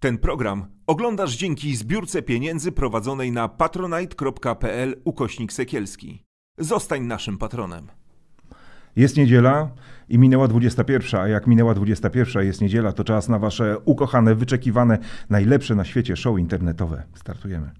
[0.00, 6.24] Ten program oglądasz dzięki zbiórce pieniędzy prowadzonej na patronite.pl ukośnik sekielski.
[6.58, 7.86] Zostań naszym patronem.
[8.96, 9.70] Jest niedziela
[10.08, 14.98] i minęła 21, a jak minęła 21 jest niedziela, to czas na wasze ukochane, wyczekiwane,
[15.30, 17.02] najlepsze na świecie show internetowe.
[17.14, 17.70] Startujemy.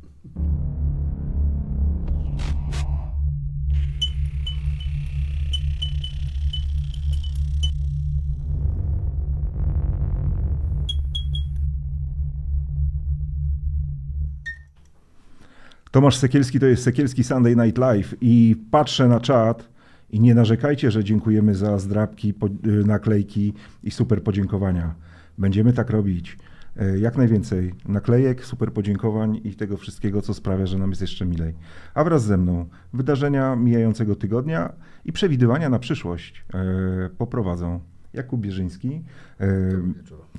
[15.91, 19.69] Tomasz Sekielski to jest Sekielski Sunday Night Live i patrzę na czat
[20.11, 22.35] i nie narzekajcie, że dziękujemy za zdrabki,
[22.67, 23.55] y, naklejki
[23.85, 24.95] i super podziękowania.
[25.39, 26.39] Będziemy tak robić.
[26.77, 31.27] E, Jak najwięcej naklejek, super podziękowań i tego wszystkiego, co sprawia, że nam jest jeszcze
[31.27, 31.55] milej.
[31.95, 34.73] A wraz ze mną wydarzenia mijającego tygodnia
[35.05, 37.81] i przewidywania na przyszłość e, poprowadzą
[38.13, 39.03] Jakub Bierzyński,
[39.41, 39.47] e,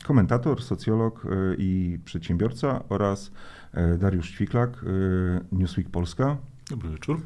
[0.04, 1.28] komentator, socjolog
[1.58, 3.32] i przedsiębiorca oraz
[4.00, 6.38] Dariusz Ćwiklak, e, Newsweek Polska.
[6.70, 7.22] Dobry wieczór.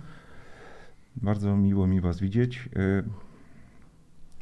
[1.16, 2.70] Bardzo miło mi Was widzieć.
[2.76, 3.04] E,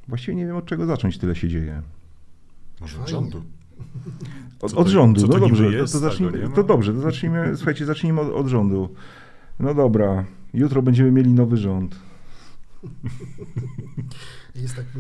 [0.08, 1.82] Właściwie nie wiem od czego zacząć, tyle się dzieje.
[2.82, 3.44] Może od rządu.
[4.62, 7.58] Od, od to- rządu, no to dobrze, jest, to, to, zacznijmy, to dobrze, to zacznijmy,
[7.58, 8.96] słuchajcie, zacznijmy od, od rządu.
[9.60, 11.96] No dobra, jutro będziemy mieli nowy rząd.
[14.56, 15.00] Jest taki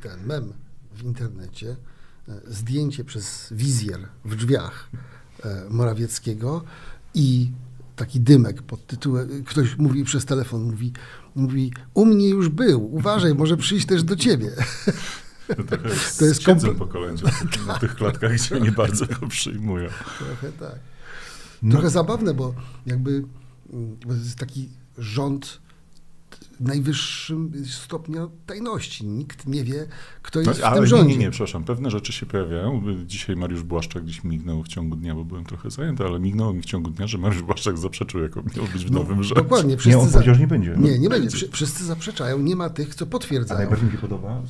[0.00, 0.52] ten mem
[0.92, 1.76] w internecie,
[2.28, 4.98] e, zdjęcie przez wizjer w drzwiach e,
[5.70, 6.64] Morawieckiego
[7.14, 7.50] i
[7.96, 10.92] taki dymek pod tytułem, ktoś mówi przez telefon, mówi,
[11.34, 14.50] mówi u mnie już był, uważaj, może przyjść też do ciebie.
[15.46, 17.22] To, trochę To to jest księdzem komple- pokolenia
[17.66, 19.88] na tych klatkach, gdzie nie bardzo go przyjmują.
[20.18, 20.78] Trochę tak.
[21.62, 21.72] No.
[21.72, 22.54] Trochę zabawne, bo
[22.86, 23.10] jakby
[23.72, 25.60] mm, bo to jest taki rząd
[26.60, 29.06] najwyższym stopnia tajności.
[29.06, 29.86] Nikt nie wie,
[30.22, 31.12] kto jest w ale tym nie, rządzie.
[31.16, 32.82] nie, nie, przepraszam, pewne rzeczy się pojawiają.
[33.06, 36.62] Dzisiaj Mariusz Błaszczak gdzieś mignął w ciągu dnia, bo byłem trochę zajęty, ale mignął mi
[36.62, 39.42] w ciągu dnia, że Mariusz Błaszczak zaprzeczył, jako miał być w No, nowym rządzie.
[39.42, 39.70] Dokładnie.
[39.70, 40.74] Nie, Wszyscy on za- nie będzie.
[40.78, 41.30] Nie, nie będzie.
[41.36, 43.60] Wszy- Wszyscy zaprzeczają, nie ma tych, co A potwierdzają.
[43.60, 44.42] najbardziej mi się podoba,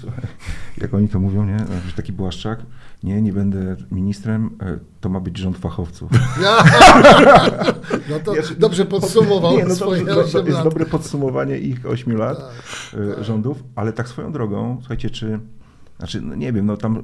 [0.78, 1.58] jak oni to mówią, nie?
[1.86, 2.60] Że taki Błaszczak,
[3.02, 6.10] nie, nie będę ministrem, e, to ma być rząd fachowców.
[8.10, 11.58] No to Ja- dobrze podsumował Nie, no swoje dobrze, to, 8 to jest dobre podsumowanie
[11.58, 15.40] ich 8 lat Tak, e, rządów, ale tak swoją drogą, słuchajcie, czy,
[15.98, 17.00] znaczy, no nie wiem, no tam e,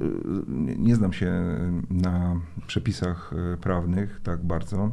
[0.77, 1.33] nie, znam się
[1.89, 2.35] na
[2.67, 4.91] przepisach e, prawnych tak bardzo,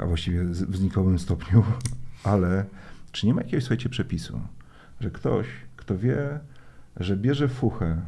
[0.00, 1.64] a właściwie w znikowym stopniu,
[2.24, 2.64] ale
[3.12, 4.40] czy nie ma jakiegoś, słuchajcie, przepisu,
[5.00, 6.40] że ktoś, kto wie,
[6.96, 8.02] że bierze fuchę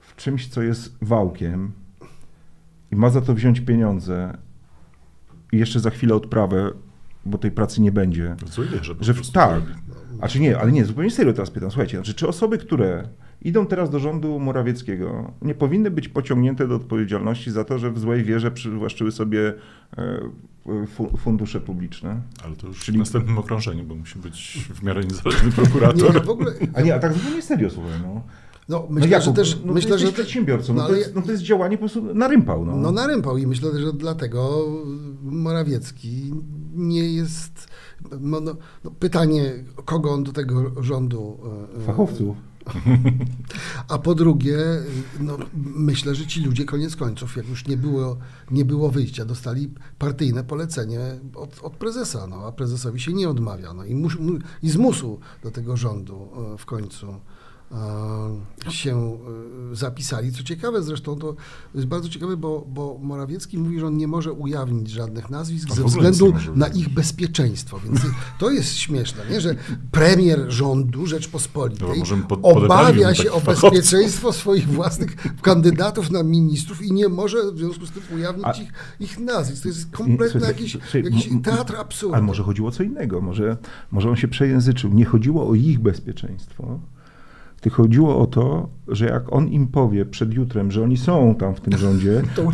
[0.00, 1.72] w czymś, co jest wałkiem
[2.90, 4.38] i ma za to wziąć pieniądze
[5.52, 6.70] i jeszcze za chwilę odprawę,
[7.26, 8.36] bo tej pracy nie będzie.
[8.46, 9.50] Złej wierze po Że prostu tak.
[9.54, 9.72] robi.
[10.20, 11.70] A czy nie, ale nie, zupełnie serio teraz pytam.
[11.70, 13.08] Słuchajcie, znaczy, czy osoby, które
[13.42, 17.98] idą teraz do rządu Morawieckiego, nie powinny być pociągnięte do odpowiedzialności za to, że w
[17.98, 19.54] złej wierze przywłaszczyły sobie
[19.98, 22.20] e, fu, fundusze publiczne?
[22.44, 26.14] Ale to już Czyli- w następnym okrążeniu, bo musi być w miarę niezależny Nie, prokurator.
[26.14, 28.22] no w ogóle, A nie, a tak zupełnie serio, słuchaj, no.
[28.70, 31.22] No myślę, no Jakub, że też, no, myślę, że przedsiębiorcą, no, no, to jest, no
[31.22, 32.76] to jest działanie po prostu na rympał, no.
[32.76, 34.66] No narympał i myślę, że dlatego
[35.22, 36.32] Morawiecki
[36.74, 37.68] nie jest.
[38.20, 39.52] No, no, no, pytanie,
[39.84, 41.38] kogo on do tego rządu.
[41.76, 42.36] e, e, Fachowców.
[43.88, 44.58] A po drugie,
[45.20, 48.16] no, myślę, że ci ludzie koniec końców, jak już nie było,
[48.50, 51.00] nie było wyjścia, dostali partyjne polecenie
[51.34, 53.74] od, od prezesa, no, a prezesowi się nie odmawia.
[53.74, 54.32] No, i, mus, mu,
[54.62, 57.06] I zmusu do tego rządu e, w końcu
[58.68, 59.18] się
[59.72, 60.32] e, zapisali.
[60.32, 61.34] Co ciekawe zresztą, to
[61.74, 65.84] jest bardzo ciekawe, bo, bo Morawiecki mówi, że on nie może ujawnić żadnych nazwisk ze
[65.84, 67.80] względu na ich bezpieczeństwo.
[67.84, 68.00] Więc
[68.38, 69.40] to jest śmieszne, nie?
[69.40, 69.54] że
[69.90, 72.02] premier rządu Rzeczpospolitej
[72.42, 77.90] obawia się o bezpieczeństwo swoich własnych kandydatów na ministrów i nie może w związku z
[77.90, 79.62] tym ujawnić ich, ich nazwisk.
[79.62, 82.14] To jest kompletny jakiś, jakiś teatr absurdu.
[82.14, 83.56] Ale może chodziło o co innego, może,
[83.90, 84.90] może on się przejęzyczył.
[84.94, 86.80] Nie chodziło o ich bezpieczeństwo,
[87.60, 91.54] tylko chodziło o to, że jak on im powie przed jutrem, że oni są tam
[91.54, 92.48] w tym rządzie, To to,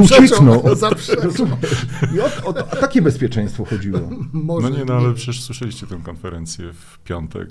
[0.00, 0.60] uciekną.
[0.60, 1.56] to Zaprzeczą, uciekną.
[2.16, 3.98] I o, o, o takie bezpieczeństwo chodziło.
[4.32, 7.48] Może No nie, no ale przecież słyszeliście tę konferencję w piątek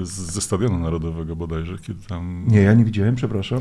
[0.00, 2.44] e, z- ze Stadionu Narodowego bodajże, kiedy tam...
[2.48, 3.58] Nie, ja nie widziałem, przepraszam.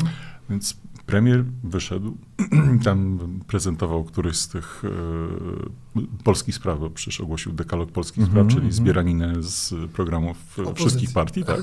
[0.49, 2.17] Więc premier wyszedł,
[2.85, 8.47] tam prezentował któryś z tych e, polskich spraw, bo przecież ogłosił dekalog polskich Mhm, spraw,
[8.47, 8.73] czyli mhm.
[8.73, 10.75] zbieraninę z programów Opozycji.
[10.75, 11.59] wszystkich partii, tak?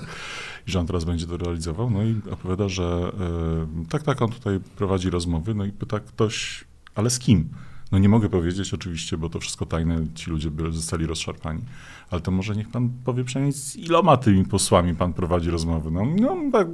[0.67, 1.91] I że on teraz będzie to realizował.
[1.91, 3.13] No i opowiada, że
[3.83, 6.65] e, tak, tak, on tutaj prowadzi rozmowy, no i pyta ktoś,
[6.95, 7.49] ale z kim?
[7.93, 11.61] No nie mogę powiedzieć oczywiście, bo to wszystko tajne, ci ludzie by zostali rozszarpani.
[12.11, 15.91] Ale to może niech pan powie przynajmniej z iloma tymi posłami pan prowadzi rozmowy.
[15.91, 16.69] No, no tak,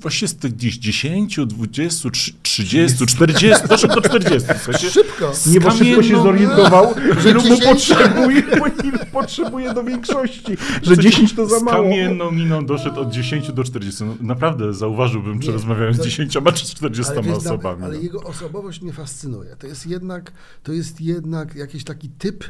[0.00, 2.08] właściwie z tych gdzieś 10, 20,
[2.42, 4.48] 30, 40, doszedł do 40.
[4.64, 5.34] Słuchajcie, Szybko.
[5.34, 7.64] z Nie, bo szybko się zorientował, że ilu mu 10.
[7.64, 8.42] potrzebuje,
[9.12, 11.82] potrzebuje do większości, że 10 to za Z mało.
[11.84, 14.04] kamienną miną doszedł od 10 do 40.
[14.04, 17.84] No, naprawdę zauważyłbym, czy Nie, rozmawiałem z to- 10 czy 40 Ale, osobami.
[17.84, 18.02] ale no.
[18.02, 19.56] jego osobowość mnie fascynuje.
[19.58, 22.44] To jest jednak, to jest jednak jakiś taki typ,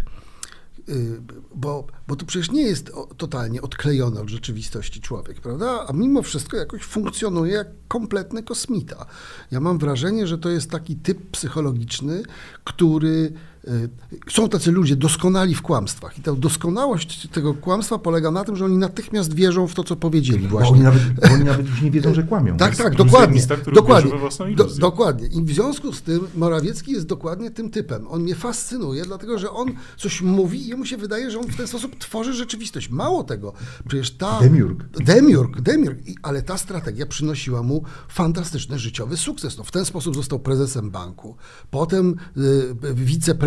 [1.54, 5.84] bo, bo to przecież nie jest totalnie odklejony od rzeczywistości człowiek, prawda?
[5.88, 9.06] A mimo wszystko jakoś funkcjonuje jak kompletny kosmita.
[9.50, 12.22] Ja mam wrażenie, że to jest taki typ psychologiczny,
[12.64, 13.32] który.
[13.68, 13.88] Y,
[14.30, 18.64] Są tacy ludzie doskonali w kłamstwach i ta doskonałość tego kłamstwa polega na tym, że
[18.64, 20.74] oni natychmiast wierzą w to, co powiedzieli Bo właśnie.
[20.74, 22.56] oni, nawet, bo oni nawet już nie wiedzą, że kłamią.
[22.56, 23.42] Tak, tak, dokładnie.
[23.74, 24.12] dokładnie.
[24.56, 25.26] Do, dokładnie.
[25.26, 28.06] I w związku z tym Morawiecki jest dokładnie tym typem.
[28.08, 31.56] On mnie fascynuje, dlatego że on coś mówi i jemu się wydaje, że on w
[31.56, 32.90] ten sposób tworzy rzeczywistość.
[32.90, 33.52] Mało tego,
[33.88, 34.40] przecież ta...
[34.40, 34.84] Demiurg.
[35.04, 36.08] Demiurg, demiurg.
[36.08, 39.58] I, ale ta strategia przynosiła mu fantastyczny życiowy sukces.
[39.58, 41.36] No, w ten sposób został prezesem banku,
[41.70, 42.94] potem y,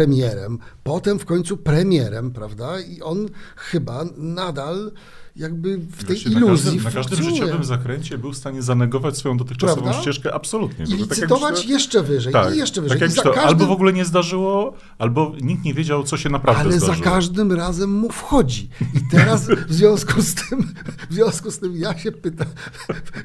[0.06, 2.80] wicepremierem, potem w końcu premierem, prawda?
[2.80, 4.92] I on chyba nadal
[5.36, 9.38] jakby w tej iluzji na każdym, na każdym życiowym zakręcie był w stanie zanegować swoją
[9.38, 10.02] dotychczasową Prawda?
[10.02, 10.86] ścieżkę absolutnie.
[10.86, 13.00] I To, że tak licytować myślę- jeszcze wyżej, tak, i jeszcze wyżej.
[13.00, 16.30] Tak jak to każdym- albo w ogóle nie zdarzyło, albo nikt nie wiedział, co się
[16.30, 16.98] naprawdę Ale zdarzyło.
[16.98, 18.70] za każdym razem mu wchodzi.
[18.94, 20.74] I teraz w związku z tym,
[21.10, 22.48] w związku z tym ja się pytam,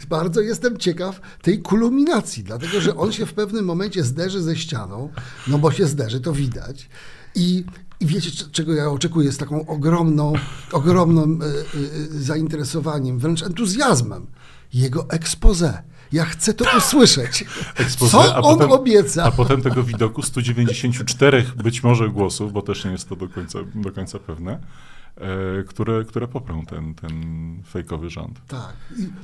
[0.08, 5.08] bardzo jestem ciekaw tej kulminacji, dlatego że on się w pewnym momencie zderzy ze ścianą,
[5.48, 6.88] no bo się zderzy, to widać.
[7.34, 7.64] I,
[8.00, 10.32] i wiecie, czego ja oczekuję z taką ogromną,
[10.72, 11.50] ogromnym e, e,
[12.10, 14.26] zainteresowaniem, wręcz entuzjazmem.
[14.74, 15.82] Jego expose.
[16.12, 17.44] Ja chcę to usłyszeć.
[17.76, 19.24] Expose, Co on potem- obieca?
[19.24, 23.58] A potem tego widoku 194 być może głosów, bo też nie jest to do końca,
[23.74, 24.58] do końca pewne, e,
[25.68, 27.12] które, które poprą ten, ten
[27.66, 28.40] fejkowy rząd.
[28.48, 28.72] Tak.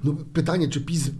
[0.04, 1.10] No, pytanie, czy PiS e,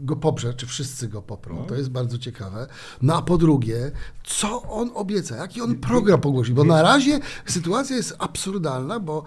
[0.00, 1.62] go poprze, czy wszyscy go poprą, No.
[1.64, 2.66] to jest bardzo ciekawe.
[3.02, 3.90] No a po drugie,
[4.24, 6.52] co on obieca, jaki on program pogłosi?
[6.52, 9.24] Bo na razie sytuacja jest absurdalna, bo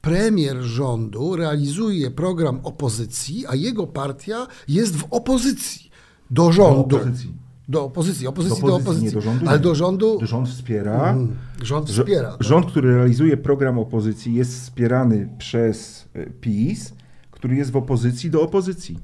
[0.00, 5.90] premier rządu realizuje program opozycji, a jego partia jest w opozycji
[6.30, 6.96] do rządu.
[6.96, 7.42] opozycji.
[7.68, 9.06] Do opozycji, opozycji Do do opozycji, opozycji.
[9.06, 11.10] nie do rządu, Ale do rządu Rząd wspiera.
[11.12, 12.30] Mm, rząd wspiera.
[12.30, 12.42] tak.
[12.42, 16.94] Rząd, który realizuje program opozycji, jest wspierany przez e, PiS,
[17.30, 18.98] który jest w opozycji do opozycji.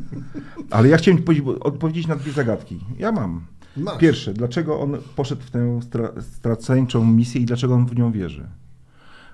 [0.70, 2.80] Ale ja chciałem powiedzieć, odpowiedzieć na dwie zagadki.
[2.98, 3.46] Ja mam.
[3.76, 3.98] Masz.
[3.98, 8.46] Pierwsze, dlaczego on poszedł w tę stra- straceńczą misję i dlaczego on w nią wierzy?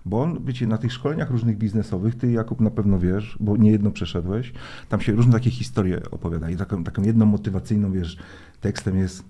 [0.05, 3.91] Bo on, wiecie, na tych szkoleniach różnych biznesowych, ty Jakub na pewno wiesz, bo niejedno
[3.91, 4.53] przeszedłeś,
[4.89, 8.17] tam się różne takie historie opowiada i taką, taką jedną motywacyjną, wiesz,
[8.61, 9.25] tekstem jest,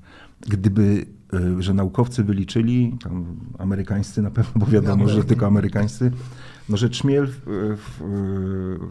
[0.49, 6.11] gdyby, y, że naukowcy wyliczyli, tam amerykańscy na pewno, bo wiadomo, że tylko amerykańscy,
[6.69, 7.41] no, że trzmiel w,
[7.77, 7.99] w,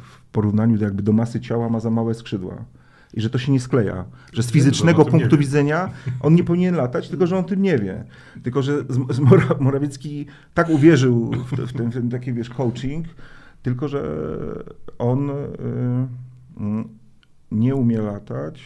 [0.01, 2.65] w porównaniu do jakby do masy ciała ma za małe skrzydła.
[3.13, 4.05] I że to się nie skleja.
[4.33, 5.89] Że z fizycznego punktu widzenia
[6.21, 8.03] on nie powinien latać, tylko że on tym nie wie.
[8.43, 8.83] Tylko, że
[9.59, 13.07] Morawiecki tak uwierzył w, te- w, ten, ten taki, wiesz, coaching,
[13.63, 14.03] tylko, że
[14.99, 16.85] on y, y,
[17.51, 18.63] nie umie latać,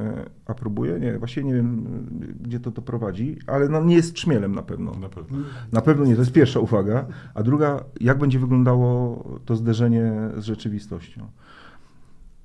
[0.00, 0.04] y,
[0.46, 1.86] a próbuje, nie, właściwie nie wiem,
[2.22, 4.92] y, gdzie to doprowadzi, ale no, nie jest trzmielem na pewno.
[4.94, 5.38] Na pewno.
[5.72, 7.06] Na pewno nie, to jest pierwsza uwaga.
[7.34, 11.28] A druga, jak będzie wyglądało to zderzenie z rzeczywistością?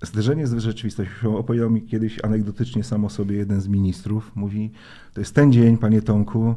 [0.01, 4.31] Zderzenie z rzeczywistością opowiedział mi kiedyś anegdotycznie sam o sobie jeden z ministrów.
[4.35, 4.71] Mówi,
[5.13, 6.55] to jest ten dzień, panie Tomku,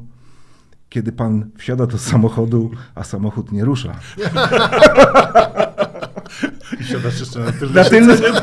[0.88, 4.00] kiedy pan wsiada do samochodu, a samochód nie rusza.
[6.80, 8.18] I siadasz jeszcze na tylnym Na tylnym...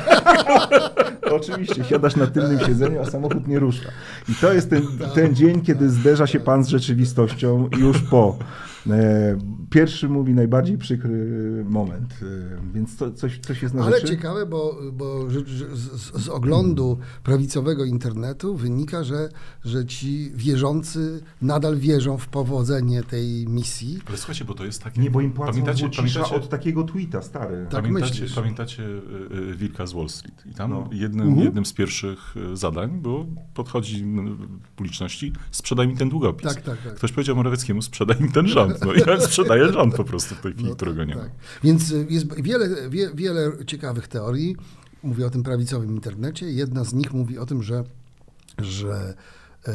[1.31, 3.89] Oczywiście, siadasz na tylnym siedzeniu, a samochód nie rusza.
[4.29, 4.81] I to jest ten,
[5.15, 8.37] ten dzień, kiedy zderza się pan z rzeczywistością już po.
[8.87, 9.37] E,
[9.69, 14.07] pierwszy mówi najbardziej przykry moment, e, więc to, coś, coś jest na Ale rzeczy.
[14.07, 19.29] ciekawe, bo, bo z, z oglądu prawicowego internetu wynika, że,
[19.65, 23.99] że ci wierzący nadal wierzą w powodzenie tej misji.
[24.07, 25.01] Ale słuchajcie, bo to jest takie...
[25.01, 27.67] Nie, bo im płacą pamiętacie, pamiętacie, od takiego tweeta, stary.
[27.69, 28.33] Tak pamiętacie, myślisz.
[28.33, 30.43] pamiętacie y, y, Wilka z Wall Street?
[30.45, 30.89] I tam No.
[30.91, 31.45] jednym, Mhm.
[31.45, 34.05] jednym z pierwszych y, zadań było, podchodzi
[34.75, 36.53] publiczności, sprzedaj mi ten długopis.
[36.53, 36.93] Tak, tak, tak.
[36.95, 38.68] Ktoś powiedział Morawieckiemu, sprzedaj mi ten rząd.
[38.85, 41.21] No i ja sprzedaję rząd po prostu w tej chwili, No którego nie ma.
[41.21, 41.31] tak.
[41.63, 44.55] Więc y, jest wiele, wie, wiele ciekawych teorii.
[45.03, 46.51] Mówię o tym prawicowym internecie.
[46.51, 47.83] Jedna z nich mówi o tym, że,
[48.57, 49.13] że
[49.67, 49.73] e, e,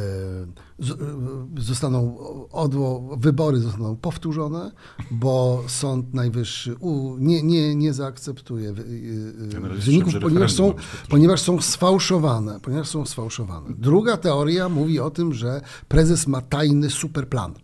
[1.59, 2.19] zostaną
[2.53, 4.73] odło, wybory zostaną powtórzone,
[5.11, 10.75] bo Sąd Najwyższy u, nie, nie, nie zaakceptuje wyników, ponieważ są, ma
[11.09, 12.61] ponieważ są sfałszowane.
[12.63, 13.67] Ponieważ są sfałszowane.
[13.79, 17.55] Druga teoria mówi o tym, że prezes ma tajny superplan.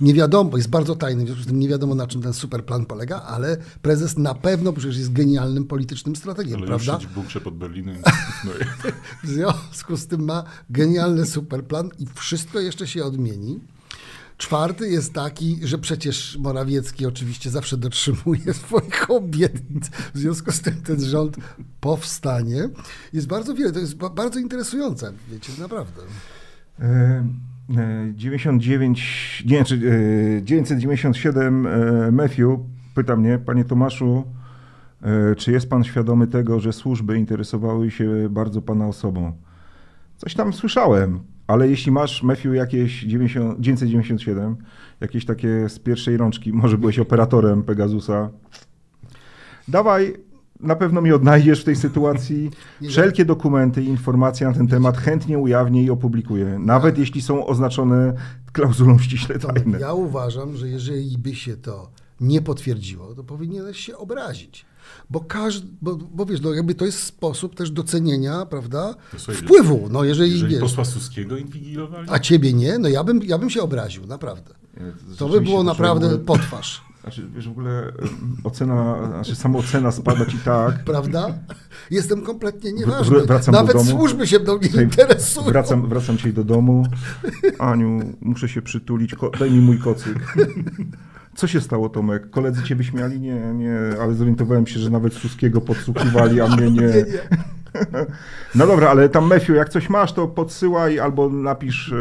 [0.00, 2.64] Nie wiadomo, jest bardzo tajny, w związku z tym nie wiadomo, na czym ten super
[2.64, 6.92] plan polega, ale prezes na pewno przecież jest genialnym politycznym strategiem, Ale prawda?
[6.94, 7.96] siedzi w bunkrze pod Berlinem.
[8.44, 8.50] No.
[9.24, 13.60] W związku z tym ma genialny superplan i wszystko jeszcze się odmieni.
[14.36, 19.88] Czwarty jest taki, że przecież Morawiecki oczywiście zawsze dotrzymuje swoich obietnic.
[20.14, 21.36] W związku z tym ten rząd
[21.80, 22.68] powstanie.
[23.12, 26.02] Jest bardzo wiele, to jest ba- bardzo interesujące, wiecie, naprawdę.
[27.68, 29.74] 99, nie, czy,
[30.38, 32.58] e, 997 e, Matthew
[32.94, 34.24] pyta mnie, panie Tomaszu,
[35.02, 39.32] e, czy jest pan świadomy tego, że służby interesowały się bardzo pana osobą?
[40.16, 44.56] Coś tam słyszałem, ale jeśli masz, Matthew, jakieś 90, 997,
[45.00, 48.30] jakieś takie z pierwszej rączki, może byłeś operatorem Pegasusa,
[49.68, 50.14] dawaj,
[50.60, 52.50] na pewno mnie odnajdziesz w tej sytuacji.
[52.88, 58.12] Wszelkie dokumenty i informacje na ten temat chętnie ujawnię i opublikuję, nawet jeśli są oznaczone
[58.52, 59.78] klauzulą ściśle tajne.
[59.80, 64.66] ja uważam, że jeżeli by się to nie potwierdziło, to powinieneś się obrazić.
[65.10, 69.42] Bo każdy, bo, bo wiesz, no jakby to jest sposób też docenienia, prawda, No słuchaj,
[69.42, 69.88] wpływu.
[69.90, 72.08] No jeżeli, Jeżeli wiesz, posła Suskiego inwigilowali?
[72.10, 74.54] a ciebie nie, no ja bym, ja bym się obraził, naprawdę.
[75.18, 77.92] To by było naprawdę potwarz, Znaczy, wiesz, w ogóle
[78.44, 80.84] ocena, znaczy samoocena spada ci tak.
[80.84, 81.26] prawda?
[81.90, 83.20] Jestem kompletnie wr- nieważny.
[83.20, 83.90] wracam do Nawet domu.
[83.90, 85.46] służby się mną nie Słuchaj, interesują.
[85.46, 86.86] Wracam, wracam dzisiaj do domu.
[87.58, 90.18] Aniu, muszę się przytulić, daj mi mój kocyk.
[91.34, 92.30] Co się stało, Tomek?
[92.30, 93.20] Koledzy cię wyśmiali?
[93.20, 96.88] Nie, nie, ale zorientowałem się, że nawet Suskiego podsłuchiwali, a mnie nie.
[98.54, 101.94] No dobra, ale tam Mefiu, jak coś masz, to podsyłaj albo napisz e,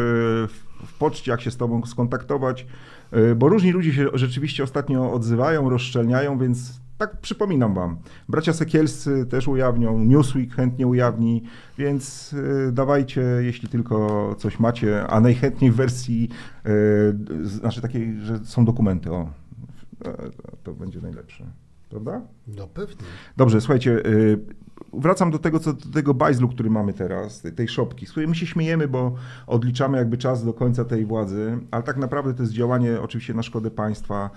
[0.48, 2.66] w w poczcie, jak się z tobą skontaktować,
[3.12, 7.98] E, bo różni ludzie się rzeczywiście ostatnio odzywają, rozszczelniają, więc tak przypominam wam.
[8.30, 11.44] Bracia Sekielscy też ujawnią, Newsweek chętnie ujawni,
[11.78, 12.36] więc
[12.68, 16.30] e, dawajcie, jeśli tylko coś macie, a najchętniej w wersji,
[17.44, 19.30] z- znaczy takiej, że są dokumenty, o,
[20.06, 20.14] E,
[20.64, 21.46] to będzie najlepsze,
[21.90, 22.22] prawda?
[22.48, 22.96] No pewnie.
[23.38, 24.40] Dobrze, słuchajcie, y,
[24.94, 28.36] wracam do tego, co, do tego bajzlu, który mamy teraz, tej, szopki, z której my
[28.36, 29.16] się śmiejemy, bo
[29.48, 33.44] odliczamy jakby czas do końca tej władzy, ale tak naprawdę to jest działanie oczywiście na
[33.44, 34.30] szkodę państwa.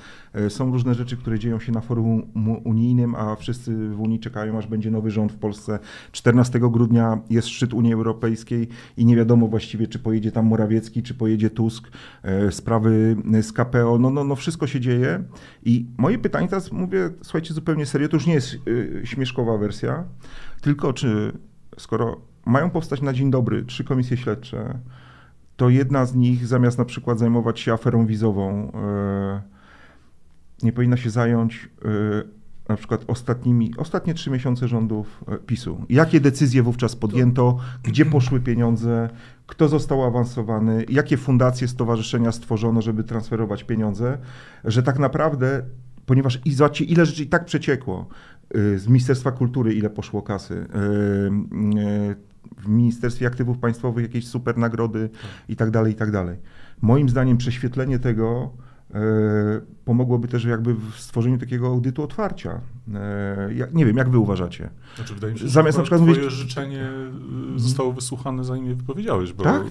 [0.47, 2.23] Y, Są różne rzeczy, które dzieją się na forum
[2.65, 5.79] unijnym, a wszyscy w Unii czekają, aż będzie nowy rząd w Polsce.
[6.13, 11.15] 14 grudnia jest szczyt Unii Europejskiej i nie wiadomo właściwie, czy pojedzie tam Morawiecki, czy
[11.15, 11.89] pojedzie Tusk,
[12.49, 15.25] y, sprawy z KPO, no, no, no wszystko się dzieje.
[15.65, 20.05] I moje pytanie teraz, mówię, słuchajcie, zupełnie serio, to już nie jest y, śmieszkowa wersja,
[20.61, 21.33] tylko czy
[21.79, 24.79] skoro mają powstać na dzień dobry trzy komisje śledcze,
[25.57, 28.73] to jedna z nich zamiast na przykład zajmować się aferą wizową,
[30.63, 35.85] y, nie powinna się zająć y, na przykład ostatnimi, ostatnie trzy miesiące rządów y, PiSu.
[35.89, 39.11] Jakie decyzje wówczas podjęto, gdzie poszły pieniądze,
[39.47, 44.19] kto został awansowany, jakie fundacje, stowarzyszenia stworzono, żeby transferować pieniądze,
[44.65, 45.63] że tak naprawdę,
[46.07, 48.09] ponieważ i zobaczcie, ile rzeczy i tak przeciekło,
[48.55, 50.59] z Ministerstwa Kultury ile poszło kasy, y,
[51.81, 52.17] y,
[52.59, 55.11] w Ministerstwie Aktywów Państwowych jakieś super nagrody
[55.49, 56.37] i tak dalej, i tak dalej.
[56.83, 58.51] Moim zdaniem prześwietlenie tego
[59.85, 62.61] pomogłoby też jakby w stworzeniu takiego audytu otwarcia.
[63.55, 64.71] Ja, nie wiem, jak wy uważacie?
[64.97, 66.89] Znaczy, wydaje mi się, Zamiast że na przykład twoje mówić- życzenie
[67.57, 69.63] y, zostało wysłuchane, zanim je wypowiedziałeś, bo Tak?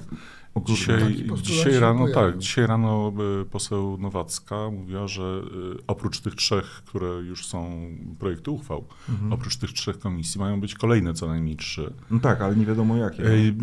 [0.66, 2.16] Dzisiaj, postulat dzisiaj rano, pojawił.
[2.32, 3.14] tak, dzisiaj rano
[3.52, 5.42] poseł Nowacka mówiła, że
[5.74, 7.82] y, oprócz tych trzech, które już są
[8.20, 9.34] projekty uchwał, Mhm.
[9.34, 11.94] oprócz tych trzech komisji mają być kolejne co najmniej trzy.
[12.12, 13.24] No tak, ale nie wiadomo jakie.
[13.24, 13.54] Y,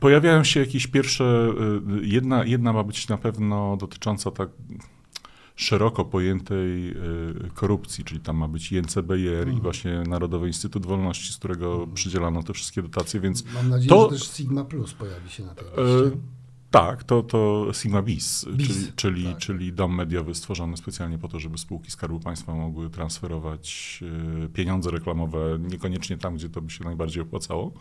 [0.00, 1.48] Pojawiają się jakieś pierwsze,
[2.02, 4.48] y, jedna, jedna ma być na pewno dotycząca tak
[5.56, 6.94] szeroko pojętej y,
[7.54, 12.52] korupcji, czyli tam ma być INCBR i właśnie Narodowy Instytut Wolności, z którego przydzielano te
[12.52, 16.02] wszystkie dotacje, więc Mam nadzieję, To- że też Sigma Plus pojawi się na tej e,
[16.02, 16.16] liście.
[16.70, 19.38] tak, to, to Sigma Bis, BIS, czyli, czyli, tak.
[19.38, 23.98] czyli dom mediowy stworzony specjalnie po to, żeby spółki Skarbu Państwa mogły transferować
[24.44, 27.72] y, pieniądze reklamowe, niekoniecznie tam, gdzie to by się najbardziej opłacało.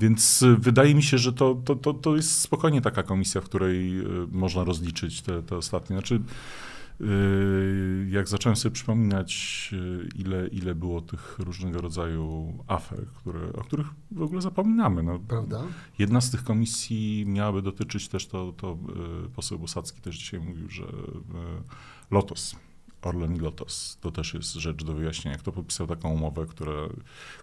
[0.00, 3.44] Więc y, wydaje mi się, że to, to, to, to jest spokojnie taka komisja, w
[3.44, 5.96] której y, można rozliczyć te, te ostatnie.
[5.96, 6.20] Znaczy,
[7.00, 9.70] y, jak zacząłem sobie przypominać,
[10.16, 15.02] ile, ile było tych różnego rodzaju afer, które, o których w ogóle zapominamy.
[15.02, 15.62] No, Prawda?
[15.98, 18.78] Jedna z tych komisji miałaby dotyczyć też, to, to
[19.34, 20.84] poseł Bosacki też dzisiaj mówił, że
[22.10, 22.56] Lotos,
[23.02, 25.38] Orlen i Lotos, to też jest rzecz do wyjaśnienia.
[25.38, 26.72] Kto podpisał taką umowę, która,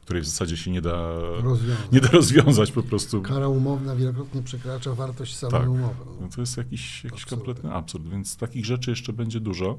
[0.02, 1.14] której w zasadzie się nie da,
[1.44, 1.92] Rozwiązać.
[1.92, 3.22] nie da rozwiązać po prostu.
[3.22, 5.70] Kara umowna wielokrotnie przekracza wartość samej Tak.
[5.70, 6.06] umowy.
[6.22, 7.30] No to jest jakiś, jakiś Absurd.
[7.44, 9.78] kompletny absurd, więc takich rzeczy jeszcze będzie dużo.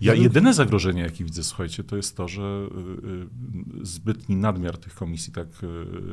[0.00, 4.94] Ja jedyne zagrożenie, jakie widzę, słuchajcie, to jest to, że y, y, zbytni nadmiar tych
[4.94, 5.50] komisji tak y,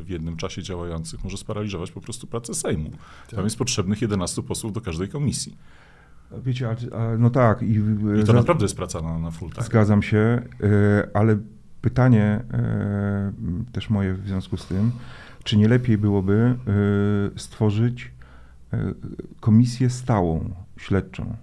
[0.04, 2.90] w jednym czasie działających może sparaliżować po prostu pracę Sejmu.
[2.92, 3.36] Tak.
[3.36, 5.58] Tam jest potrzebnych 11 posłów do każdej komisji.
[6.44, 7.62] Wiecie, a, a, no tak.
[7.62, 9.66] I, I to za- naprawdę jest praca na, na full time.
[9.66, 10.42] Zgadzam się, e,
[11.14, 11.38] ale
[11.82, 13.32] pytanie e,
[13.72, 14.92] też moje w związku z tym,
[15.44, 16.56] czy nie lepiej byłoby
[17.36, 18.12] e, stworzyć
[18.74, 18.94] e,
[19.40, 21.36] komisję stałą, śledczą,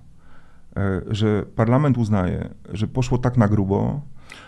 [0.77, 4.01] E, że parlament uznaje, że poszło tak na grubo,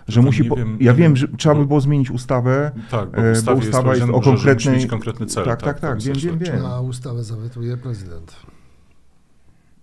[0.09, 0.45] że To musi.
[0.45, 2.71] Po, wiem- ja wiem, wiem, że trzeba by bo- było zmienić ustawę.
[2.91, 4.77] Tak, bo e, ustawie ustawa jest, jest, o że- że musi konkretnej.
[4.77, 5.45] mieć konkretny cel.
[5.45, 6.67] Tak, tak, tak, wiem, jest wiem, wiem.
[6.67, 8.37] A ustawę zawetuje prezydent.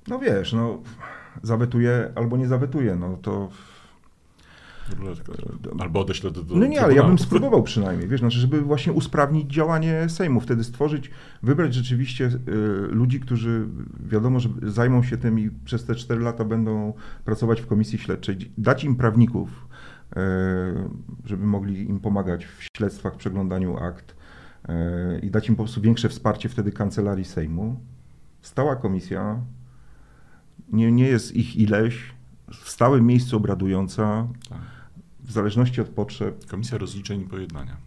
[0.07, 0.81] No wiesz, no
[1.43, 3.49] zawetuje albo nie zawetuje, no to.
[5.79, 8.93] Albo odeślę do, do No nie, ale ja bym spróbował przynajmniej, wiesz, znaczy, żeby właśnie
[8.93, 11.11] usprawnić działanie Sejmu, wtedy stworzyć,
[11.43, 12.31] wybrać rzeczywiście y,
[12.87, 13.67] ludzi, którzy
[14.05, 16.93] wiadomo, że zajmą się tym i przez te 4 lata będą
[17.25, 19.67] pracować w komisji śledczej, dać im prawników,
[20.11, 20.19] y,
[21.25, 24.15] żeby mogli im pomagać w śledztwach, przeglądaniu akt
[24.69, 27.79] y, i dać im po prostu większe wsparcie wtedy kancelarii Sejmu.
[28.41, 29.41] Stała komisja,
[30.73, 32.13] nie, nie jest ich ileś,
[32.51, 34.59] w stałym miejscu obradująca, Tak.
[35.19, 36.45] w zależności od potrzeb.
[36.45, 37.77] Komisja rozliczeń i pojednania.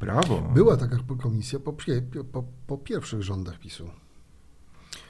[0.00, 0.50] Brawo.
[0.54, 1.74] Była taka komisja po,
[2.32, 3.90] po, po pierwszych rządach PiSu.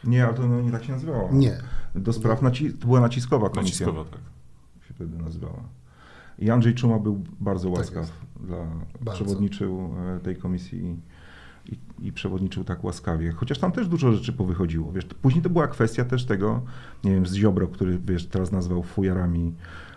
[0.05, 1.33] Nie, ale to no, nie tak się nazywała.
[1.33, 1.59] Nie.
[1.95, 3.87] Do spraw naci- to była naciskowa komisja.
[3.87, 4.21] Naciskowa, tak.
[4.89, 5.63] się wtedy nazywała.
[6.39, 7.97] I Andrzej Czuma był bardzo Tak łaskaw.
[8.07, 8.13] jest.
[8.41, 8.57] dla,
[9.01, 9.25] Bardzo.
[9.25, 11.01] przewodniczył e, tej komisji
[11.67, 13.33] i, i przewodniczył tak łaskawie.
[13.33, 14.93] Chociaż tam też dużo rzeczy powychodziło.
[14.93, 16.63] Wiesz, później to była kwestia też tego,
[17.05, 19.55] nie wiem, z Ziobro, który wiesz, teraz nazwał fujarami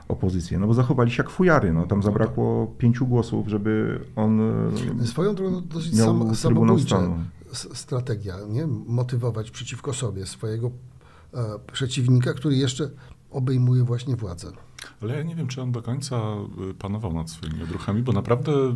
[0.07, 0.59] opozycję.
[0.59, 1.74] No bo zachowali się jak fujary.
[1.74, 4.41] No, tam zabrakło pięciu głosów, żeby on
[5.01, 7.01] e, Swoją drogą dosyć sam, samobójcza
[7.53, 8.67] strategia, nie?
[8.67, 10.71] Motywować przeciwko sobie swojego
[11.33, 11.43] e,
[11.74, 12.89] przeciwnika, który jeszcze
[13.31, 14.51] obejmuje właśnie władzę.
[15.01, 16.22] Ale ja nie wiem, czy on do końca
[16.72, 18.74] y, panował nad swoimi odruchami, bo naprawdę y,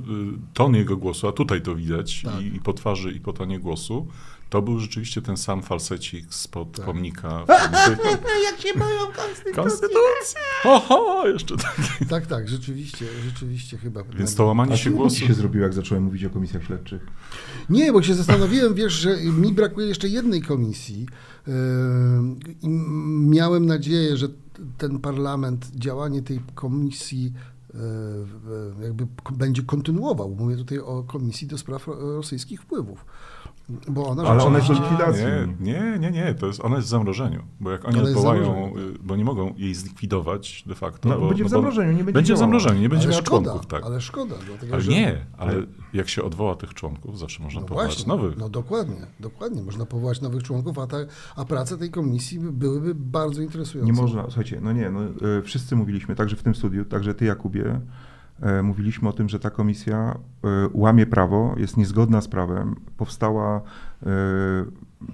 [0.54, 2.42] ton jego głosu, a tutaj to widać Tak.
[2.42, 4.08] i, i po twarzy, i po tonie głosu,
[4.50, 6.86] to był rzeczywiście ten sam falsecik spod Tak.
[6.86, 7.46] pomnika.
[8.52, 9.54] Jak się boją konstytucji.
[9.56, 10.38] Konstytucji!
[10.64, 11.76] Ho, ho, jeszcze tak.
[12.10, 14.04] Tak, tak, rzeczywiście, rzeczywiście chyba.
[14.04, 15.16] Więc to łamanie A się co głosu...
[15.16, 17.08] ci się zrobiło, jak zacząłem mówić o komisjach śledczych?
[17.70, 21.08] Nie, bo się zastanowiłem, wiesz, że mi brakuje jeszcze jednej komisji
[21.48, 21.54] yy,
[22.62, 22.70] i
[23.30, 24.28] miałem nadzieję, że
[24.78, 27.34] ten parlament, działanie tej komisji
[27.74, 30.36] yy, jakby będzie kontynuował.
[30.36, 33.06] Mówię tutaj o komisji do spraw ro- rosyjskich wpływów.
[33.88, 35.24] Bo ona Ale ona jest rzeczywiście- likwidacji.
[35.60, 38.10] Nie, nie, nie, nie, to jest, ona jest w zamrożeniu, bo jak oni Ona w
[38.10, 41.10] odwołają, y, bo nie mogą jej zlikwidować de facto.
[41.10, 43.44] No, bo, będzie w zamrożeniu, nie będzie Będzie w zamrożeniu, nie będzie ale miała szkoda,
[43.46, 43.84] członków, tak.
[43.86, 44.92] ale szkoda, dlatego Ale że...
[44.92, 45.54] nie, ale
[45.94, 48.38] jak się odwoła tych członków, zawsze można No powołać właśnie, nowych.
[48.38, 49.62] no dokładnie, dokładnie.
[49.64, 50.98] Można powołać nowych członków, a, ta,
[51.36, 53.92] a prace tej komisji by- byłyby bardzo interesujące.
[53.94, 55.00] Nie można, słuchajcie, no nie, no,
[55.38, 57.82] e, wszyscy mówiliśmy, także w tym studiu, także ty Jakubie,
[58.64, 59.98] mówiliśmy o tym, że ta komisja
[60.44, 63.62] e, łamie prawo, jest niezgodna z prawem, powstała,
[64.04, 64.10] e,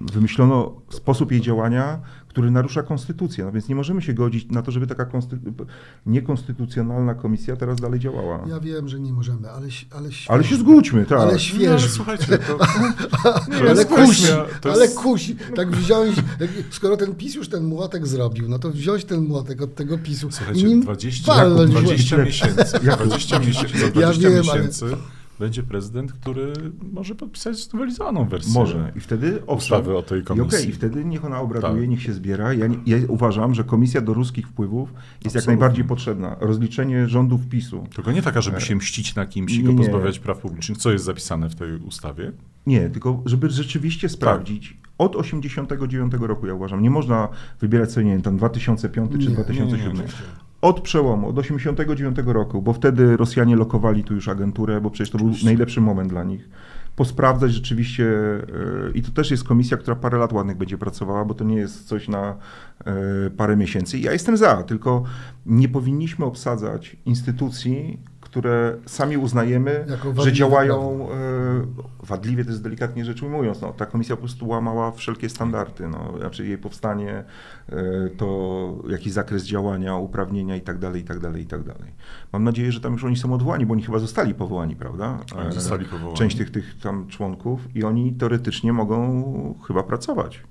[0.02, 2.00] wymyślono sposób jej działania,
[2.38, 5.66] który narusza konstytucję, no więc nie możemy się godzić na to, żeby taka konsty-
[6.06, 8.46] niekonstytucjonalna komisja teraz dalej działała.
[8.50, 10.34] Ja wiem, że nie możemy, ale, ale świeżo.
[10.34, 11.12] Ale się zgódźmy, tak.
[11.12, 11.88] Ale No, ale świeżo.
[11.90, 12.58] słuchajcie, to,
[13.60, 14.24] ale jest kusi,
[14.64, 15.36] ale kusi.
[15.56, 16.16] Tak wziąć,
[16.70, 20.28] skoro ten PiS już ten młotek zrobił, no to wziąć ten młotek od tego PiSu
[20.32, 21.84] Słuchajcie, nim 20, walnąć w łeb.
[21.86, 24.86] 20 miesięcy, Jakub, 20 miesięcy, za Ja 20 wiem, ale- miesięcy
[25.40, 26.54] będzie prezydent, który
[26.92, 28.92] może podpisać znowelizowaną wersję Może.
[28.96, 30.70] I wtedy ustawy o tej I okej, komisji.
[30.70, 31.90] i wtedy niech ona obraduje, Tak.
[31.90, 32.54] niech się zbiera.
[32.54, 35.48] Ja, nie- ja uważam, że komisja do ruskich wpływów jest jak Absolutnie.
[35.52, 36.36] najbardziej potrzebna.
[36.40, 37.88] Rozliczenie rządów PiSu.
[37.96, 41.06] Tylko nie taka, żeby się mścić na kimś i go pozbawiać praw publicznych, co jest
[41.06, 42.32] zapisane w tej ustawie.
[42.66, 44.78] Nie, tylko żeby rzeczywiście sprawdzić.
[44.98, 47.28] Od 89 roku, ja uważam, nie można
[47.62, 49.94] wybierać sobie, nie wiem, tam 2005 czy Nie, nie, 2007.
[49.98, 50.08] nie, nie.
[50.62, 55.18] Od przełomu, od 89 roku, bo wtedy Rosjanie lokowali tu już agenturę, bo przecież to
[55.18, 56.50] był najlepszy moment dla nich.
[56.96, 61.34] Posprawdzać rzeczywiście, yy, i to też jest komisja, która parę lat ładnych będzie pracowała, bo
[61.34, 62.36] to nie jest coś na
[62.86, 64.00] yy, parę miesięcy.
[64.00, 65.04] Ja jestem za, tylko
[65.46, 69.86] nie powinniśmy obsadzać instytucji, które sami uznajemy,
[70.18, 71.68] że działają yy,
[72.04, 73.62] wadliwie, to jest delikatnie rzecz ujmując.
[73.62, 75.88] No, ta komisja po prostu łamała wszelkie standardy.
[75.88, 77.24] No, znaczy jej powstanie,
[77.70, 81.92] yy, to jakiś zakres działania, uprawnienia i tak dalej, i tak dalej, i tak dalej.
[82.34, 85.20] Mam nadzieję, że tam już oni są odwołani, bo oni chyba zostali powołani, prawda?
[85.36, 86.18] Oni E, zostali powołani.
[86.18, 89.24] Część tych, tych tam członków i oni teoretycznie mogą
[89.68, 90.44] chyba pracować.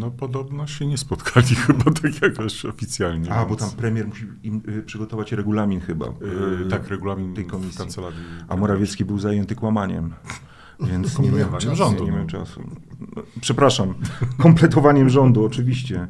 [0.00, 3.32] No podobno się nie spotkali chyba tak jakoś oficjalnie.
[3.32, 6.06] A, bo więc- tam premier musi im y, przygotować regulamin chyba.
[6.06, 7.78] Yy, tak, regulamin tej komisji.
[7.78, 8.18] kancelarii.
[8.48, 10.14] A Morawiecki był zajęty kłamaniem.
[10.80, 11.76] Więc nie miał Kompletowaniem czasu.
[11.76, 12.26] rządu, Nie no.
[12.26, 12.62] czasu.
[13.16, 13.94] No, Przepraszam,
[14.42, 16.06] kompletowaniem rządu, oczywiście.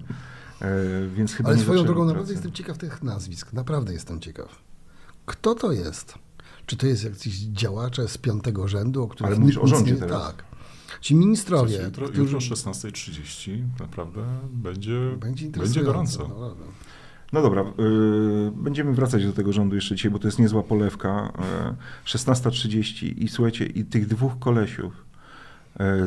[0.62, 0.68] E,
[1.14, 2.06] więc chyba Ale swoją drogą pracy.
[2.08, 3.52] naprawdę jestem ciekaw tych nazwisk.
[3.52, 4.48] Naprawdę jestem ciekaw.
[5.26, 6.14] Kto to jest?
[6.66, 9.92] Czy to jest jakiś działacze z piątego rzędu, o których Ale mówisz nic- o rządzie
[9.92, 10.22] nie, teraz.
[10.26, 10.44] Tak.
[11.00, 12.22] Ci ministrowie, jutro, którzy...
[12.22, 16.28] jutro o 16.30 naprawdę będzie, Będzie będzie gorąco.
[16.28, 16.66] No, no, no.
[17.32, 21.32] No dobra, y, będziemy wracać do tego rządu jeszcze dzisiaj, bo to jest niezła polewka.
[22.04, 25.07] Y, 16.30 i słuchajcie, i tych dwóch kolesiów,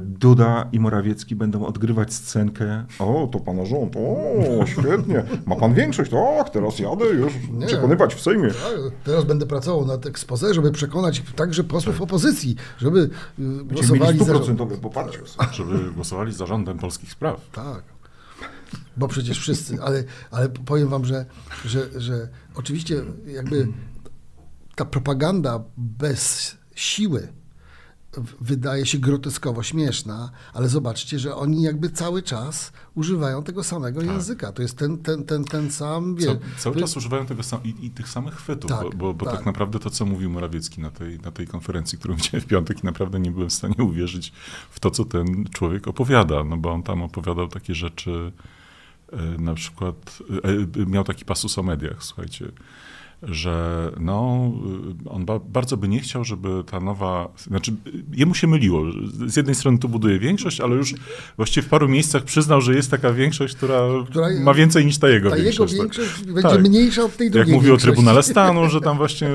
[0.01, 2.85] Duda i Morawiecki będą odgrywać scenkę.
[2.99, 5.23] O, to pana rząd, o, świetnie.
[5.45, 7.67] Ma pan większość, tak, teraz jadę już Nie.
[7.67, 8.47] przekonywać w Sejmie.
[8.49, 8.57] Tak,
[9.03, 14.19] Teraz będę pracował nad expose, żeby przekonać także posłów opozycji, żeby y, Będziemy głosowali mieli
[14.19, 14.25] za...
[14.25, 15.19] stuprocentowe poparcie.
[15.51, 17.49] Żeby głosowali za rządem polskich spraw.
[17.51, 17.83] Tak.
[18.97, 21.25] Bo przecież wszyscy, ale, ale powiem wam, że,
[21.65, 22.95] że, że oczywiście
[23.27, 23.67] jakby
[24.75, 27.27] ta propaganda bez siły
[28.41, 34.51] wydaje się groteskowo śmieszna, ale zobaczcie, że oni jakby cały czas używają tego samego języka.
[34.51, 37.85] To jest ten, ten, ten, ten sam, wie, Ca, cały czas używają tego sam, i,
[37.85, 39.35] i tych samych chwytów, Tak, bo, bo, bo tak.
[39.35, 39.45] tak.
[39.45, 42.85] naprawdę to, co mówił Morawiecki na tej, na tej konferencji, którą widziałem w piątek i
[42.85, 44.33] naprawdę nie byłem w stanie uwierzyć
[44.71, 48.31] w to, co ten człowiek opowiada, no bo on tam opowiadał takie rzeczy,
[49.11, 50.19] e, na przykład
[50.77, 52.51] e, e, miał taki pasus o mediach, słuchajcie,
[53.23, 54.51] że no,
[55.05, 57.73] on ba, bardzo by nie chciał, żeby ta nowa, znaczy
[58.13, 58.81] jemu się myliło.
[59.27, 60.93] Z jednej strony tu buduje większość, ale już
[61.37, 65.09] właściwie w paru miejscach przyznał, że jest taka większość, która, Która- ma więcej niż ta
[65.09, 65.71] jego ta jego większość.
[65.73, 65.81] tak.
[65.81, 66.61] większość będzie Tak.
[66.61, 67.77] mniejsza od tej Jak drugiej mówił o.
[67.77, 69.27] Trybunale Stanu, że tam właśnie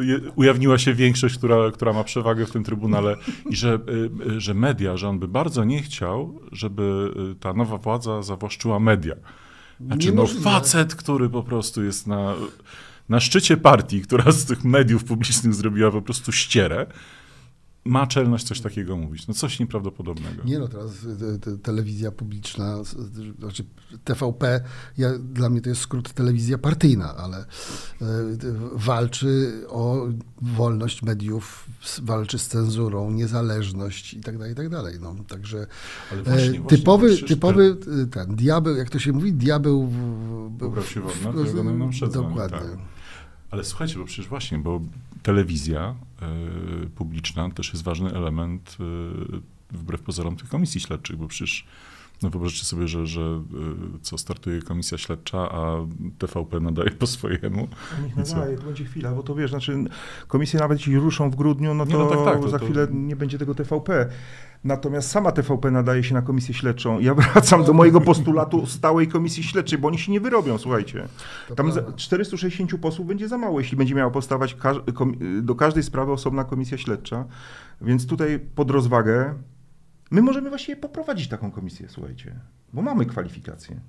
[0.00, 3.16] je- ujawniła się większość, która, która ma przewagę w tym Trybunale
[3.50, 3.78] i że,
[4.36, 8.80] y, że media, że on by bardzo nie chciał, żeby y, ta nowa władza zawłaszczyła
[8.80, 9.14] media.
[9.80, 12.34] Znaczy, no facet, który po prostu jest na,
[13.08, 16.86] na szczycie partii, która z tych mediów publicznych zrobiła po prostu ścierę,
[17.86, 19.26] ma czelność coś takiego mówić.
[19.26, 20.42] No coś nieprawdopodobnego.
[20.44, 20.90] Nie no, teraz
[21.34, 22.76] y, te- telewizja publiczna,
[23.38, 23.64] znaczy
[24.04, 24.60] TVP,
[24.98, 27.46] ja, dla mnie to jest skrót telewizja partyjna, ale y,
[28.72, 30.06] walczy o
[30.42, 31.66] wolność mediów,
[32.02, 34.94] walczy z cenzurą, niezależność i tak dalej, i tak dalej.
[35.00, 35.66] No, także
[36.12, 40.80] Ale e, właśnie, właśnie, typowy, typowy y, ten diabeł, jak to się mówi, diabeł w,
[40.80, 41.04] w, się w
[41.52, 42.58] w- nam przedzwoni, Dokładnie.
[42.58, 42.93] tak.
[43.54, 44.80] Ale słuchajcie, bo przecież właśnie, bo
[45.22, 45.94] telewizja
[46.84, 51.66] y, publiczna też jest ważny element y, wbrew pozorom tych komisji śledczych, bo przecież
[52.22, 55.76] no wyobraźcie sobie, że, że y, co startuje komisja śledcza, a
[56.18, 57.68] TVP nadaje po swojemu.
[58.04, 59.84] Niech nadaje, to będzie chwila, bo to wiesz, znaczy
[60.28, 62.64] komisje nawet jeśli ruszą w grudniu, no to Nie, no tak, tak, to- za to-
[62.64, 64.08] chwilę nie będzie tego TVP.
[64.64, 67.00] Natomiast sama TVP nadaje się na komisję śledczą.
[67.00, 71.08] Ja wracam do mojego postulatu stałej komisji śledczej, bo oni się nie wyrobią, słuchajcie.
[71.56, 71.96] Tam za- prawda.
[71.98, 74.56] 460 posłów będzie za mało, jeśli będzie miała powstawać
[75.42, 77.24] do każdej sprawy osobna komisja śledcza.
[77.80, 79.34] Więc tutaj pod rozwagę
[80.10, 82.40] my możemy właściwie poprowadzić taką komisję, słuchajcie,
[82.72, 83.80] bo mamy kwalifikacje.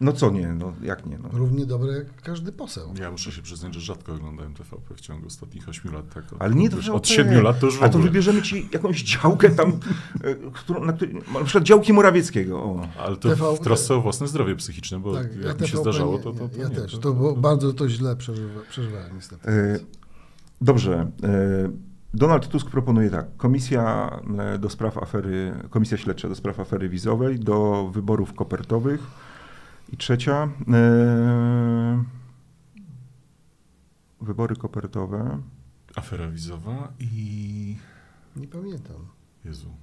[0.00, 1.28] No co nie, no jak nie, no.
[1.32, 2.94] Równie dobre jak każdy poseł.
[3.00, 6.14] Ja muszę się przyznać, że rzadko oglądałem TVP w ciągu ostatnich 8 lat.
[6.14, 7.06] Tak, od, Ale nie od, to, od OP.
[7.06, 8.04] 7 lat to już w A to ogóle.
[8.04, 9.68] wybierzemy ci jakąś działkę tam,
[10.24, 12.58] e, którą, na, której, na przykład działki Morawieckiego.
[12.62, 12.86] O.
[12.98, 15.64] Ale to TV w trosce o własne zdrowie psychiczne, bo Tak, jak ja mi się
[15.66, 16.92] TVP zdarzało, nie, to, to, nie, to Ja nie, też.
[16.92, 19.48] to- To, było bardzo to źle przeżywa, przeżywałem niestety.
[19.50, 19.78] E,
[20.60, 21.10] Dobrze.
[21.22, 21.70] e,
[22.14, 23.26] Donald Tusk proponuje tak.
[23.36, 24.10] Komisja
[24.58, 29.00] do spraw afery, komisja śledcza do spraw afery wizowej, do wyborów kopertowych.
[29.92, 30.48] I trzecia.
[30.72, 32.04] E,
[34.20, 35.38] wybory kopertowe.
[35.96, 37.76] Afera wizowa i...
[38.36, 39.08] Nie pamiętam.
[39.44, 39.74] Jezu.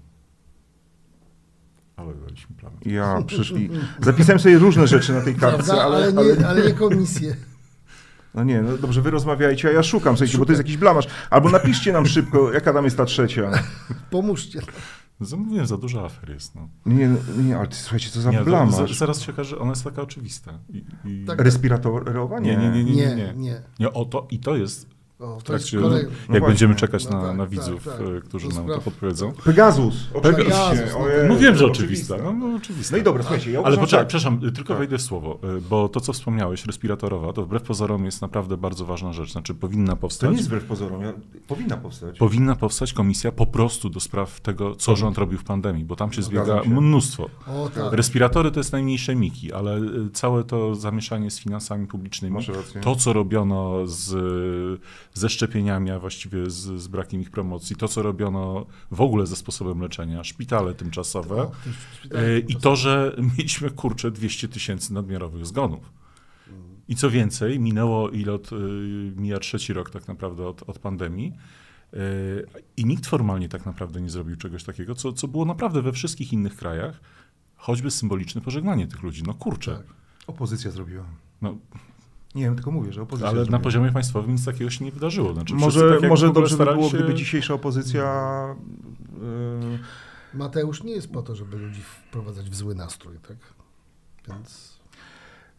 [1.96, 2.78] Ale daliśmy prawo.
[2.86, 3.70] Ja przyszli.
[4.02, 7.36] Zapisałem sobie różne rzeczy na tej kartce, ale, ale, ale, nie, ale nie komisję.
[8.34, 11.08] No nie, no dobrze, wy rozmawiajcie, a ja szukam, słuchajcie, bo to jest jakiś blamasz.
[11.30, 13.52] Albo napiszcie nam szybko, jaka tam jest ta trzecia.
[14.10, 14.62] Pomóżcie.
[15.20, 16.56] Zamówiłem, za dużo afer jest.
[16.56, 16.70] No.
[16.86, 17.10] Nie,
[17.44, 18.98] nie, ale ty, słuchajcie, co za Nie, blamasz.
[18.98, 20.60] zaraz się okaże, że ona jest taka oczywista.
[20.70, 21.26] I, i...
[21.26, 21.42] Tak.
[21.42, 22.40] Respiratorowa?
[22.40, 23.34] Nie, nie, nie, nie, nie, Nie, nie.
[23.36, 23.62] nie.
[23.80, 24.88] Nie, o to, I to jest,
[25.20, 26.04] O, w to trakcie, kolej...
[26.04, 26.48] No jak właśnie.
[26.48, 27.94] będziemy czekać No na, tak, na tak, widzów, tak.
[28.18, 29.32] e, którzy To nam to spraw- podpowiedzą.
[29.46, 30.44] Pegasus, oczywiście.
[30.44, 31.00] Pegasus, no.
[31.00, 32.16] Ojej, No wiem, że to oczywista.
[32.24, 32.96] No, no, oczywista.
[32.96, 34.08] No i dobra, słuchajcie, ja Ale poczekaj, tak.
[34.08, 34.78] przepraszam, y, tylko Tak.
[34.78, 38.86] wejdę w słowo, y, bo to, co wspomniałeś, respiratorowa, to wbrew pozorom jest naprawdę bardzo
[38.86, 39.32] ważna rzecz.
[39.32, 40.30] Znaczy, powinna To powstać.
[40.32, 41.14] nie jest wbrew pozorom, ja,
[41.48, 42.18] powinna powstać.
[42.18, 46.14] Powinna powstać komisja po prostu do spraw tego, co rząd robił w pandemii, bo tam
[46.14, 46.82] się Zgadzam zbiega się.
[46.82, 47.30] mnóstwo.
[47.48, 47.94] O, tak.
[47.94, 49.82] Respiratory to jest najmniejsze miki, ale
[50.14, 52.38] całe to zamieszanie z finansami publicznymi,
[52.82, 54.16] to co robiono z,
[55.18, 59.36] ze szczepieniami, a właściwie z, z brakiem ich promocji, to co robiono w ogóle ze
[59.36, 61.52] sposobem leczenia, szpitale tymczasowe
[62.00, 65.94] szpitalu y, i to, że mieliśmy kurczę 200 tysięcy nadmiarowych zgonów.
[66.88, 68.56] I co więcej, minęło ile od, y,
[69.16, 71.34] mija trzeci rok tak naprawdę od, od pandemii
[71.94, 71.98] y,
[72.78, 76.34] i nikt formalnie tak naprawdę nie zrobił czegoś takiego, co, co było naprawdę we wszystkich
[76.34, 77.00] innych krajach,
[77.56, 79.24] choćby symboliczne pożegnanie tych ludzi.
[79.24, 79.86] No kurczę, Tak.
[80.28, 81.06] Opozycja zrobiła.
[81.42, 81.58] no,
[82.38, 85.34] Nie wiem, tylko mówię, że opozycja ale na poziomie państwowym nic takiego się nie wydarzyło.
[85.34, 88.06] Znaczy, Może, tak może dobrze by było, się- gdyby dzisiejsza opozycja
[90.34, 93.38] e, Mateusz nie jest po to, żeby ludzi wprowadzać w zły nastrój, tak?
[94.28, 94.78] Więc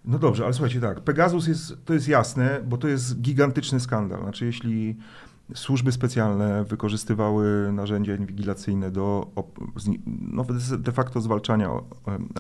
[0.05, 4.23] No dobrze, ale słuchajcie tak, Pegasus jest, to jest jasne, bo to jest gigantyczny skandal.
[4.23, 4.97] Znaczy jeśli
[5.55, 9.31] służby specjalne wykorzystywały narzędzia inwigilacyjne do
[10.07, 10.45] no,
[10.79, 11.71] de facto zwalczania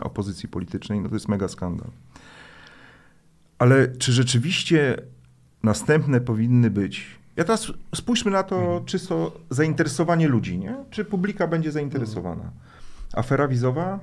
[0.02, 1.90] opozycji politycznej, no to jest mega skandal.
[3.58, 4.96] Ale czy rzeczywiście
[5.62, 7.06] następne powinny być...
[7.36, 10.76] Ja teraz spójrzmy na to czysto zainteresowanie ludzi, nie?
[10.90, 12.50] Czy publika będzie zainteresowana?
[13.12, 14.00] Afera wizowa?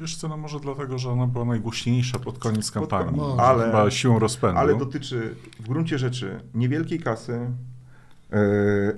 [0.00, 3.16] Wiesz co, no może dlatego, że ona była najgłośniejsza pod koniec kampanii.
[3.16, 3.42] Może.
[3.42, 4.58] Ale- Chyba siłą rozpędu.
[4.58, 7.50] Ale dotyczy w gruncie rzeczy niewielkiej kasy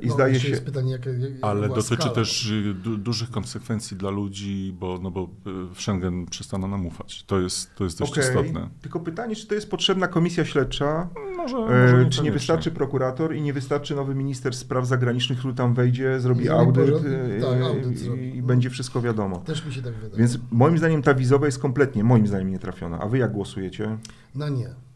[0.01, 0.49] i no, zdaje się.
[0.49, 2.11] jest pytanie, jaka, jaka Ale dotyczy skala.
[2.11, 6.87] też y, du, dużych konsekwencji dla ludzi, bo, no bo y, w Schengen przestano nam
[6.87, 7.25] ufać.
[7.25, 8.69] To jest, to jest dość Okej, istotne.
[8.83, 13.35] Tylko pytanie, czy to jest potrzebna komisja śledcza, Może, e, może czy nie wystarczy prokurator
[13.35, 17.41] i nie wystarczy nowy minister spraw zagranicznych, który tam wejdzie, zrobi Zrobi audyt, porządek, e,
[17.41, 19.37] tak, audyt i, i będzie wszystko wiadomo.
[19.39, 20.19] Też mi się tak wydaje.
[20.19, 23.01] Więc moim zdaniem ta wizowa jest kompletnie, moim zdaniem, nietrafiona.
[23.01, 23.99] A wy jak głosujecie?
[24.35, 24.90] Na nie.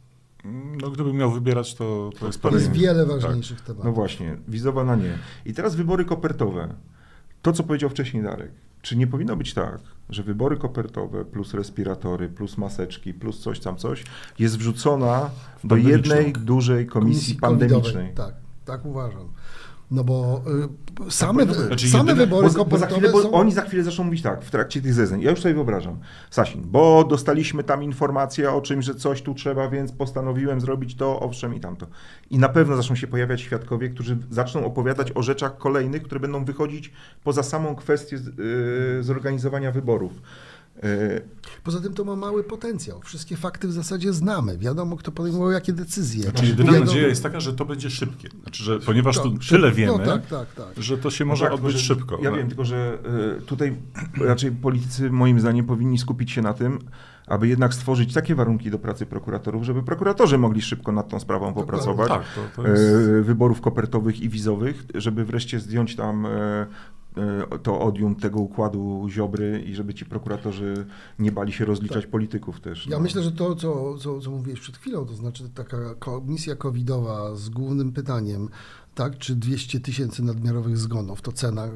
[0.82, 3.20] No gdybym miał wybierać, to, to jest To jest pewnie- wiele tak.
[3.20, 3.84] ważniejszych tematów.
[3.84, 5.18] No właśnie, wizowa na nie.
[5.46, 6.74] I teraz wybory kopertowe.
[7.42, 8.50] To, co powiedział wcześniej Darek.
[8.82, 9.78] Czy nie powinno być tak,
[10.10, 14.04] że wybory kopertowe plus respiratory, plus maseczki, plus coś tam coś
[14.38, 15.30] jest wrzucona
[15.64, 17.82] do jednej dużej komisji, pandemicznej?
[17.82, 18.14] covidowej.
[18.14, 19.28] Tak, tak uważam.
[19.94, 20.42] No bo
[21.06, 21.54] y, same.
[21.54, 23.32] Znaczy, same jedyne- wybory Bo, bo, za chwilę, bo są...
[23.32, 25.20] oni za chwilę zaczną mówić tak, w trakcie tych zeznań.
[25.22, 25.98] Ja już sobie wyobrażam.
[26.30, 31.20] Sasin, bo dostaliśmy tam informację o czymś, że coś tu trzeba, więc postanowiłem zrobić to,
[31.20, 31.86] owszem i tamto.
[32.30, 36.44] I na pewno zaczną się pojawiać świadkowie, którzy zaczną opowiadać o rzeczach kolejnych, które będą
[36.44, 36.92] wychodzić
[37.24, 38.38] poza samą kwestię z,
[38.96, 40.12] yy, zorganizowania wyborów.
[40.82, 41.22] Yy,
[41.64, 43.00] Poza tym to ma mały potencjał.
[43.04, 44.58] Wszystkie fakty w zasadzie znamy.
[44.58, 46.22] Wiadomo, kto podejmował jakie decyzje.
[46.22, 48.28] Znaczy, jedyna Wiadomo- nadzieja jest taka, że to będzie szybkie.
[48.42, 50.66] Znaczy, że ponieważ tu Tak, tyle no wiemy, tak, tak, tak.
[50.82, 52.18] że to się No może tak, odbyć szybko.
[52.22, 52.36] Ja No.
[52.36, 52.98] wiem, tylko że
[53.38, 53.76] y, tutaj
[54.20, 56.78] raczej politycy moim zdaniem powinni skupić się na tym,
[57.26, 61.54] aby jednak stworzyć takie warunki do pracy prokuratorów, żeby prokuratorzy mogli szybko nad tą sprawą
[61.54, 62.08] popracować.
[62.08, 62.22] Tak,
[62.56, 62.82] to, to jest...
[62.82, 66.26] e, wyborów kopertowych i wizowych, żeby wreszcie zdjąć tam
[67.62, 70.86] to odium tego układu Ziobry i żeby ci prokuratorzy
[71.18, 72.86] nie bali się rozliczać polityków też.
[72.86, 73.02] Ja no.
[73.02, 77.48] myślę, że to, co, co, co mówiłeś przed chwilą, to znaczy taka komisja covidowa z
[77.48, 78.48] głównym pytaniem,
[78.94, 81.68] tak, czy 200 tysięcy nadmiarowych zgonów, to cena,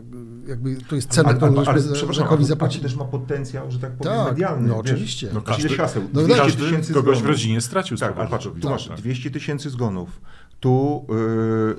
[0.47, 2.83] jakby to jest cena, ale, którą ale, ale, za- to zapłacili.
[2.83, 4.69] też ma potencjał, że tak powiem, Tak, medialny.
[4.69, 4.93] no wiesz.
[4.93, 5.27] oczywiście.
[5.35, 6.03] No Znaczy, każdy- haseł?
[6.13, 7.37] no 200 Każdy tysięcy kogoś w zgonów.
[7.37, 8.97] rodzinie stracił Tak, ale patrz, tu COVID-u, masz tak.
[8.99, 10.21] 200 tysięcy zgonów.
[10.61, 11.07] Tu,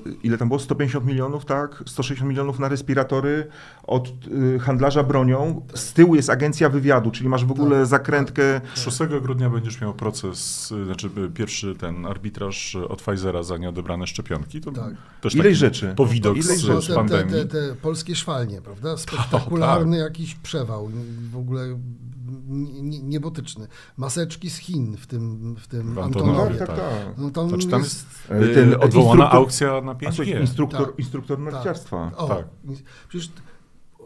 [0.06, 0.60] yy, ile tam było?
[0.60, 1.84] 150 milionów, tak?
[1.88, 3.48] 160 milionów na respiratory
[3.84, 5.66] od yy, handlarza bronią.
[5.74, 8.62] Z tyłu jest agencja wywiadu, czyli masz w ogóle Tak, zakrętkę.
[8.76, 13.58] 6 grudnia będziesz miał proces, y, znaczy y, pierwszy ten arbitraż y, od Pfizera za
[13.58, 14.62] nieodebrane szczepionki.
[14.62, 14.94] To Tak.
[15.22, 15.94] też rzeczy.
[15.96, 16.82] Powidok Ileś z, rzeczy.
[16.82, 17.34] z te, te, pandemii.
[17.34, 18.98] te, te polskie szwalnie, prawda?
[19.08, 20.90] Spektakularny jakiś przewał,
[21.32, 21.80] w ogóle
[23.04, 23.68] niebotyczny.
[23.98, 26.56] Maseczki z Chin w tym, w tym Antonowie.
[26.56, 26.78] Tak, tak, tak.
[27.06, 27.18] tak.
[27.18, 28.06] No tam Znaczy, tam jest...
[28.32, 30.42] E, Y, ten odwołana instruktor- aukcja na A słuchaj, 5G.
[30.42, 31.00] instruktor, Tak.
[31.00, 32.12] instruktor narciarstwa.
[32.18, 32.48] O, Tak.
[33.10, 33.32] Przecież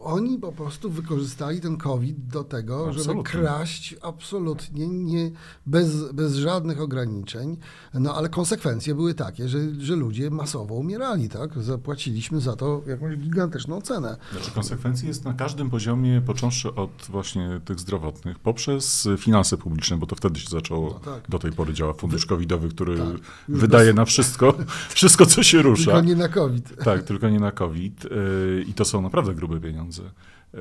[0.03, 3.23] oni po prostu wykorzystali ten COVID do tego, żeby Absolutnie.
[3.23, 5.31] kraść absolutnie nie,
[5.65, 7.57] bez, bez żadnych ograniczeń.
[7.93, 11.63] No ale konsekwencje były takie, że, że ludzie masowo umierali, tak?
[11.63, 14.17] Zapłaciliśmy za to jakąś gigantyczną cenę.
[14.31, 20.05] Znaczy konsekwencji jest na każdym poziomie, począwszy od właśnie tych zdrowotnych, poprzez finanse publiczne, bo
[20.05, 21.29] to wtedy się zaczęło, No tak.
[21.29, 23.07] do tej pory działa fundusz covidowy, który Tak.
[23.47, 24.53] Wydaje bez- na wszystko,
[24.89, 25.91] wszystko co się rusza.
[25.91, 26.83] Tylko nie na COVID.
[26.83, 28.03] Tak, tylko nie na COVID.
[28.03, 29.92] Yy, I to są naprawdę grube pieniądze.
[30.01, 30.59] Yy,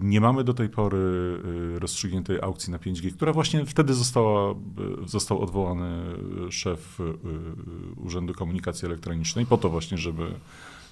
[0.00, 0.98] Nie mamy do tej pory
[1.44, 4.54] yy, rozstrzygniętej aukcji na 5G, która właśnie wtedy została,
[5.00, 6.02] yy, został odwołany
[6.50, 10.34] szef yy, Urzędu Komunikacji Elektronicznej po to właśnie, żeby,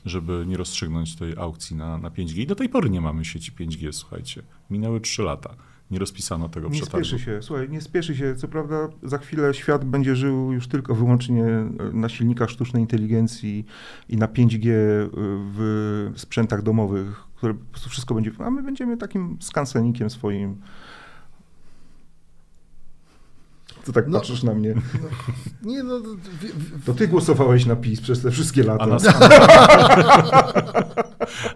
[0.06, 2.38] żeby nie rozstrzygnąć tej aukcji na, na 5G.
[2.38, 4.42] I do tej pory nie mamy sieci 5G, słuchajcie.
[4.70, 5.54] Minęły 3 lata.
[5.90, 7.06] Nie rozpisano tego Nie przetargu.
[7.06, 8.34] spieszy się, słuchaj, nie spieszy się.
[8.36, 11.44] Co prawda za chwilę świat będzie żył już tylko wyłącznie
[11.92, 13.66] na silnikach sztucznej inteligencji
[14.08, 14.70] i na 5G
[15.12, 20.56] w sprzętach domowych, które po prostu wszystko będzie, a my będziemy takim skansenikiem swoim.
[23.90, 24.18] Co tak No.
[24.18, 24.74] patrzysz na mnie?
[25.62, 28.84] Nie, no, to, w, w, To ty głosowałeś na PiS przez te wszystkie lata.
[28.84, 28.98] A na,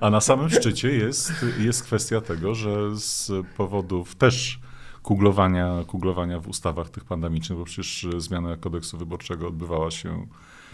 [0.01, 4.61] a na samym szczycie jest, jest kwestia tego, że z powodów też
[5.03, 10.27] kuglowania, kuglowania w ustawach tych pandemicznych, bo przecież zmiana kodeksu wyborczego odbywała się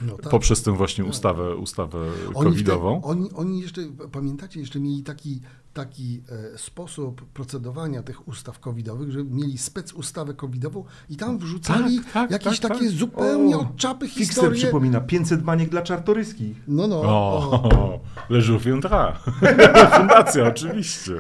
[0.02, 0.30] no, tak.
[0.30, 1.98] poprzez tę właśnie ustawę, ustawę
[2.34, 3.00] Oni, covidową.
[3.00, 3.80] wte- oni, oni jeszcze,
[4.12, 5.40] pamiętacie, jeszcze mieli taki,
[5.72, 6.22] taki
[6.54, 12.12] e, sposób procedowania tych ustaw covidowych, że mieli spec ustawę covidową i tam wrzucali Tak,
[12.12, 12.94] tak, jakieś tak, takie tak.
[12.98, 14.60] zupełnie O, od czapy Fixer historie.
[14.62, 16.56] przypomina 500 baniek dla czartoryskich.
[16.68, 17.00] No, no.
[17.02, 18.00] O, o.
[18.28, 18.60] Le Jour.
[19.96, 21.12] Fundacja, oczywiście.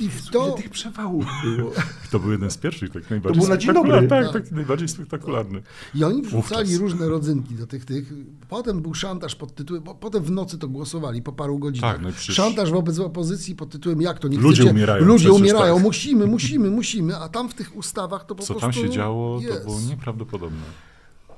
[0.00, 0.46] I w to...
[0.46, 1.70] Ile tych przewałów było.
[1.70, 4.08] I to był jeden z pierwszych, tak najbardziej był na dzień spektakularny.
[4.08, 4.24] dobry.
[4.32, 5.62] Tak, taki najbardziej spektakularny.
[5.94, 6.80] I oni wrzucali Wówczas.
[6.80, 8.12] różne rodzynki do tych tych.
[8.48, 11.92] Potem był szantaż pod tytułem, bo potem w nocy to głosowali po paru godzinach.
[11.94, 14.70] Tak, no przecież- Szantaż wobec opozycji pod tytułem jak to nie Ludzie chcecie?
[14.70, 15.82] umierają Ludzie umierają, tak.
[15.84, 19.40] musimy, musimy, musimy, a tam w tych ustawach to po Co prostu tam się działo,
[19.40, 20.62] to było nieprawdopodobne.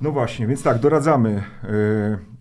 [0.01, 1.43] No właśnie, więc tak, doradzamy.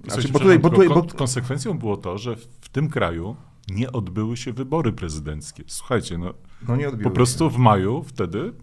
[0.04, 3.36] Yy, znaczy, bo tutaj, bo tutaj, bo, kon- konsekwencją było to, że w tym kraju
[3.68, 5.64] nie odbyły się wybory prezydenckie.
[5.68, 6.34] Słuchajcie, no
[6.68, 8.54] no nie po prostu w maju wtedy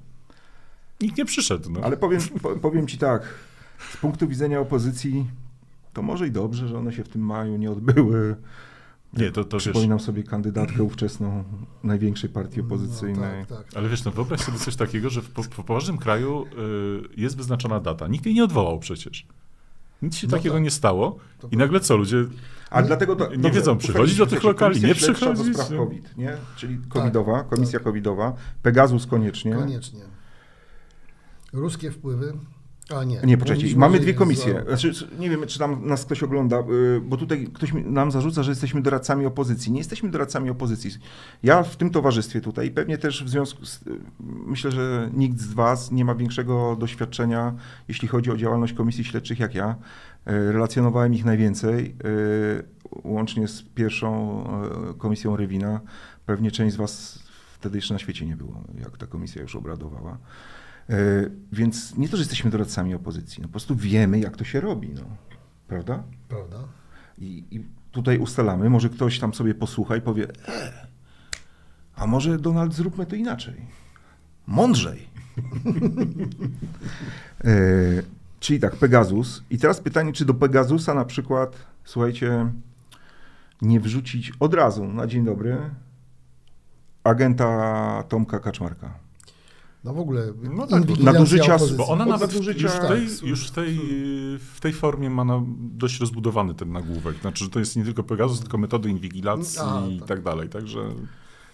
[1.00, 1.70] nikt nie przyszedł.
[1.70, 1.80] No.
[1.80, 3.34] Ale powiem, po, powiem ci tak,
[3.92, 5.26] z punktu widzenia opozycji,
[5.92, 8.36] to może i dobrze, że one się w tym maju nie odbyły.
[9.12, 11.44] Nie, to, to wiesz, Przypominam sobie kandydatkę ówczesną
[11.84, 13.40] największej partii opozycyjnej.
[13.40, 13.76] No, tak, tak.
[13.76, 17.36] ale wiesz, no wyobraź sobie coś takiego, że w, po, w poważnym kraju y, jest
[17.36, 18.08] wyznaczona data.
[18.08, 19.26] Nikt jej nie odwołał przecież.
[20.02, 20.62] Nic się No takiego tak.
[20.64, 22.16] nie stało To i nagle co, ludzie...
[22.70, 25.46] A dlatego to, Nie wiedzą, przychodzić do tych lokali, nie przychodzić.
[25.48, 26.36] do spraw COVID, nie?
[26.56, 29.54] Czyli covidowa, komisja covidowa, Pegasus koniecznie.
[29.54, 30.00] Koniecznie.
[31.52, 32.32] Ruskie wpływy.
[32.98, 33.20] A nie.
[33.24, 34.64] Nie, poczekajcie, Mówiliśmy, mamy dwie komisje.
[34.68, 38.50] Znaczy, nie wiem, czy tam nas ktoś ogląda, y, bo tutaj ktoś nam zarzuca, że
[38.50, 39.72] jesteśmy doradcami opozycji.
[39.72, 40.90] Nie jesteśmy doradcami opozycji.
[41.42, 43.82] Ja w tym towarzystwie tutaj, pewnie też w związku z...
[43.86, 44.00] y,
[44.46, 47.54] Myślę, że nikt z was nie ma większego doświadczenia,
[47.88, 49.70] jeśli chodzi o działalność komisji śledczych jak ja.
[50.30, 51.96] Y, Relacjonowałem ich najwięcej,
[53.04, 54.44] łącznie z pierwszą
[54.98, 55.80] komisją Rewina.
[56.26, 57.22] Pewnie część z was
[57.62, 60.18] wtedy jeszcze na świecie nie było, jak ta komisja już obradowała.
[60.90, 60.94] E,
[61.52, 64.88] Więc nie to, że jesteśmy doradcami opozycji, no po prostu wiemy, jak to się robi,
[64.88, 65.02] no.
[65.68, 66.02] prawda?
[66.28, 66.56] Prawda?
[67.18, 70.86] I, I tutaj ustalamy, może ktoś tam sobie posłucha i powie, e,
[71.96, 73.66] a może Donald zróbmy to inaczej,
[74.46, 75.08] mądrzej.
[77.44, 77.48] e,
[78.40, 79.42] czyli tak, Pegasus.
[79.50, 82.50] I teraz pytanie, czy do Pegasusa na przykład, słuchajcie,
[83.62, 85.58] nie wrzucić od razu, na dzień dobry,
[87.04, 88.94] agenta Tomka Kaczmarka.
[89.84, 91.76] No w ogóle No tak, nadużycia- opozycji.
[91.76, 93.78] Bo ona nawet nadużycia- już w, tej, Tak, już w, tej,
[94.38, 97.16] w tej formie ma na, dość rozbudowany ten nagłówek.
[97.20, 100.08] Znaczy, że to jest nie tylko Pegasus, tylko metody inwigilacji A, i tak.
[100.08, 100.48] tak dalej.
[100.48, 100.80] Także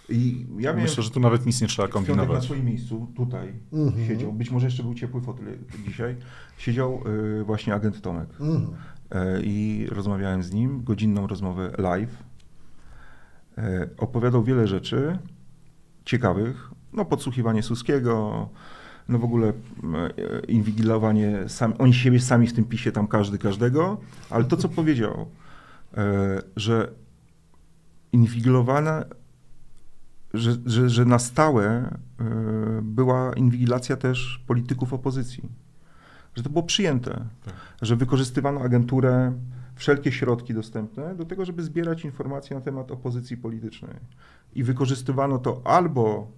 [0.08, 2.44] I ja miałem myślę, że tu nawet nic nie trzeba piątek na kombinować.
[2.44, 4.06] swoim miejscu, tutaj Mhm.
[4.06, 6.16] siedział, być może jeszcze był ciepły fotel dzisiaj,
[6.58, 7.02] siedział
[7.40, 8.28] y, właśnie agent Tomek.
[8.40, 8.66] Mhm.
[9.10, 12.22] E, I rozmawiałem z nim, godzinną rozmowę live.
[13.58, 15.18] E, Opowiadał wiele rzeczy
[16.04, 18.48] ciekawych, no podsłuchiwanie Suskiego,
[19.08, 19.52] no w ogóle e,
[20.48, 25.26] inwigilowanie, sam, oni siebie sami w tym pisie, tam każdy każdego, ale to co powiedział,
[25.96, 26.92] e, że
[28.12, 29.04] inwigilowana,
[30.34, 31.94] że, że, że na stałe e,
[32.82, 35.48] była inwigilacja też polityków opozycji.
[36.34, 37.54] Że to było przyjęte, Tak.
[37.82, 39.32] że wykorzystywano agenturę,
[39.74, 43.94] wszelkie środki dostępne do tego, żeby zbierać informacje na temat opozycji politycznej.
[44.54, 46.32] I wykorzystywano to albo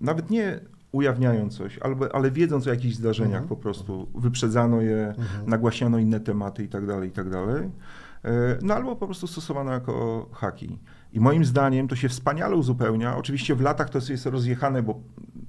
[0.00, 0.60] nawet nie
[0.92, 3.48] ujawniając coś, albo, ale wiedząc o jakichś zdarzeniach Mhm.
[3.48, 5.50] po prostu, wyprzedzano je, Mhm.
[5.50, 7.70] nagłaśniano inne tematy i tak dalej, i tak dalej.
[8.24, 10.78] E, No albo po prostu stosowano jako haki.
[11.16, 13.16] I moim zdaniem to się wspaniale uzupełnia.
[13.16, 15.00] Oczywiście w latach to jest rozjechane, bo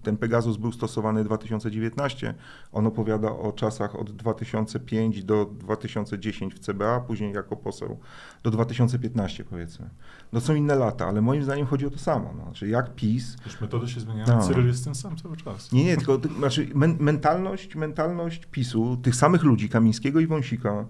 [0.03, 2.34] ten Pegasus był stosowany w 2019.
[2.71, 7.99] On opowiada o czasach od 2005 do 2010 w CBA, później jako poseł
[8.43, 9.89] do 2015 powiedzmy.
[10.34, 12.34] No są inne lata, ale moim zdaniem chodzi o to samo.
[12.38, 12.43] No.
[12.43, 14.41] Znaczy jak PiS Już metody się zmieniają, No.
[14.47, 15.71] Cyryl jest ten sam cały czas.
[15.71, 20.86] nie, nie, tylko ty- znaczy, men, mentalność, mentalność PiSu, tych samych ludzi, Kamińskiego i Wąsika,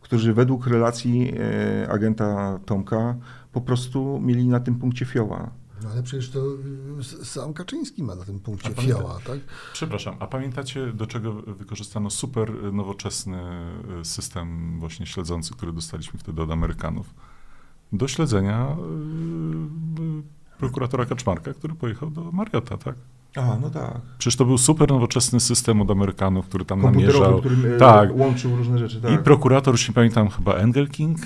[0.00, 1.32] którzy według relacji
[1.84, 3.16] e, agenta Tomka
[3.52, 5.50] po prostu mieli na tym punkcie fioła.
[5.82, 6.40] No ale przecież to
[7.20, 9.38] y, sam Kaczyński ma na tym punkcie A pamięta- fioła, tak?
[9.72, 13.38] Przepraszam, a pamiętacie, do czego wykorzystano super nowoczesny
[14.00, 17.14] y, system właśnie śledzący, który dostaliśmy wtedy od Amerykanów?
[17.92, 18.76] Do śledzenia
[19.98, 22.94] y, y, prokuratora Kaczmarka, który pojechał do Mariota, tak?
[23.36, 24.00] A, no tak.
[24.18, 27.40] Przecież to był super nowoczesny system od Amerykanów, który tam Komputerowy, namierzał.
[27.40, 28.16] którym Tak.
[28.16, 29.00] łączył różne rzeczy.
[29.00, 29.20] Tak.
[29.20, 31.18] I prokurator, już nie pamiętam, chyba Engelking,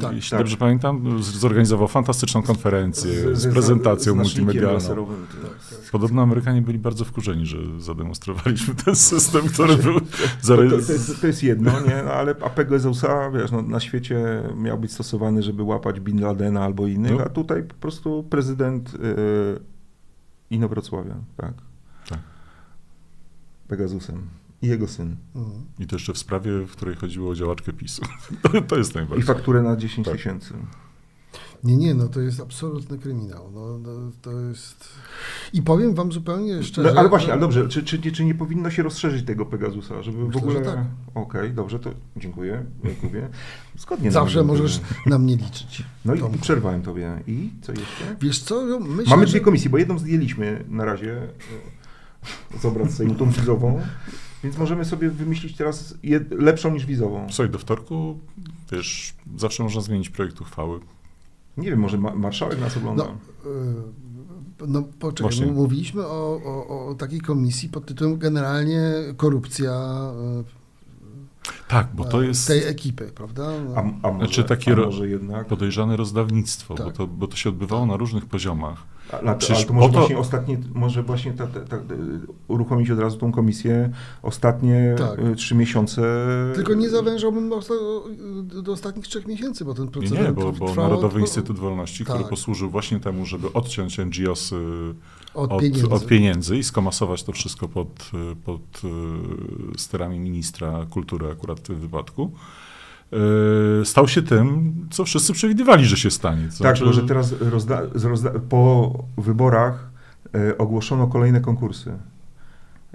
[0.00, 0.40] Tak, jeśli tak.
[0.40, 5.06] dobrze pamiętam, z- zorganizował fantastyczną konferencję z, ze- prezentacją z znacznikiem multimedialną.
[5.06, 5.90] tak.
[5.92, 11.26] Podobno Amerykanie byli bardzo wkurzeni, że zademonstrowaliśmy ten system, który był To, to, jest, to
[11.26, 12.02] jest jedno, nie?
[12.04, 16.64] No, ale a Pegasusa, wiesz, no, na świecie miał być stosowany, żeby łapać Bin Ladena
[16.64, 17.20] albo innych, No.
[17.24, 18.98] a tutaj po prostu prezydent e,
[20.50, 21.52] Inowrocławia, tak.
[22.08, 22.18] Tak.
[23.68, 24.22] Pegasusem.
[24.62, 25.16] I jego syn.
[25.34, 25.64] Mhm.
[25.78, 28.02] I to jeszcze w sprawie, w której chodziło o działaczkę PiSu.
[28.42, 29.26] To, to jest I najbardziej.
[29.26, 30.16] fakturę na 10 Tak.
[30.16, 30.54] tysięcy.
[31.64, 33.50] Nie, nie, no to jest absolutny kryminał.
[33.54, 33.90] No, no,
[34.22, 34.88] to jest...
[35.52, 36.92] I powiem wam zupełnie szczerze...
[36.92, 40.18] No, ale właśnie, ale dobrze, czy, czy, czy nie powinno się rozszerzyć tego Pegasusa, żeby
[40.18, 40.64] Myślę, w ogóle...
[40.64, 40.78] że tak.
[41.14, 43.28] Okej, dobrze, to dziękuję, Jakubie.
[43.76, 45.82] Zgodnie Zawsze możesz na mnie liczyć.
[46.04, 46.38] No i Tomku.
[46.38, 47.22] przerwałem tobie.
[47.26, 48.16] I co jeszcze?
[48.20, 49.30] Wiesz co, no, myślę, Mamy że...
[49.30, 51.22] dwie komisje, bo jedną zdjęliśmy na razie
[52.54, 53.80] e, z obrad Sejmu, tą wizową,
[54.44, 57.26] więc możemy sobie wymyślić teraz jed, lepszą niż wizową.
[57.30, 58.18] Słuchaj, do wtorku,
[58.72, 60.80] wiesz, zawsze można zmienić projekt uchwały.
[61.56, 63.04] Nie wiem, może ma, marszałek nas ogląda.
[63.04, 65.52] No, y, no poczekaj, Właśnie.
[65.52, 68.82] mówiliśmy o, o, o takiej komisji pod tytułem generalnie
[69.16, 69.72] korupcja
[71.68, 73.50] Tak, bo to jest tej ekipy, prawda?
[73.76, 75.46] a, a, może, Znaczy takie a może jednak...
[75.46, 76.96] podejrzane rozdawnictwo, bo, Tak.
[76.96, 78.82] to, bo to się odbywało na różnych poziomach.
[79.12, 81.76] Ale, Przecież ale to może to- właśnie ostatnie, może właśnie ta, ta, ta,
[82.48, 83.90] uruchomić od razu tą komisję
[84.22, 85.18] ostatnie Tak.
[85.18, 86.02] e, trzy miesiące.
[86.54, 87.74] Tylko nie zawężałbym osta-
[88.62, 92.18] do ostatnich trzech miesięcy, bo ten Nie, proces nie, bo, bo Narodowy Instytut Wolności, który
[92.20, 92.28] tak.
[92.28, 94.52] posłużył właśnie temu, żeby odciąć NGOs
[95.34, 95.88] od, od, pieniędzy.
[95.88, 98.60] od pieniędzy i skomasować to wszystko pod, y, pod
[99.74, 102.57] y, sterami ministra kultury akurat w tym wypadku, y,
[103.84, 106.48] stał się tym, co wszyscy przewidywali, że się stanie.
[106.58, 109.90] To Tak, że teraz rozda, rozda, po wyborach
[110.34, 111.92] e, ogłoszono kolejne konkursy.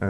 [0.01, 0.07] E,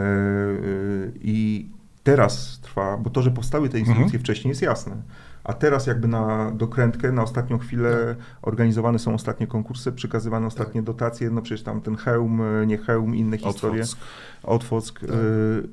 [1.20, 1.68] I
[2.04, 4.20] teraz trwa, bo to, że powstały te instytucje Mhm.
[4.22, 4.96] wcześniej jest jasne.
[5.44, 11.30] A teraz jakby na dokrętkę, na ostatnią chwilę organizowane są ostatnie konkursy, przekazywane ostatnie dotacje,
[11.30, 13.82] no przecież tam ten hełm, nie hełm, inne historie.
[13.82, 14.00] Otwock.
[14.42, 15.00] Otwock.
[15.00, 15.10] Tak.
[15.10, 15.68] y,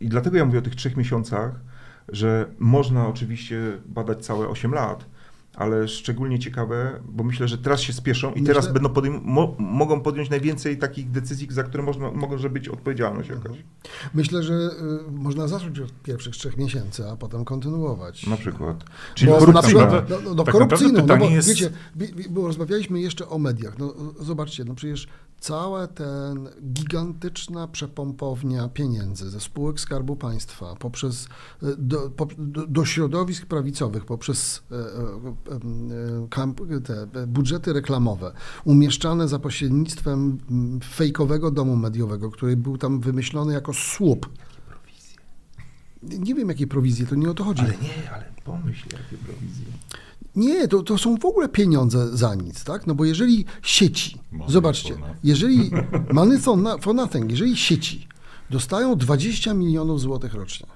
[0.00, 1.52] I dlatego ja mówię o tych trzech miesiącach,
[2.12, 5.04] że można oczywiście badać całe 8 lat,
[5.54, 9.54] ale szczególnie ciekawe, bo myślę, że teraz się spieszą i Myślę- teraz będą podejm- mo-
[9.58, 13.56] mogą podjąć najwięcej takich decyzji, za które można, może być odpowiedzialność jakaś.
[14.14, 14.54] Myślę, że
[15.08, 18.26] y, można zacząć od pierwszych trzech miesięcy, a potem kontynuować.
[18.26, 18.84] Na przykład.
[19.14, 21.70] Czyli Bo na przykład, no, no, no, tak korupcyjną, no bo jest- wiecie,
[22.30, 23.78] bo rozmawialiśmy jeszcze o mediach.
[23.78, 25.08] No, zobaczcie, no przecież
[25.40, 31.28] cała ten gigantyczna przepompownia pieniędzy ze spółek Skarbu Państwa poprzez
[31.62, 34.76] e, do, po, do, do środowisk prawicowych, poprzez e,
[36.76, 38.32] e, te budżety reklamowe
[38.64, 44.28] umieszczane za pośrednictwem mm, fejkowego domu mediowego, który był tam wymyślony jako słup.
[46.02, 47.62] Nie wiem, jakie prowizje, to nie o to chodzi.
[47.62, 49.66] Ale nie, ale pomyśl, jakie prowizje.
[50.36, 52.86] Nie, to, to są w ogóle pieniądze za nic, tak?
[52.86, 55.70] No bo jeżeli sieci, Money zobaczcie, jeżeli
[56.12, 58.08] money for no- for nothing, jeżeli sieci
[58.50, 60.66] dostają 20 milionów złotych rocznie,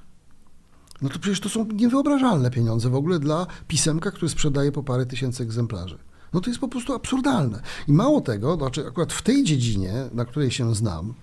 [1.03, 5.07] no to przecież to są niewyobrażalne pieniądze w ogóle dla pisemka, który sprzedaje po parę
[5.07, 5.99] tysięcy egzemplarzy.
[6.33, 7.61] No to jest po prostu absurdalne.
[7.89, 11.15] I mało tego, znaczy akurat w tej dziedzinie, na której się znam,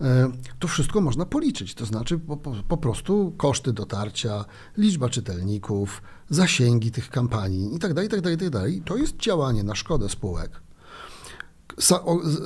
[0.00, 1.74] e, to wszystko można policzyć.
[1.74, 4.44] To znaczy po, po, po prostu koszty dotarcia,
[4.78, 6.02] liczba czytelników,
[6.32, 8.62] zasięgi tych kampanii itd., itd., itd.
[8.84, 10.50] To jest działanie na szkodę spółek.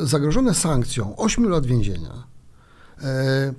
[0.03, 2.27] Zagrożone sankcją 8 lat więzienia.
[3.03, 3.55] E,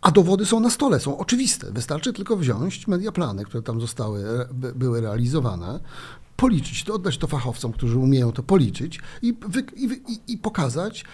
[0.00, 1.72] a dowody są na stole, są oczywiste.
[1.72, 5.80] Wystarczy tylko wziąć mediaplany, które tam zostały, e, by, były realizowane,
[6.36, 11.04] policzyć to, oddać to fachowcom, którzy umieją to policzyć i, wy, i, i, pokazać,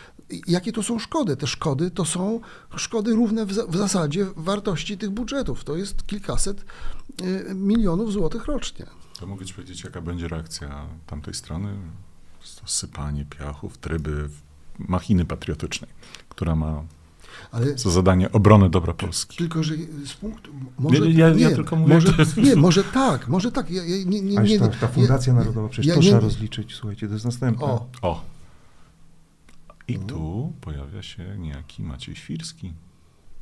[0.47, 1.37] jakie to są szkody.
[1.37, 2.41] Te szkody to są
[2.77, 5.65] szkody równe w, w zasadzie wartości tych budżetów.
[5.65, 6.65] To jest kilkaset
[7.55, 8.87] milionów złotych rocznie.
[9.21, 11.75] To mogę ci powiedzieć, jaka będzie reakcja tamtej strony?
[12.61, 14.29] To sypanie piachów, tryby,
[14.79, 15.91] machiny patriotycznej,
[16.29, 16.83] która ma
[17.53, 19.37] Ale za zadanie obronę dobra Polski.
[19.37, 19.75] Tylko, że
[20.07, 20.51] z punktu.
[20.79, 23.71] Może, Nie, ja- ja tylko mówię, może, nie, może tak, może tak.
[23.71, 26.21] Ja, ja, nie, nie, nie, ta, ta Fundacja ja- Narodowa, przecież ja to nie- trzeba
[26.21, 27.65] rozliczyć, słuchajcie, to jest następne.
[27.67, 28.25] O, O!
[29.89, 32.73] I tu pojawia się niejaki Maciej Świrski,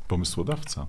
[0.08, 0.86] pomysłodawca.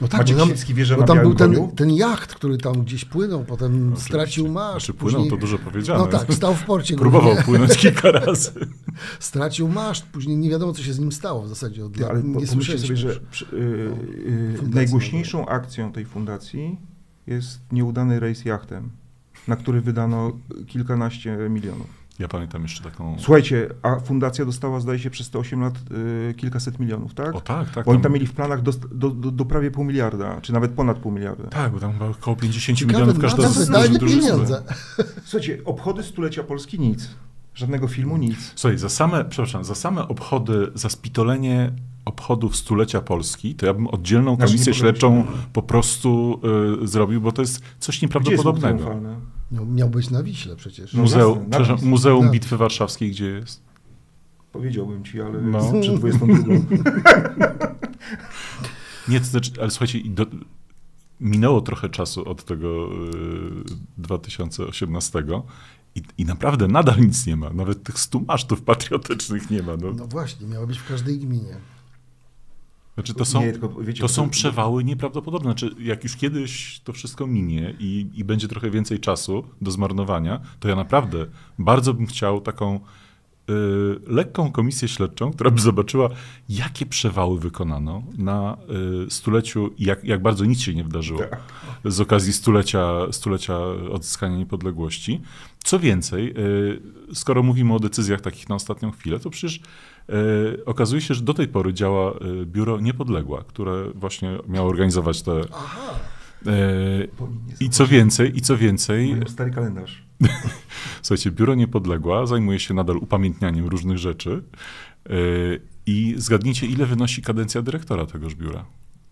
[0.00, 2.34] No tak, Maciek bo tam, Świrski wie, że bo na tam był ten, ten jacht,
[2.34, 4.04] który tam gdzieś płynął, potem Oczywiście.
[4.04, 4.70] stracił masz.
[4.72, 5.98] Znaczy płynął, później- to dużo powiedziane.
[5.98, 6.96] No tak, stał w porcie.
[6.96, 7.44] Próbował głównie.
[7.44, 8.50] płynąć kilka razy.
[9.20, 12.10] Stracił maszt, później nie wiadomo, co się z nim stało w zasadzie od lat.
[12.10, 16.78] ale nie pomyślcie sobie, że przy, y, y, Fundacji najgłośniejszą akcją tej fundacji
[17.26, 18.90] jest nieudany rejs jachtem,
[19.48, 20.32] na który wydano
[20.66, 21.97] kilkanaście milionów.
[22.18, 23.16] Ja pamiętam jeszcze taką...
[23.18, 25.74] Słuchajcie, a fundacja dostała, zdaje się, przez te 8 lat
[26.30, 27.34] y, kilkaset milionów, tak?
[27.34, 27.84] O tak, tak.
[27.84, 30.70] Bo oni tam- mieli w planach do, do, do, do prawie pół miliarda, czy nawet
[30.70, 31.48] ponad pół miliarda.
[31.48, 34.62] Tak, bo tam chyba około 50 Ciekawe, milionów na każda co z pieniądze.
[35.24, 37.08] Słuchajcie, obchody stulecia Polski nic.
[37.54, 38.52] Żadnego filmu nic.
[38.54, 41.72] Słuchaj, za same, przepraszam, za same obchody, za spitolenie
[42.04, 46.40] obchodów stulecia Polski, to ja bym oddzielną Znaczy, komisję śledczą po prostu
[46.82, 48.78] y, zrobił, bo to jest coś Gdzie jest nieprawdopodobnego.
[48.78, 49.37] Muzeum Falne?
[49.50, 50.92] No, miał być na Wiśle przecież.
[50.94, 51.88] No Muzeum, jasne, przepraszam.
[51.88, 52.30] Muzeum.
[52.30, 53.62] Bitwy Warszawskiej gdzie jest?
[54.52, 55.72] Powiedziałbym ci, ale No.
[55.80, 56.54] przed 22.
[59.08, 60.26] Nie, to znaczy, ale słuchajcie, do,
[61.20, 63.64] minęło trochę czasu od tego y,
[63.98, 65.24] 2018
[65.94, 67.50] i, i naprawdę nadal nic nie ma.
[67.50, 69.76] Nawet tych stu masztów patriotycznych nie ma.
[69.76, 69.92] No.
[69.96, 71.56] No właśnie, miało być w każdej gminie.
[72.98, 75.50] Znaczy to są, Nie, tylko wiecie, to są przewały nieprawdopodobne.
[75.50, 80.40] Znaczy, jak już kiedyś to wszystko minie i, i będzie trochę więcej czasu do zmarnowania,
[80.60, 81.26] to ja naprawdę
[81.58, 82.82] bardzo bym chciał taką y,
[84.06, 86.08] lekką komisję śledczą, która by zobaczyła,
[86.48, 88.56] jakie przewały wykonano na
[89.06, 91.20] y, stuleciu, i jak, jak bardzo nic się nie wydarzyło
[91.84, 93.58] z okazji stulecia, stulecia
[93.90, 95.20] odzyskania niepodległości.
[95.64, 99.60] Co więcej, y, skoro mówimy o decyzjach takich na ostatnią chwilę, to przecież
[100.66, 105.40] okazuje się, że do tej pory działa y, Biuro Niepodległa, które właśnie miało organizować te...
[105.52, 105.94] Aha,
[106.46, 107.08] y,
[107.60, 110.02] I co więcej, i co więcej, Mają stary kalendarz.
[111.02, 114.42] Słuchajcie, Biuro Niepodległa zajmuje się nadal upamiętnianiem różnych rzeczy.
[115.86, 118.64] I zgadnijcie, ile wynosi kadencja dyrektora tegoż biura?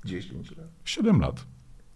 [0.05, 0.66] 10 lat.
[0.84, 1.47] 7 lat.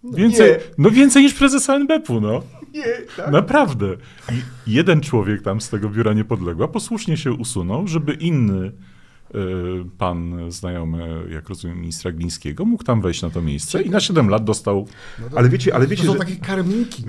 [0.04, 2.42] Więcej, no więcej niż prezesa NBP-u, no.
[2.74, 2.84] Nie,
[3.16, 3.30] tak?
[3.30, 3.96] Naprawdę.
[4.32, 8.72] I jeden człowiek tam z tego biura Niepodległa posłusznie się usunął, żeby inny
[9.98, 14.28] pan znajomy, jak rozumiem, ministra Glińskiego, mógł tam wejść na to miejsce i na 7
[14.28, 16.18] lat dostał no to, Ale wiecie, ale wiecie, to są że...
[16.18, 17.04] takie karmniki.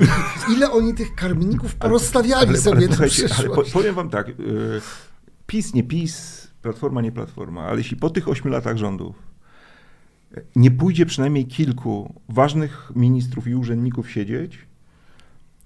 [0.55, 3.71] Ile oni tych karmników porozstawiali ale, sobie ale, ale przyszłość?
[3.71, 4.33] powiem wam tak, y,
[5.47, 9.15] PiS, nie PiS, Platforma, nie Platforma, ale jeśli po tych ośmiu latach rządów
[10.37, 14.59] y, nie pójdzie przynajmniej kilku ważnych ministrów i urzędników siedzieć,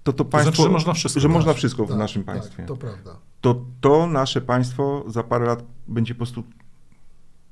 [0.06, 0.52] to to państwo...
[0.52, 2.64] znaczy, że można wszystko Że można wszystko w Tak, naszym tak, państwie.
[2.66, 3.16] to prawda.
[3.40, 6.42] to to nasze państwo za parę lat będzie po prostu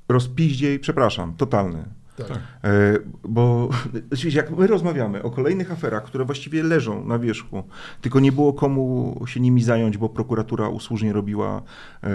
[0.09, 1.85] rozpiździej, przepraszam, totalny.
[2.17, 2.29] Tak.
[2.29, 2.39] Tak.
[2.65, 2.99] E,
[3.29, 3.69] Bo
[4.31, 7.63] jak my rozmawiamy o kolejnych aferach, które właściwie leżą na wierzchu,
[8.01, 11.63] tylko nie było komu się nimi zająć, bo prokuratura usłużnie robiła
[12.03, 12.09] e,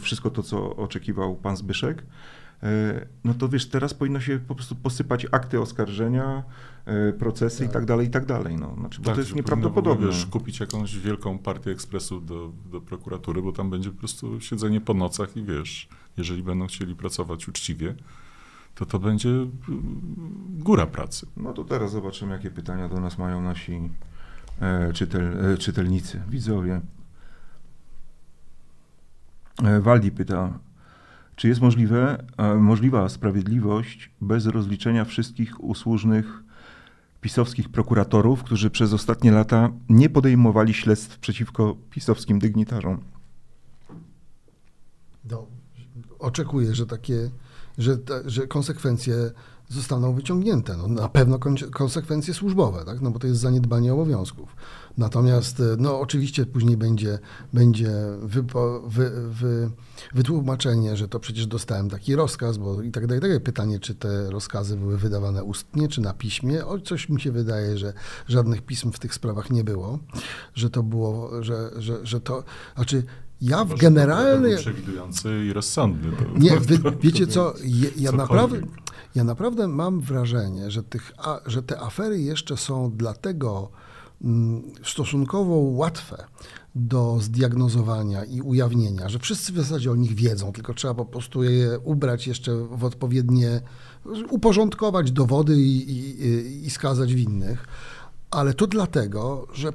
[0.00, 2.02] wszystko to, co oczekiwał pan Zbyszek,
[3.24, 6.42] no to wiesz, teraz powinno się po prostu posypać akty oskarżenia,
[6.86, 8.56] e, procesy i tak dalej, i tak dalej.
[8.56, 8.74] No.
[8.78, 10.06] Znaczy, bo Tak, to jest nieprawdopodobne.
[10.06, 14.80] Wiesz, kupić jakąś wielką partię ekspresu do, do prokuratury, bo tam będzie po prostu siedzenie
[14.80, 17.94] po nocach i wiesz, jeżeli będą chcieli pracować uczciwie,
[18.74, 19.48] to to będzie y,
[20.48, 21.26] góra pracy.
[21.36, 23.90] No to teraz zobaczymy, jakie pytania do nas mają nasi
[24.60, 26.80] e, czytel, e, czytelnicy, widzowie.
[29.64, 30.58] E, Waldi pyta,
[31.36, 36.42] czy jest możliwe, e, możliwa sprawiedliwość bez rozliczenia wszystkich usłużnych
[37.20, 43.00] pisowskich prokuratorów, którzy przez ostatnie lata nie podejmowali śledztw przeciwko pisowskim dygnitarzom?
[45.30, 45.46] No,
[46.18, 47.30] oczekuję, że takie,
[47.78, 49.14] że, że konsekwencje
[49.68, 50.76] zostaną wyciągnięte.
[50.76, 53.00] No, na pewno kon- konsekwencje służbowe, tak?
[53.00, 54.56] no bo to jest zaniedbanie obowiązków.
[54.98, 57.18] Natomiast e, no, oczywiście później będzie,
[57.52, 57.92] będzie
[58.22, 59.70] wypo, wy, wy,
[60.14, 63.20] wytłumaczenie, że to przecież dostałem taki rozkaz, bo i tak dalej.
[63.20, 66.66] Takie pytanie, czy te rozkazy były wydawane ustnie, czy na piśmie.
[66.66, 67.92] O, coś mi się wydaje, że
[68.28, 69.98] żadnych pism w tych sprawach nie było,
[70.54, 73.02] że to było, że, że, że to, znaczy
[73.40, 74.56] ja w generalnie...
[74.56, 76.10] przewidujący i rozsądny.
[76.38, 78.60] Nie, wy, wiecie co, ja, ja, naprawdę,
[79.14, 83.70] ja naprawdę mam wrażenie, że, tych, a, że te afery jeszcze są dlatego
[84.84, 86.24] stosunkowo łatwe
[86.74, 91.42] do zdiagnozowania i ujawnienia, że wszyscy w zasadzie o nich wiedzą, tylko trzeba po prostu
[91.42, 93.60] je ubrać jeszcze w odpowiednie,
[94.30, 97.66] uporządkować dowody i, i, i- skazać winnych,
[98.30, 99.72] ale to dlatego, że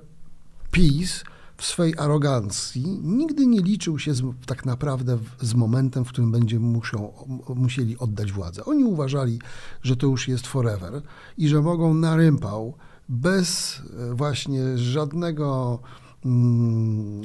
[0.72, 1.24] PiS
[1.58, 6.60] w swej arogancji nigdy nie liczył się z, tak naprawdę z momentem, w którym będzie
[6.60, 7.14] muszą,
[7.56, 8.66] musieli oddać władzę.
[8.66, 9.40] Oni uważali,
[9.84, 11.02] że to już jest forever
[11.38, 12.74] i że mogą na rympał
[13.10, 15.80] bez e, właśnie żadnego
[16.26, 17.24] mm,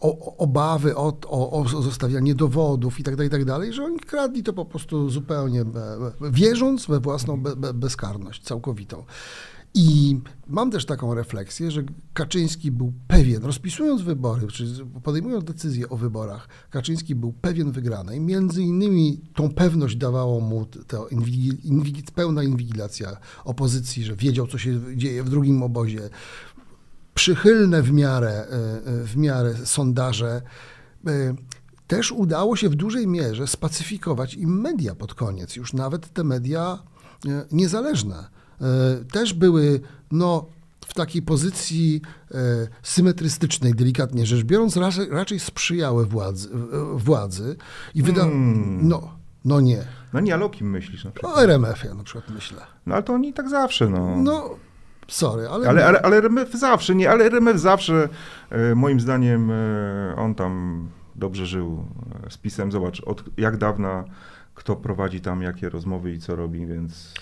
[0.00, 3.98] o, obawy o, o, o zostawianie dowodów i tak dalej, i tak dalej, że oni
[3.98, 5.66] kradli to po prostu zupełnie, e,
[6.30, 9.04] wierząc we własną be, be, bezkarność całkowitą.
[9.74, 11.82] I mam też taką refleksję, że
[12.14, 14.66] Kaczyński był pewien, rozpisując wybory, czy
[15.02, 18.20] podejmując decyzje o wyborach, Kaczyński był pewien wygranej.
[18.20, 24.58] Między innymi tą pewność dawało mu to inwigi, inwigi, pełna inwigilacja opozycji, że wiedział, co
[24.58, 26.08] się dzieje w drugim obozie.
[27.14, 30.42] Przychylne w miarę, e, e, w miarę sondaże.
[31.06, 31.34] E,
[31.86, 36.82] Też udało się w dużej mierze spacyfikować im media pod koniec, już nawet te media
[37.50, 38.28] niezależne
[39.12, 40.46] też były no,
[40.92, 42.00] w takiej pozycji
[42.30, 42.36] e,
[42.82, 47.56] symetrystycznej, delikatnie rzecz biorąc, raczej, raczej sprzyjały władzy, e, władzy
[47.94, 48.20] i wyda...
[48.20, 48.88] Hmm.
[48.88, 49.84] No, no nie.
[50.12, 51.38] No nie, ale o kim myślisz na O przykład?
[51.38, 52.58] RMF ja na przykład myślę.
[52.86, 54.16] No ale to oni tak zawsze, no.
[54.16, 54.50] No,
[55.08, 55.68] sorry, ale...
[55.68, 58.08] Ale, ale, ale RMF zawsze, nie, ale RMF zawsze,
[58.50, 61.84] e, moim zdaniem, e, on tam dobrze żył
[62.26, 62.72] e, z pisem.
[62.72, 64.04] Zobacz, od jak dawna
[64.54, 67.14] kto prowadzi tam jakie rozmowy i co robi, więc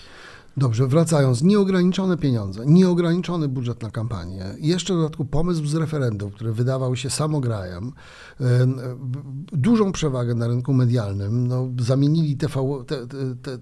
[0.57, 6.53] Dobrze, wracając, nieograniczone pieniądze, nieograniczony budżet na kampanię, jeszcze w dodatku pomysł z referendum, który
[6.53, 7.91] wydawał się samograjem,
[9.51, 12.83] dużą przewagę na rynku medialnym, no, zamienili TV,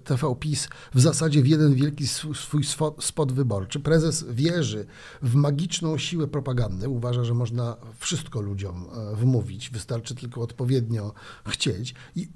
[0.04, 2.64] TV PiS w zasadzie w jeden wielki swój
[3.00, 3.80] spot wyborczy.
[3.80, 4.86] Prezes wierzy
[5.22, 11.12] w magiczną siłę propagandy, uważa, że można wszystko ludziom e, wmówić, wystarczy tylko odpowiednio
[11.46, 11.94] chcieć.
[12.16, 12.28] I,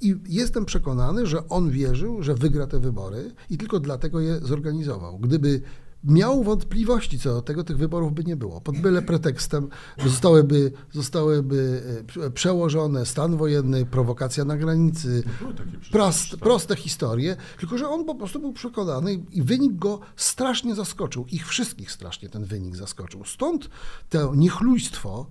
[0.00, 4.40] i jestem przekonany, że on wierzył, że wygra te wybory i tylko dlatego dlatego je
[4.40, 5.18] zorganizował.
[5.18, 5.62] Gdyby
[6.04, 8.60] miał wątpliwości co do tego, tych wyborów by nie było.
[8.60, 9.68] Pod byle pretekstem
[10.04, 11.82] zostałyby, zostałyby
[12.22, 15.48] e, przełożone stan wojenny, prowokacja na granicy, no
[15.92, 21.26] prost, proste historie, tylko że on po prostu był przekonany i wynik go strasznie zaskoczył.
[21.30, 23.24] Ich wszystkich strasznie ten wynik zaskoczył.
[23.24, 23.70] Stąd
[24.10, 25.26] to niechlujstwo,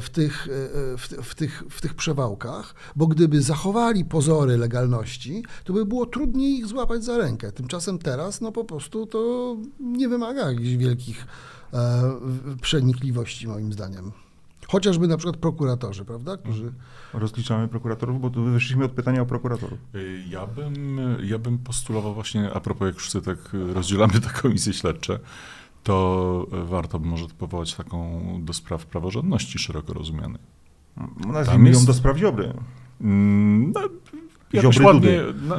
[0.00, 5.42] w tych, e, e, w, w, tych, w tych przewałkach, bo gdyby zachowali pozory legalności,
[5.64, 7.52] to by było trudniej ich złapać za rękę.
[7.52, 11.26] Tymczasem teraz, no po prostu to nie wymaga jakichś wielkich
[11.72, 12.02] e,
[12.62, 14.12] przenikliwości, moim zdaniem.
[14.68, 16.72] Chociażby na przykład prokuratorzy, prawda, którzy...
[17.14, 19.78] Rozliczamy prokuratorów, bo tu wyszliśmy od pytania o prokuratorów.
[20.28, 23.38] Ja bym, ja bym postulował właśnie, a propos, jak już tak
[23.74, 25.18] rozdzielamy te komisje śledcze,
[25.86, 30.40] to warto by może powołać taką do spraw praworządności szeroko rozumianej.
[31.26, 31.80] Nazwijmy jest...
[31.80, 32.52] ją do spraw Ziobry.
[33.00, 33.80] Mm, no,
[34.60, 35.34] Ziobry ładnie, Dudy.
[35.48, 35.56] No,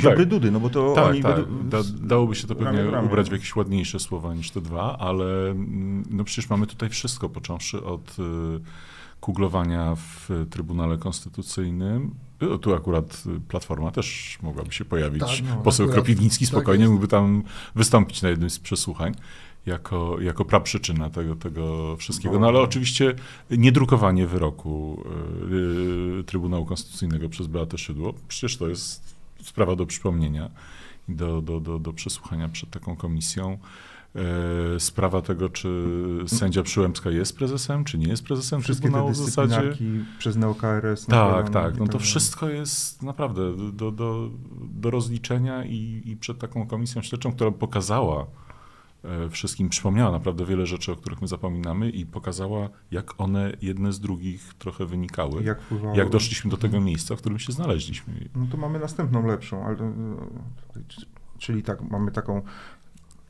[0.00, 0.28] Ziobry tak.
[0.28, 1.22] Dudy, no bo to tak, oni...
[1.22, 1.68] Tak.
[1.68, 3.06] Da, dałoby się to pewnie ramię, ramię.
[3.06, 7.28] ubrać w jakieś ładniejsze słowa niż te dwa, ale mm, no przecież mamy tutaj wszystko,
[7.28, 8.22] począwszy od y,
[9.20, 12.14] kuglowania w Trybunale Konstytucyjnym.
[12.42, 15.20] Y, tu akurat Platforma też mogłaby się pojawić.
[15.20, 17.42] Tak, no, Poseł akurat, Kropiwnicki tak spokojnie tak mógłby tam
[17.74, 19.14] wystąpić na jednym z przesłuchań
[19.66, 22.38] jako, jako praprzyczyna tego, tego wszystkiego.
[22.38, 23.14] No ale oczywiście
[23.50, 25.04] niedrukowanie wyroku
[26.20, 30.50] y, Trybunału Konstytucyjnego przez Beatę Szydło, przecież to jest sprawa do przypomnienia
[31.08, 33.58] i do, do, do, do przesłuchania przed taką komisją.
[34.16, 35.68] E, sprawa tego, czy
[36.26, 39.76] sędzia Przyłębska jest prezesem, czy nie jest prezesem Wszystkie Trybunału w zasadzie.
[40.18, 41.06] przez NeoKRS.
[41.06, 41.78] Tak, tak.
[41.78, 44.30] No to tak wszystko jest naprawdę do, do,
[44.60, 48.26] do rozliczenia i, i przed taką komisją śledczą, która pokazała,
[49.30, 54.00] wszystkim przypomniała naprawdę wiele rzeczy, o których my zapominamy i pokazała, jak one jedne z
[54.00, 55.44] drugich trochę wynikały.
[55.44, 55.58] Jak,
[55.94, 56.84] jak doszliśmy do tego mhm.
[56.84, 58.14] miejsca, w którym się znaleźliśmy.
[58.36, 59.90] No to mamy następną, lepszą, ale, e,
[61.38, 62.42] czyli tak, mamy taką,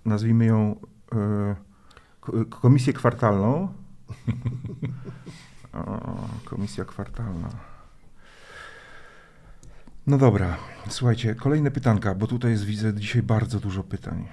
[0.04, 0.76] nazwijmy ją
[1.12, 1.56] e,
[2.50, 3.68] komisję kwartalną.
[6.44, 7.69] komisja kwartalna.
[10.10, 10.56] No dobra,
[10.88, 14.28] słuchajcie, kolejne pytanka, bo tutaj jest, widzę dzisiaj bardzo dużo pytań.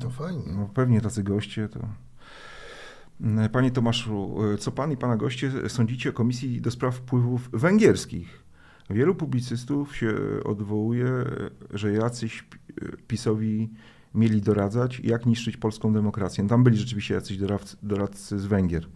[0.00, 0.42] To fajnie.
[0.46, 1.88] No, pewnie tacy goście to...
[3.52, 8.42] Panie Tomaszu, co pan i pana goście sądzicie o Komisji do Spraw Wpływów Węgierskich?
[8.90, 10.14] Wielu publicystów się
[10.44, 11.08] odwołuje,
[11.70, 12.44] że jacyś
[13.08, 13.70] PiSowi
[14.14, 16.48] mieli doradzać, jak niszczyć polską demokrację.
[16.48, 18.88] Tam byli rzeczywiście jacyś doradcy, doradcy z Węgier.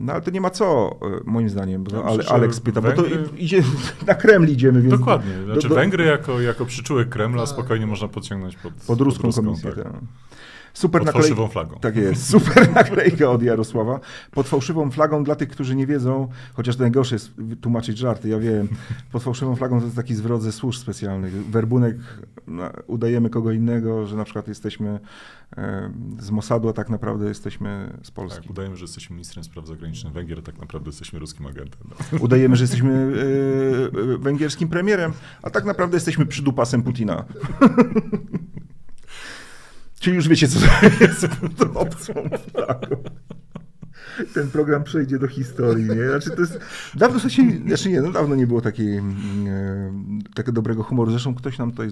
[0.00, 3.02] No ale to nie ma co, e, moim zdaniem, bo ale Aleks pyta, Węgry...
[3.02, 3.62] bo to idzie,
[4.06, 4.82] na Kreml idziemy.
[4.82, 5.74] Więc Dokładnie, znaczy do, do...
[5.74, 9.72] Węgry jako, jako przyczółek Kremla spokojnie można podciągnąć pod, pod ruską, pod ruską komisję.
[9.72, 9.92] Tak.
[10.74, 11.78] Super pod fałszywą flagą.
[11.80, 14.00] Tak jest, super naklejka od Jarosława.
[14.30, 18.38] Pod fałszywą flagą dla tych, którzy nie wiedzą, chociaż to najgorsze jest tłumaczyć żarty, ja
[18.38, 18.68] wiem.
[19.12, 21.50] Pod fałszywą flagą to jest taki zwrot ze służb specjalnych.
[21.50, 21.96] Werbunek,
[22.46, 25.00] no, udajemy kogo innego, że na przykład jesteśmy
[25.56, 28.42] e, z Mossadu, a tak naprawdę jesteśmy z Polski.
[28.42, 31.90] Tak, udajemy, że jesteśmy ministrem spraw zagranicznych Węgier, a tak naprawdę jesteśmy ruskim agentem.
[32.12, 32.18] No.
[32.24, 33.12] Udajemy, że jesteśmy
[34.14, 35.12] e, węgierskim premierem,
[35.42, 37.24] a tak naprawdę jesteśmy przydupasem Putina.
[40.00, 40.66] Czyli już wiecie, co to
[41.04, 41.28] jest
[41.72, 42.06] pod.
[44.34, 46.08] Ten program przejdzie do historii, nie?
[46.08, 46.60] Znaczy to jest,
[46.94, 49.02] dawno się, znaczy nie, no dawno nie było takiej, e,
[50.34, 51.10] takiego dobrego humoru.
[51.10, 51.88] Zresztą ktoś nam tutaj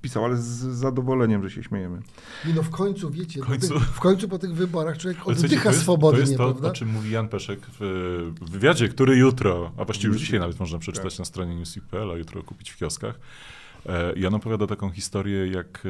[0.00, 2.02] pisał, ale z zadowoleniem, że się śmiejemy.
[2.46, 6.22] Nie no w końcu, wiecie, w końcu, w końcu po tych wyborach człowiek oddycha swobodnie,
[6.22, 6.68] To jest to, prawda?
[6.68, 10.60] o czym mówi Jan Peszek w, w wywiadzie, który jutro, a właściwie już dzisiaj nawet
[10.60, 11.18] można przeczytać tak.
[11.18, 13.20] na stronie newsweek.pl, a jutro kupić w kioskach
[14.16, 15.82] I on opowiada taką historię, jak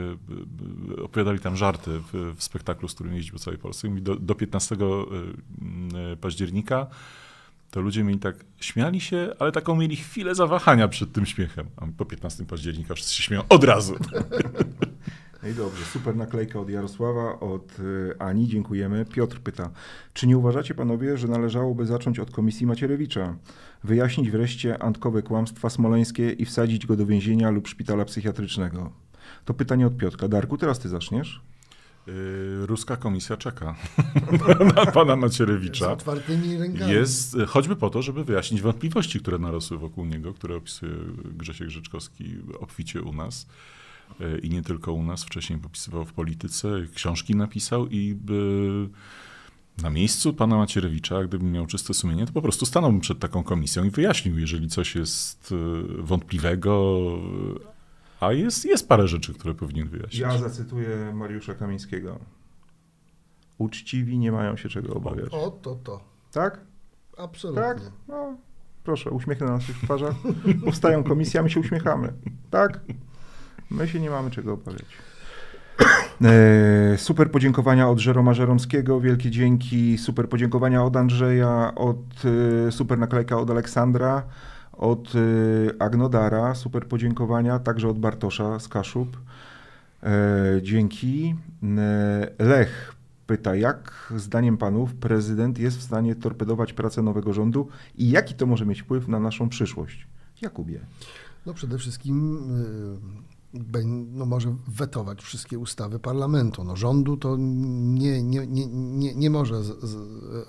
[0.98, 3.88] e, opowiadali tam żarty w, w spektaklu, z którym jeździł po całej Polsce.
[3.88, 6.86] Mówi, do, do 15 e, października
[7.70, 11.66] to ludzie mieli tak, śmiali się, ale taką mieli chwilę zawahania przed tym śmiechem.
[11.76, 13.94] A po 15 października wszyscy się śmieją od razu.
[15.42, 17.76] No i dobrze, super naklejka od Jarosława, od
[18.18, 19.04] Ani, dziękujemy.
[19.04, 19.70] Piotr pyta,
[20.12, 23.36] czy nie uważacie panowie, że należałoby zacząć od komisji Macierewicza?
[23.84, 28.92] Wyjaśnić wreszcie antkowe kłamstwa smoleńskie i wsadzić go do więzienia lub szpitala psychiatrycznego?
[29.44, 30.28] To pytanie od Piotka.
[30.28, 31.42] Darku, teraz ty zaczniesz.
[32.06, 33.74] Yy, ruska komisja czeka
[34.76, 35.84] na pana Macierewicza.
[35.84, 36.92] Z otwartymi rękami.
[36.92, 40.92] Jest choćby po to, żeby wyjaśnić wątpliwości, które narosły wokół niego, które opisuje
[41.24, 43.46] Grzesiek Rzeczkowski obficie u nas.
[44.20, 45.24] E, i nie tylko u nas.
[45.24, 48.88] Wcześniej popisywał w polityce, książki napisał i by
[49.82, 53.84] na miejscu pana Macierewicza, gdybym miał czyste sumienie, to po prostu stanąłbym przed taką komisją
[53.84, 55.56] i wyjaśnił, jeżeli coś jest e,
[56.02, 57.02] wątpliwego,
[58.20, 60.20] a jest, jest parę rzeczy, które powinien wyjaśnić.
[60.20, 62.18] Ja zacytuję Mariusza Kamińskiego.
[63.58, 65.28] Uczciwi nie mają się czego obawiać.
[65.32, 66.00] O, to, to.
[66.32, 66.60] Tak?
[67.18, 67.62] Absolutnie.
[67.62, 67.78] Tak?
[68.08, 68.36] No,
[68.84, 70.14] proszę, uśmiechy na naszych twarzach.
[70.64, 72.12] Powstają komisje, a my się uśmiechamy.
[72.50, 72.80] Tak?
[73.70, 74.86] My się nie mamy czego obawiać.
[76.24, 79.98] E, super podziękowania od Żeroma Żeromskiego, wielkie dzięki.
[79.98, 81.98] Super podziękowania od Andrzeja, od
[82.68, 84.22] e, super naklejka od Aleksandra,
[84.72, 89.16] od e, Agnodara, super podziękowania, także od Bartosza z Kaszub.
[90.02, 91.34] E, dzięki.
[92.38, 92.94] Lech
[93.26, 98.46] pyta, jak zdaniem panów prezydent jest w stanie torpedować pracę nowego rządu i jaki to
[98.46, 100.06] może mieć wpływ na naszą przyszłość?
[100.42, 100.80] Jakubie.
[101.46, 102.38] No przede wszystkim
[104.12, 106.64] no może wetować wszystkie ustawy parlamentu.
[106.64, 109.96] No rządu to nie, nie, nie, nie, nie może z, z,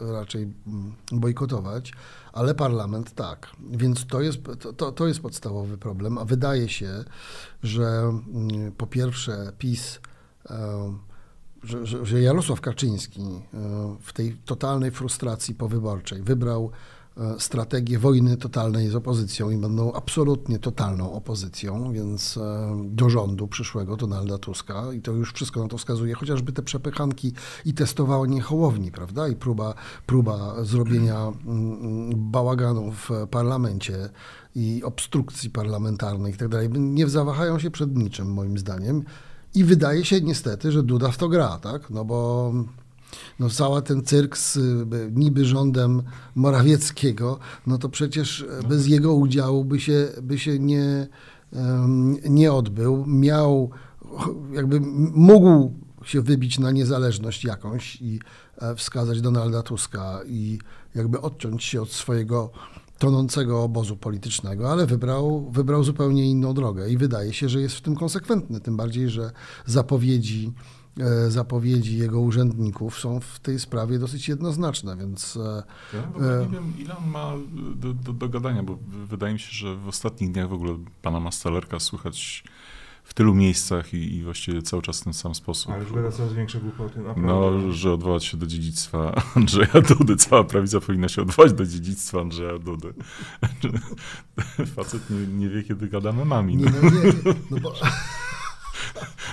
[0.01, 1.93] raczej mm, bojkotować,
[2.33, 3.49] ale parlament tak.
[3.71, 4.39] Więc to jest,
[4.77, 7.03] to- to, jest podstawowy problem, a wydaje się,
[7.63, 9.99] że mm, po pierwsze PiS
[10.49, 10.93] e,
[11.63, 13.41] że, że, Jarosław Kaczyński e,
[14.01, 16.71] w tej totalnej frustracji powyborczej wybrał
[17.39, 23.97] strategię wojny totalnej z opozycją i będą absolutnie totalną opozycją, więc e, do rządu przyszłego
[23.97, 27.33] Donalda Tuska i to już wszystko na to wskazuje, chociażby te przepychanki
[27.65, 29.73] i testowanie Hołowni, prawda, i próba,
[30.05, 34.09] próba zrobienia mm, bałaganu w parlamencie
[34.55, 39.03] i obstrukcji parlamentarnej i tak dalej, nie zawahają się przed niczym moim zdaniem.
[39.55, 41.89] I wydaje się niestety, że Duda w to gra, tak?
[41.89, 42.51] No bo
[43.39, 46.03] no cały ten cyrk z y, niby rządem
[46.35, 51.07] Morawieckiego, no to przecież e, bez jego udziału by się, by się nie,
[52.29, 53.05] nie odbył.
[53.07, 53.69] Miał,
[54.53, 54.79] jakby
[55.13, 55.73] mógł
[56.05, 58.19] się wybić na niezależność jakąś i
[58.57, 60.59] e, wskazać Donalda Tuska i
[60.95, 62.51] jakby odciąć się od swojego
[62.97, 67.81] tonącego obozu politycznego, ale wybrał, wybrał zupełnie inną drogę i wydaje się, że jest w
[67.81, 69.31] tym konsekwentny, tym bardziej, że
[69.65, 70.53] zapowiedzi,
[71.27, 76.73] zapowiedzi jego urzędników są w tej sprawie dosyć jednoznaczne, więc e, Ja ogóle nie wiem,
[76.79, 77.33] ile on ma
[77.75, 78.77] do, do, do gadania, bo
[79.07, 82.43] wydaje mi się, że w ostatnich dniach w ogóle pana Mastalerka słychać
[83.03, 85.71] w tylu miejscach i, i właściwie cały czas w ten sam sposób.
[85.71, 87.21] Ale już gada coraz większe głupoty, naprawdę.
[87.21, 90.15] No, że odwołać się do dziedzictwa Andrzeja Dudy.
[90.15, 92.93] Cała prawica powinna się odwołać do dziedzictwa Andrzeja Dudy.
[94.75, 96.57] Facet nie, nie wie, kiedy gada memami.
[96.57, 97.13] nie, No, no, nie,
[97.51, 97.73] no bo,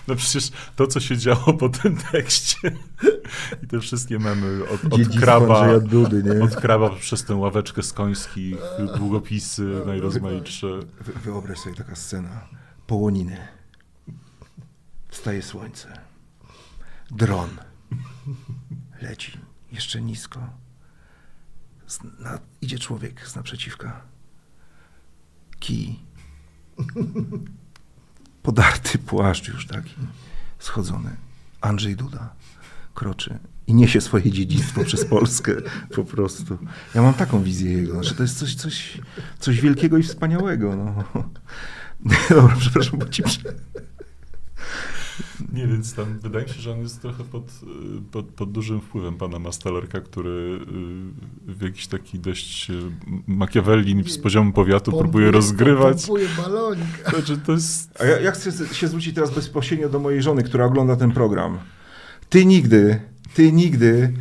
[0.09, 2.59] no przecież to, co się działo po tym tekście
[3.63, 6.45] i te wszystkie memy od, od kraba, Dudy, nie?
[6.45, 8.57] od kraba przez tę ławeczkę z końskich,
[8.97, 10.67] długopisy najrozmaitsze.
[11.01, 12.49] Wy, wyobraź sobie taka scena.
[12.87, 13.37] Połoniny.
[15.09, 16.01] Wstaje słońce.
[17.11, 17.49] Dron.
[19.03, 19.39] Leci.
[19.73, 20.41] Jeszcze nisko.
[22.19, 24.01] Na, idzie człowiek z naprzeciwka.
[25.61, 25.99] Kij.
[28.49, 29.95] Podarty płaszcz już taki.
[30.59, 31.17] Schodzony.
[31.61, 32.35] Andrzej Duda
[32.95, 35.53] kroczy i niesie swoje dziedzictwo przez Polskę
[35.97, 36.59] po prostu.
[36.95, 39.01] Ja mam taką wizję jego, że to jest coś, coś,
[39.39, 40.77] coś wielkiego i wspaniałego.
[40.77, 41.05] No.
[42.31, 43.23] Dobra, przepraszam, bo ci.
[45.53, 48.81] Nie, więc tam wydaje mi się, że on jest trochę pod, y, pod, pod dużym
[48.81, 50.61] wpływem pana Mastalerka, który
[51.49, 52.75] y, w jakiś taki dość y,
[53.27, 56.07] Machiavelli z poziomu powiatu próbuje rozgrywać.
[56.07, 57.11] Pompuje balonik.
[57.11, 58.01] Znaczy, to jest...
[58.01, 61.59] A ja, ja chcę się zwrócić teraz bezpośrednio do mojej żony, która ogląda ten program.
[62.29, 63.01] Ty nigdy,
[63.35, 64.13] ty nigdy,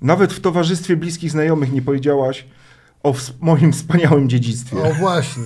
[0.00, 2.46] nawet w towarzystwie bliskich znajomych nie powiedziałaś
[3.02, 4.76] o moim wspaniałym dziedzictwie.
[4.76, 5.44] O właśnie.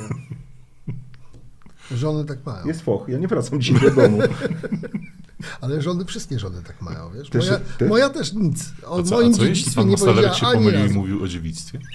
[1.93, 2.66] Żony tak mają.
[2.66, 4.18] Jest foch, ja nie wracam dzisiaj do domu.
[5.61, 7.30] Ale żony, wszystkie żony tak mają, wiesz?
[7.30, 7.89] Też- moja, też?
[7.89, 8.72] moja też nic.
[8.87, 11.78] O A co, a moim co jeśli pan powiedziała się pomylił i mówił o dziewictwie?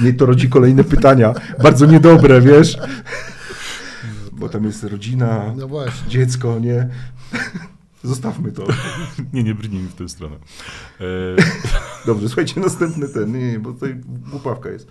[0.00, 2.78] Nie, to rodzi kolejne pytania, bardzo niedobre, wiesz?
[4.32, 6.08] Bo tam jest rodzina, No właśnie.
[6.10, 6.88] dziecko, nie?
[8.04, 8.66] Zostawmy to.
[9.32, 10.36] Nie, nie brnijmy w tę stronę.
[11.00, 11.04] E,
[12.06, 14.00] Dobrze, słuchajcie, następny ten, nie, nie, bo tutaj
[14.30, 14.88] głupawka jest.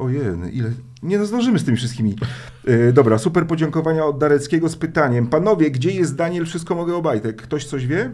[0.00, 0.22] Ojej,
[0.52, 0.70] ile...
[1.02, 2.16] Nie no, zdążymy z tymi wszystkimi.
[2.64, 5.26] E, dobra, super podziękowania od Dareckiego z pytaniem.
[5.26, 6.46] Panowie, gdzie jest Daniel?
[6.46, 7.42] Wszystko mogę Obajtek.
[7.42, 8.10] Ktoś coś wie?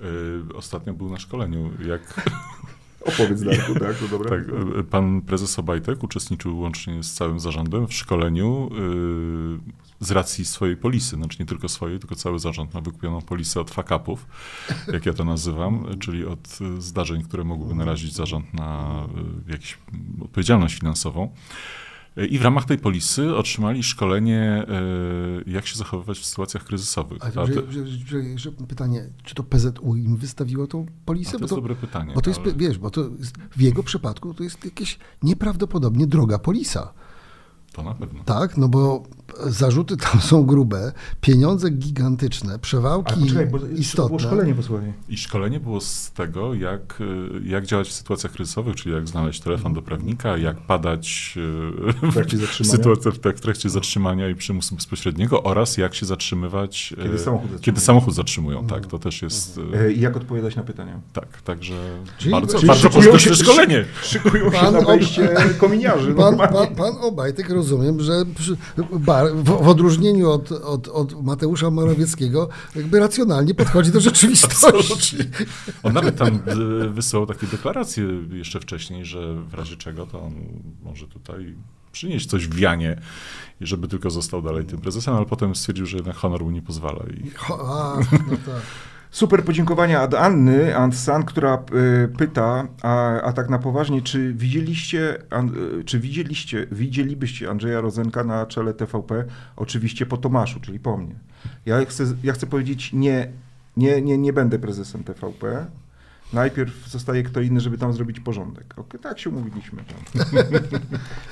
[0.00, 2.00] e, ostatnio był na szkoleniu, jak
[3.00, 3.96] Opowiedz, Darku, tak?
[4.02, 4.30] No dobra.
[4.30, 4.40] Tak,
[4.78, 8.70] e, pan prezes Obajtek uczestniczył łącznie z całym zarządem w szkoleniu
[9.66, 13.60] y, z racji swojej polisy, znaczy nie tylko swojej, tylko cały zarząd ma wykupioną polisę
[13.60, 14.26] od fakapów,
[14.92, 19.02] jak ja to nazywam, czyli od y, zdarzeń, które mogłyby narazić zarząd na
[19.48, 19.78] y, jakąś
[20.22, 21.30] odpowiedzialność finansową.
[22.26, 27.22] I w ramach tej polisy otrzymali szkolenie, e, jak się zachowywać w sytuacjach kryzysowych.
[27.22, 31.30] A, A że, to, że, że, że pytanie, czy to PZU im wystawiło tą polisę?
[31.30, 32.14] a to Bo jest dobre pytanie.
[32.14, 36.06] Bo to jest, ale- wiesz, bo to jest, w jego przypadku to jest jakieś nieprawdopodobnie
[36.06, 36.92] droga polisa.
[37.72, 38.24] To na pewno.
[38.24, 39.02] Tak, no bo
[39.46, 44.18] zarzuty tam są grube, pieniądze gigantyczne, przewałki poczekaj, bo było istotne.
[44.18, 44.92] szkolenie posłuchaj.
[45.08, 49.40] I szkolenie było z tego, jak, y, jak działać w sytuacjach kryzysowych, czyli jak znaleźć
[49.40, 51.34] telefon do prawnika, jak padać
[52.02, 52.76] y, W trakcie w zatrzymania.
[52.76, 57.18] sytuacji w, tak, w trakcie zatrzymania i przymusu bezpośredniego oraz jak się zatrzymywać, y, Kiedy
[57.18, 57.60] samochód zatrzymuje.
[57.64, 58.66] kiedy samochód zatrzymują.
[58.66, 59.58] Tak, to też jest...
[59.58, 61.00] y, E, I jak odpowiadać na pytania?
[61.12, 61.74] Tak, także
[62.18, 63.84] Czyli- bardzo, czyli bardzo szykują pożyteczne się- szkolenie.
[64.02, 65.28] Szykują się Pan na ob- wejście
[65.58, 66.14] kominiarzy.
[66.14, 68.56] Pan, pan, pan Obajtek rozumiem, że przy,
[69.24, 75.16] w, w odróżnieniu od, od, od Mateusza Morawieckiego jakby racjonalnie podchodzi do rzeczywistości.
[75.82, 76.40] On nawet tam
[76.82, 80.34] y, wysłał takie deklaracje jeszcze wcześniej, że w razie czego to on
[80.82, 81.54] może tutaj
[81.92, 83.00] przynieść coś w wianie,
[83.60, 86.62] i żeby tylko został dalej tym prezesem, ale potem stwierdził, że jednak honor mu nie
[86.62, 87.04] pozwala.
[87.24, 87.98] I Ho, a,
[88.30, 88.62] no tak.
[89.10, 95.22] Super podziękowania od Anny Antsan, która e, pyta, a, a tak na poważnie, czy widzieliście,
[95.32, 95.48] e,
[95.84, 99.24] czy widzieliście, widzielibyście Andrzeja Rozenka na czele TVP?
[99.56, 101.14] Oczywiście po Tomaszu, czyli po mnie.
[101.66, 103.28] Ja chcę, ja chcę powiedzieć, nie,
[103.76, 105.66] nie, nie, nie będę prezesem TVP.
[106.32, 108.74] Najpierw zostaje kto inny, żeby tam zrobić porządek.
[108.76, 109.82] Ok, tak się umówiliśmy.
[109.84, 110.24] Tam.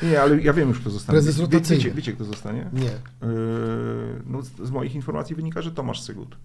[0.10, 1.14] nie, ale ja wiem już, kto zostanie.
[1.14, 1.84] Prezes Wie- rotacyjny.
[1.84, 2.70] wiecie, wiecie, kto zostanie?
[2.72, 2.82] Nie.
[2.82, 2.92] Yy,
[4.26, 6.36] no, z, z moich informacji wynika, że Tomasz Sygut.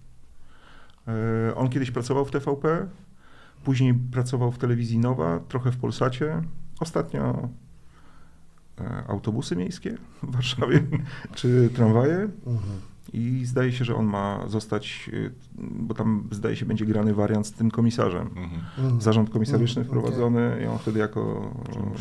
[1.06, 2.86] Yy, on kiedyś pracował w TVP,
[3.64, 6.42] później pracował w telewizji Nowa, trochę w Polsacie.
[6.80, 7.48] Ostatnio
[8.80, 10.82] e, autobusy miejskie w Warszawie,
[11.34, 12.14] czy tramwaje.
[12.46, 12.80] Mhm.
[13.12, 17.46] I zdaje się, że on ma zostać, yy, bo tam zdaje się będzie grany wariant
[17.46, 18.26] z tym komisarzem.
[18.26, 18.60] mhm.
[18.78, 19.00] Mhm.
[19.00, 21.52] Zarząd komisaryczny Mhm, wprowadzony i on wtedy jako...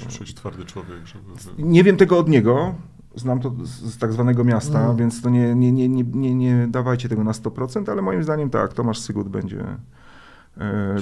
[0.05, 1.63] Musi być twardy człowiek, żeby...
[1.63, 2.75] Nie wiem tego od niego.
[3.15, 4.97] Znam to z, tak zwanego miasta, Mhm.
[4.97, 8.49] więc to nie, nie, nie, nie, nie, nie dawajcie tego na 100%, ale moim zdaniem
[8.49, 9.65] tak, Tomasz Sygut będzie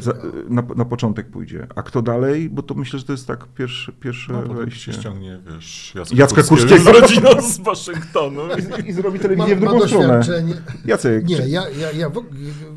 [0.02, 0.14] za,
[0.50, 1.68] na, na początek pójdzie.
[1.76, 2.50] A kto dalej?
[2.50, 4.94] Bo to myślę, że to jest tak pierwsze, pierwsze No, wejście.
[4.94, 7.08] ściągnie, wiesz, Jacka, Jacka Kurskiego Kurskiego.
[7.08, 8.42] z rodziną z Waszyngtonu.
[8.86, 10.08] I, I zrobi Ma, telewizję w ma drugą stronę.
[10.18, 10.54] doświadczenie.
[10.86, 12.24] Jacek, Nie, ja, ja, ja w,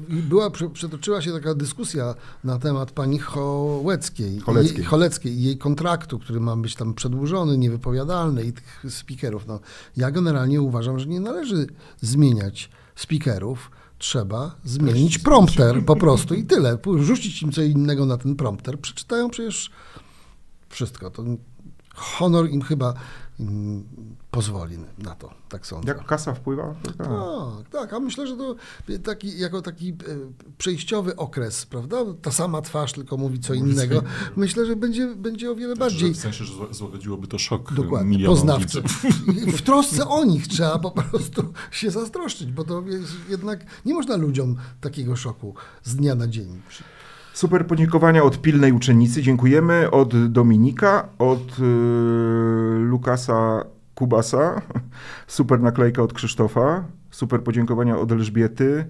[0.09, 2.15] była, prze- przetoczyła się taka dyskusja
[2.45, 4.77] na temat pani Choleckiej, Choleckiej.
[4.77, 9.47] Jej, Choleckiej i jej kontraktu, który ma być tam przedłużony, niewypowiadalny i tych speakerów.
[9.47, 9.61] No,
[9.97, 11.67] ja generalnie uważam, że nie należy
[12.01, 13.71] zmieniać speakerów.
[13.99, 16.79] Trzeba zmienić prompter po prostu i tyle.
[16.99, 18.81] Rzucić im co innego na ten prompter.
[18.81, 19.71] Przeczytają przecież
[20.69, 21.11] wszystko.
[21.11, 21.25] To
[21.95, 22.95] honor im chyba
[23.41, 23.85] mm,
[24.35, 25.89] pozwoli na to, tak sądzę.
[25.89, 26.75] jak kasa wpływa?
[26.99, 27.09] Tak.
[27.73, 28.55] Tak, a myślę, że to
[29.03, 29.95] taki, jako taki e,
[30.59, 31.97] przejściowy okres, prawda?
[32.23, 34.03] Ta sama twarz, tylko mówi co innego.
[34.37, 38.27] Myślę, że będzie, będzie o wiele bardziej W sensie, że zła- złagodziłoby to szok dokładnie
[38.27, 38.83] poznawczy.
[39.57, 44.17] W trosce o nich trzeba po prostu się zazdroszczyć, bo to jest jednak nie można
[44.17, 46.63] ludziom takiego szoku z dnia na dzień.
[47.35, 49.23] Super podziękowania od pilnej uczennicy.
[49.23, 49.91] Dziękujemy.
[49.91, 51.63] Od Dominika, od y,
[52.79, 53.65] Lukasa
[53.95, 54.63] Kubasa.
[55.27, 56.85] Super naklejka od Krzysztofa.
[57.11, 58.87] Super podziękowania od Elżbiety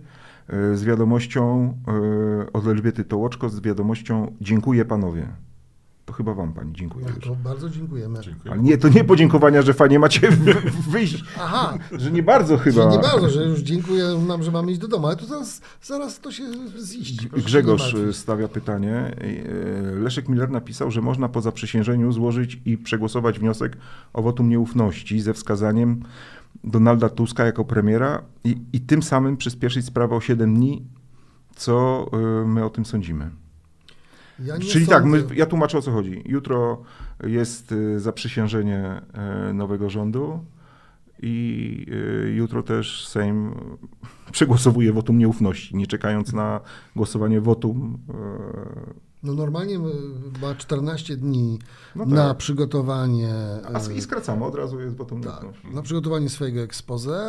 [0.53, 1.75] y, z wiadomością,
[2.45, 5.29] y, od Elżbiety Tołoczko z wiadomością Dziękuję panowie.
[6.17, 7.07] Chyba wam pani dziękuję.
[7.23, 8.21] To bardzo dziękujemy.
[8.21, 8.53] Dziękuję.
[8.53, 10.31] Ale nie, to nie podziękowania, że fajnie macie
[10.91, 11.25] wyjść.
[11.41, 12.91] Aha, Że nie bardzo chyba.
[12.91, 15.61] Że nie bardzo, że już dziękuję nam, że mamy iść do domu, ale to zaraz,
[15.83, 16.45] zaraz to się
[16.85, 17.29] ziści.
[17.29, 19.17] Grzegorz y, stawia pytanie.
[19.23, 23.77] Y, Leszek Miller napisał, że można po zaprzysiężeniu złożyć i przegłosować wniosek
[24.13, 26.03] o wotum nieufności ze wskazaniem
[26.65, 30.87] Donalda Tuska jako premiera i, i tym samym przyspieszyć sprawę o 7 dni.
[31.57, 32.07] Co
[32.43, 33.31] y, my o tym sądzimy?
[34.39, 36.23] Ja Czyli tak, my, sądzę- ja tłumaczę o co chodzi.
[36.27, 36.83] Jutro
[37.27, 39.03] jest y, zaprzysiężenie
[39.51, 40.45] y, nowego rządu
[41.23, 41.87] i
[42.27, 43.55] y, jutro też Sejm
[44.33, 46.61] przegłosowuje wotum nieufności, nie czekając na
[46.97, 47.99] głosowanie wotum.
[49.23, 49.79] No normalnie
[50.43, 51.59] ma 14 dni
[51.97, 52.37] No na tak.
[52.37, 53.35] przygotowanie.
[53.75, 55.75] A i skracamy, od razu jest wotum Tak, nieufności.
[55.77, 57.25] na przygotowanie swojego expose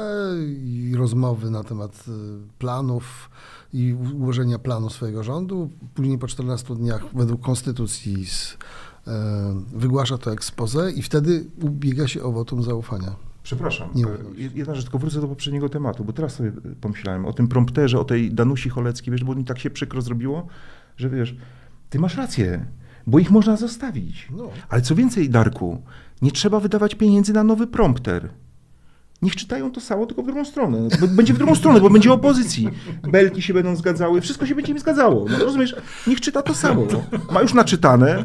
[0.47, 2.03] i rozmowy na temat
[2.59, 3.29] planów
[3.75, 5.69] i ułożenia planu swojego rządu.
[5.93, 8.57] Później po 14 dniach według konstytucji z,
[9.07, 13.15] e, wygłasza to expose i wtedy ubiega się o wotum zaufania.
[13.43, 16.51] Przepraszam, e, jedna rzecz, tylko wrócę do poprzedniego tematu, bo teraz sobie
[16.81, 20.47] pomyślałem o tym prompterze, o tej Danusi Choleckiej, wiesz, bo mi tak się przykro zrobiło,
[20.97, 21.35] że wiesz,
[21.89, 22.65] ty masz rację,
[23.07, 24.27] bo ich można zostawić.
[24.37, 24.49] No.
[24.69, 25.81] Ale co więcej, Darku,
[26.21, 28.29] nie trzeba wydawać pieniędzy na nowy prompter.
[29.25, 30.87] Niech czytają to samo, tylko w drugą stronę.
[31.01, 32.69] No, Będzie w drugą stronę, bo będzie opozycji.
[33.03, 35.25] Belki się będą zgadzały, wszystko się będzie im zgadzało.
[35.29, 35.75] No, rozumiesz?
[36.07, 36.87] Niech czyta to samo.
[37.31, 38.23] Ma już naczytane.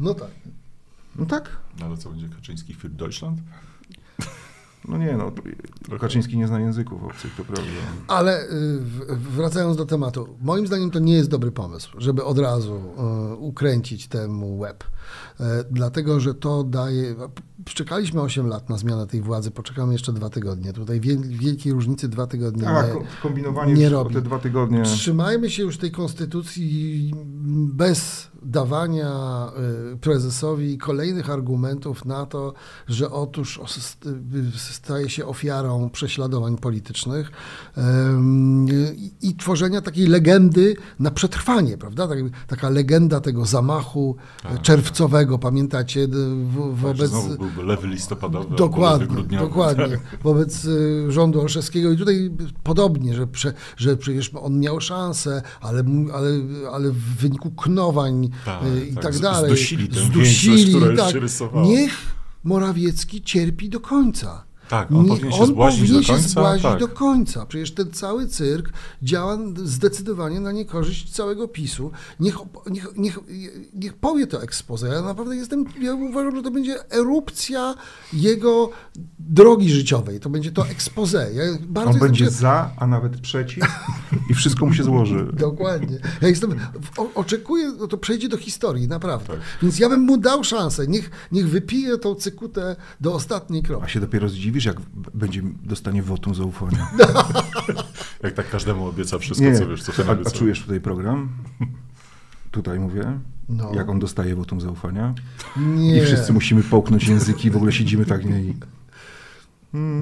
[0.00, 0.30] No tak.
[1.16, 1.50] No tak.
[1.80, 3.38] No ale co będzie Kaczyński für Deutschland?
[4.88, 5.32] No nie, no.
[5.98, 7.70] Kaczyński nie zna języków obcych, to prawda.
[8.08, 8.48] Ale y,
[9.10, 12.76] wracając do tematu, moim zdaniem to nie jest dobry pomysł, żeby od razu
[13.32, 14.84] y, ukręcić temu łeb.
[14.84, 17.14] Y, Dlatego, że to daje.
[17.64, 20.72] Czekaliśmy 8 lat na zmianę tej władzy, poczekamy jeszcze dwa tygodnie.
[20.72, 24.14] Tutaj wiel, wielkiej różnicy dwa tygodnie Tak, nie, ko- kombinowanie nie robi.
[24.14, 24.82] te dwa tygodnie.
[24.82, 27.14] Trzymajmy się już tej konstytucji
[27.74, 29.12] bez dawania
[29.94, 32.54] y, prezesowi kolejnych argumentów na to,
[32.88, 33.60] że otóż
[34.06, 37.30] y, staje się ofiarą prześladowań politycznych
[39.22, 42.08] i, tworzenia takiej legendy na przetrwanie, prawda?
[42.08, 47.10] Tak, taka legenda tego zamachu Tak, czerwcowego, pamiętacie, w, Tak, że wobec...
[47.10, 49.46] znowu lewy listopadowy, albo lewy Dokładnie, grudniowy.
[49.46, 49.88] dokładnie.
[49.88, 50.22] Tak.
[50.22, 52.30] Wobec y, rządu Olszewskiego i tutaj
[52.62, 55.84] podobnie, że, prze, że przecież on miał szansę, ale,
[56.14, 56.28] ale,
[56.72, 59.50] ale w wyniku knowań Tak, y, i tak, tak dalej.
[59.50, 61.14] zdusili tę większość, która tak.
[61.64, 61.92] Niech
[62.44, 64.47] Morawiecki cierpi do końca.
[64.68, 66.80] Tak, on Nie- powinien się on zbłaźnić powinien do się końca, zbłaźnić tak.
[66.80, 67.46] do końca.
[67.46, 68.70] Przecież ten cały cyrk
[69.02, 71.90] działa zdecydowanie na niekorzyść całego PiSu.
[72.20, 72.34] Niech,
[72.70, 73.18] niech, niech,
[73.74, 74.88] niech powie to expose.
[74.88, 77.74] Ja naprawdę jestem, ja uważam, że to będzie erupcja
[78.12, 78.70] jego
[79.18, 80.20] drogi życiowej.
[80.20, 81.30] To będzie to expose.
[81.34, 81.42] Ja
[81.84, 83.64] On będzie ciekaw- za, a nawet przeciw
[84.30, 85.26] i wszystko mu się złoży.
[85.38, 85.98] Dokładnie.
[86.22, 86.54] Ja jestem,
[86.96, 89.26] o, oczekuję, no to przejdzie do historii, naprawdę.
[89.26, 89.40] Tak.
[89.62, 90.86] Więc ja bym mu dał szansę.
[90.86, 93.84] Niech, niech wypije tą cykutę do ostatniej kropki.
[93.84, 94.28] A się dopiero
[94.64, 94.76] jak
[95.14, 96.90] będzie dostanie wotum zaufania.
[98.22, 100.32] Jak tak każdemu obieca wszystko, Nie, co wiesz, co a, ten a obiecał.
[100.32, 101.28] czujesz tutaj program?
[102.50, 103.18] Tutaj mówię.
[103.48, 103.72] No.
[103.74, 105.14] Jak on dostaje wotum zaufania.
[105.56, 105.98] Nie.
[105.98, 108.40] I wszyscy musimy połknąć języki, w ogóle siedzimy tak nie.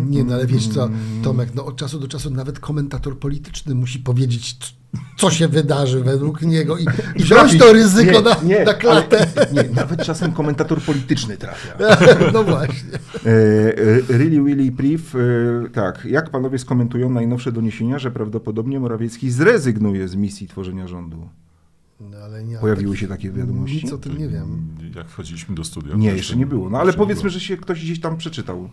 [0.07, 0.89] Nie, no ale wiesz co,
[1.23, 4.57] Tomek, no od czasu do czasu nawet komentator polityczny musi powiedzieć,
[5.17, 7.61] co się wydarzy według niego i, i wziąć trafić.
[7.61, 9.27] to ryzyko Nie, na, nie, na klatę.
[9.37, 11.77] Ale, nie, nawet czasem komentator polityczny trafia.
[12.33, 12.99] No właśnie.
[13.27, 19.31] E, e, Really Willy Priv, e, tak, jak panowie skomentują najnowsze doniesienia, że prawdopodobnie Morawiecki
[19.31, 21.29] zrezygnuje z misji tworzenia rządu?
[22.01, 23.85] No, ale nie, Pojawiły się takie wiadomości?
[23.85, 24.69] Nic o tym nie wiem.
[24.97, 25.95] Jak wchodziliśmy do studia.
[25.95, 26.71] Nie, jeszcze nie było.
[26.71, 27.33] No ale powiedzmy, było.
[27.33, 28.71] że się ktoś gdzieś tam przeczytał.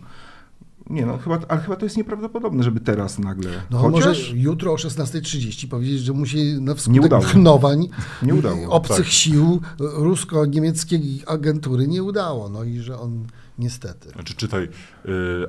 [0.90, 3.50] Nie no, chyba, ale chyba to jest nieprawdopodobne, żeby teraz nagle.
[3.70, 7.22] No Chociaż może jutro o 16.30 powiedzieć, że musi na Nie wskutek udało.
[7.22, 7.88] knowań
[8.22, 9.06] Nie udało, obcych tak.
[9.06, 12.48] sił rusko-niemieckiej agentury nie udało.
[12.48, 13.26] No i że on
[13.58, 14.10] niestety.
[14.10, 14.68] Znaczy, czytaj, y,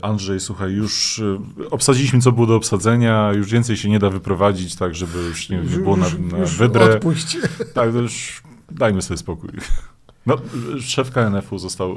[0.01, 1.37] Andrzej, słuchaj, już y,
[1.71, 5.57] obsadziliśmy, co było do obsadzenia, już więcej się nie da wyprowadzić, tak, żeby już nie,
[5.57, 6.05] nie było na,
[6.37, 6.95] na wydrę.
[6.95, 7.37] Odpuść.
[7.73, 9.49] Tak, to już dajmy sobie spokój.
[10.25, 10.35] No,
[10.81, 11.89] szef KNF-u został,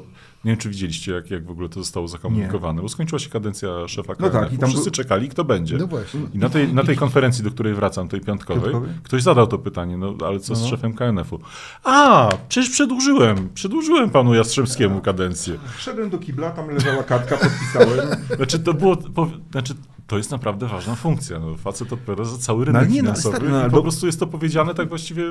[0.44, 3.68] nie wiem, czy widzieliście, jak, jak w ogóle to zostało zakomunikowane, bo skończyła się kadencja
[3.88, 4.44] szefa No KNF-u.
[4.44, 5.76] tak, i tam Wszyscy był- czekali, kto będzie.
[5.76, 6.20] No właśnie.
[6.34, 9.96] I na tej, na tej konferencji, do której wracam, tej piątkowej, ktoś zadał to pytanie,
[9.96, 10.68] no ale co z No.
[10.68, 11.38] szefem KNF-u?
[11.84, 15.58] A, przecież przedłużyłem, przedłużyłem panu Jastrzębskiemu kadencję.
[15.76, 18.08] Wszedłem do kibla, tam leżała kartka, podpisałem.
[18.36, 19.74] Znaczy, to było, po, znaczy,
[20.06, 21.38] to jest naprawdę ważna funkcja.
[21.38, 23.76] No, facet odpowiada za cały rynek No, nie, no, finansowy stary, no, i ale po
[23.76, 25.24] bo- prostu jest to powiedziane tak właściwie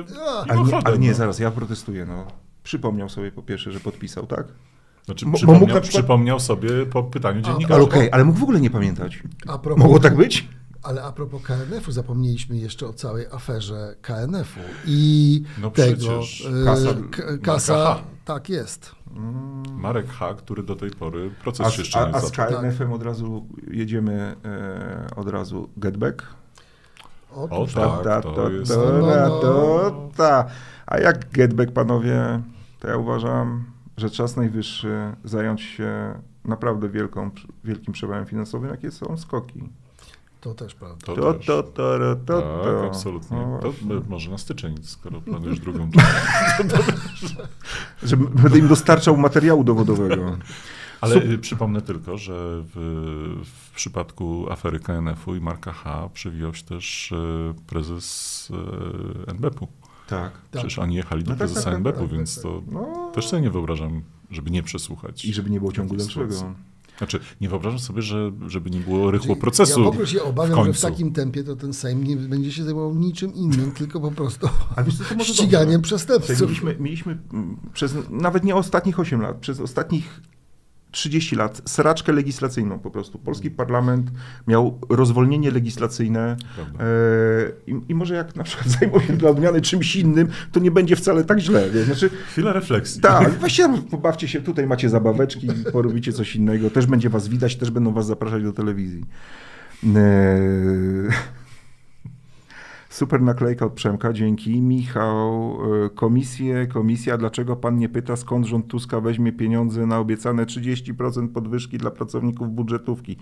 [0.48, 1.14] Ale nie, ale nie no.
[1.14, 2.06] zaraz, ja protestuję.
[2.06, 2.26] No.
[2.72, 4.46] Przypomniał sobie po pierwsze, że podpisał, tak?
[5.04, 7.74] Znaczy, bo przypomniał, przykład- przypomniał sobie po pytaniu dziennikarza.
[7.74, 9.22] Ale okej, ale mógł w ogóle nie pamiętać.
[9.46, 10.48] A propos, Mogło tak być?
[10.82, 15.96] Ale a propos KNF-u, zapomnieliśmy jeszcze o całej aferze KNF-u i No tego.
[15.96, 16.46] przecież.
[16.46, 18.92] e, Kasa- kasa tak jest.
[19.72, 22.24] Marek H., który do tej pory proces A, się z- jeszcze a, nie a z
[22.24, 22.46] zaczął.
[22.46, 26.22] KNF-em od razu jedziemy e, od razu get back?
[27.36, 28.22] Otóż O, tak.
[28.22, 30.44] to jest- to, No, no, ta.
[30.86, 32.42] A jak get back, panowie,
[32.78, 33.64] to ja uważam,
[33.96, 36.14] że czas najwyższy zająć się
[36.44, 37.30] naprawdę wielką,
[37.64, 39.62] wielkim przewałem finansowym, jakie są skoki.
[40.40, 41.06] To też prawda.
[41.06, 41.46] To, To, też.
[41.46, 42.86] to, to, to, to, tak, to.
[42.86, 43.46] absolutnie.
[43.46, 43.72] No to
[44.08, 45.90] może na styczeń, skoro planujesz drugą.
[48.02, 50.36] Że będę im dostarczał materiału dowodowego.
[51.00, 52.34] Ale Sup- przypomnę tylko, że
[52.74, 56.08] w, w przypadku afery KNF-u i Marka H.
[56.14, 58.48] przewijał się też y, prezes
[59.26, 59.68] y, NBP-u.
[60.08, 60.32] Tak.
[60.32, 60.40] Tak.
[60.50, 63.10] Przecież oni jechali do No tak, prezesa tak, tak, NBP-u, tak, więc tak, to No.
[63.14, 65.24] też sobie nie wyobrażam, żeby nie przesłuchać.
[65.24, 66.34] I żeby nie było ciągu dalszego.
[66.98, 69.72] Znaczy, nie wyobrażam sobie, że, żeby nie było rychło procesu.
[69.72, 72.52] Znaczy, Ja w ogóle się obawiam, że w takim tempie to ten Sejm nie będzie
[72.52, 75.96] się zajmował niczym innym, tylko po prostu A wiesz ściganiem dobrze.
[75.96, 76.40] przestępców.
[76.40, 77.18] Mieliśmy, mieliśmy
[77.72, 80.20] przez nawet nie ostatnich 8 lat, przez ostatnich
[80.98, 83.18] 30 lat sraczkę legislacyjną po prostu.
[83.18, 84.10] Polski parlament
[84.46, 86.84] miał rozwolnienie legislacyjne e,
[87.66, 90.96] i, i może jak na przykład zajmą się dla odmiany czymś innym, to nie będzie
[90.96, 91.84] wcale tak źle.
[91.84, 93.00] Znaczy, Chwila refleksji.
[93.00, 97.70] tak, właśnie pobawcie się, tutaj macie zabaweczki, porobicie coś innego, też będzie was widać, też
[97.70, 99.04] będą was zapraszać do telewizji.
[99.84, 99.88] E,
[102.88, 104.62] Super naklejka od Przemka, dzięki.
[104.62, 110.46] Michał, y, komisję, komisja, dlaczego pan nie pyta, skąd rząd Tuska weźmie pieniądze na obiecane
[110.46, 113.16] 30% podwyżki dla pracowników budżetówki?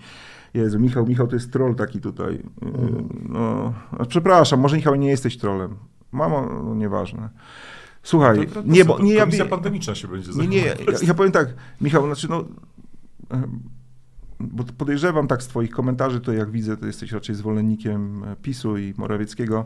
[0.53, 2.33] Jezu, Michał, Michał to jest troll taki tutaj.
[2.33, 2.41] Y,
[3.29, 3.73] No,
[4.07, 5.75] przepraszam, może Michał nie jesteś trollem.
[6.11, 7.29] Mamo, no nieważne.
[8.03, 11.53] Słuchaj, nie, bo nie, ja, Komisja pandemiczna się będzie nie, nie, ja, ja powiem tak,
[11.81, 12.45] Michał, znaczy no,
[13.29, 13.59] em,
[14.39, 18.93] bo podejrzewam tak z twoich komentarzy, to jak widzę, to jesteś raczej zwolennikiem PiSu i
[18.97, 19.65] Morawieckiego,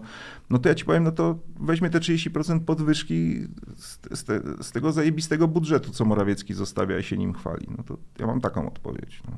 [0.49, 4.72] no to ja ci powiem, no to weźmie te 30% podwyżki z, z, te, z
[4.72, 7.67] tego zajebistego budżetu, co Morawiecki zostawia i się nim chwali.
[7.78, 9.24] No to ja mam taką odpowiedź.
[9.26, 9.38] No,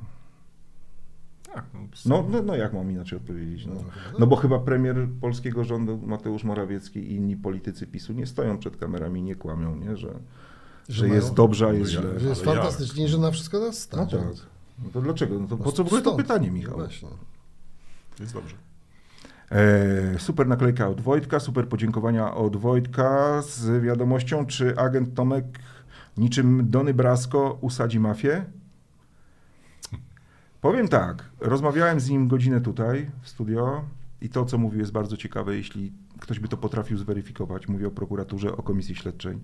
[1.55, 3.65] Tak, no, no, no, no jak mam inaczej odpowiedzieć?
[3.65, 3.73] No,
[4.19, 8.77] no bo chyba premier polskiego rządu Mateusz Morawiecki i inni politycy PiSu nie stoją przed
[8.77, 9.97] kamerami, nie kłamią, nie?
[9.97, 10.13] Że, że,
[10.89, 12.19] Że jest mają- dobrze, a No jest źle.
[12.19, 12.63] Że jest Ale jak?
[12.63, 13.73] fantastycznie, że na wszystko nas No
[14.05, 14.11] stać.
[14.11, 14.52] tak.
[14.83, 15.39] No to dlaczego?
[15.39, 16.75] No to No po co w ogóle to pytanie, Michał?
[16.75, 17.09] Właśnie.
[18.19, 18.55] Jest dobrze.
[19.51, 25.45] E, super naklejka od Wojtka, super podziękowania od Wojtka z wiadomością, czy agent Tomek
[26.17, 28.45] niczym Dony Brasco usadzi mafię?
[30.61, 33.83] Powiem tak, rozmawiałem z nim godzinę tutaj w studio
[34.21, 37.67] i to, co mówił, jest bardzo ciekawe, jeśli ktoś by to potrafił zweryfikować.
[37.67, 39.39] Mówię o prokuraturze, o komisji śledczej,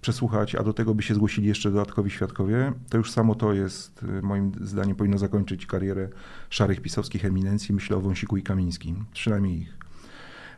[0.00, 2.72] przesłuchać, a do tego by się zgłosili jeszcze dodatkowi świadkowie.
[2.90, 6.08] To już samo to jest, y, moim zdaniem, powinno zakończyć karierę
[6.50, 7.74] szarych pisowskich eminencji.
[7.74, 9.76] Myślę o Wąsiku i Kamińskim, przynajmniej ich.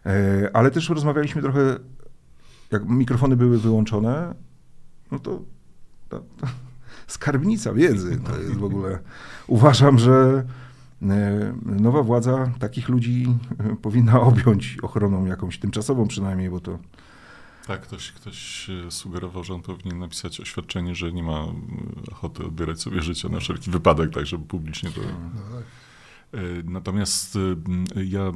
[0.06, 1.76] E, Ale też rozmawialiśmy trochę,
[2.70, 4.34] jak mikrofony były wyłączone,
[5.12, 5.42] no to,
[6.08, 6.46] to, to
[7.06, 8.98] skarbnica wiedzy to jest w ogóle.
[9.46, 10.44] Uważam, że
[11.02, 13.26] e, nowa władza takich ludzi
[13.58, 16.78] e, powinna objąć ochroną jakąś tymczasową przynajmniej, bo to
[17.68, 22.46] Tak, ktoś, ktoś e, sugerował, że on powinien napisać oświadczenie, że nie ma mm, ochoty
[22.46, 25.00] odbierać sobie życia na wszelki wypadek, tak żeby publicznie to...
[25.00, 25.64] No tak.
[26.32, 27.36] E, Natomiast
[27.96, 28.32] e, ja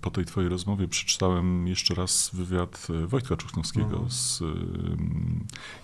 [0.00, 4.10] po tej twojej rozmowie przeczytałem jeszcze raz wywiad e, Wojtka Czuchnowskiego Mhm.
[4.10, 4.44] z, e,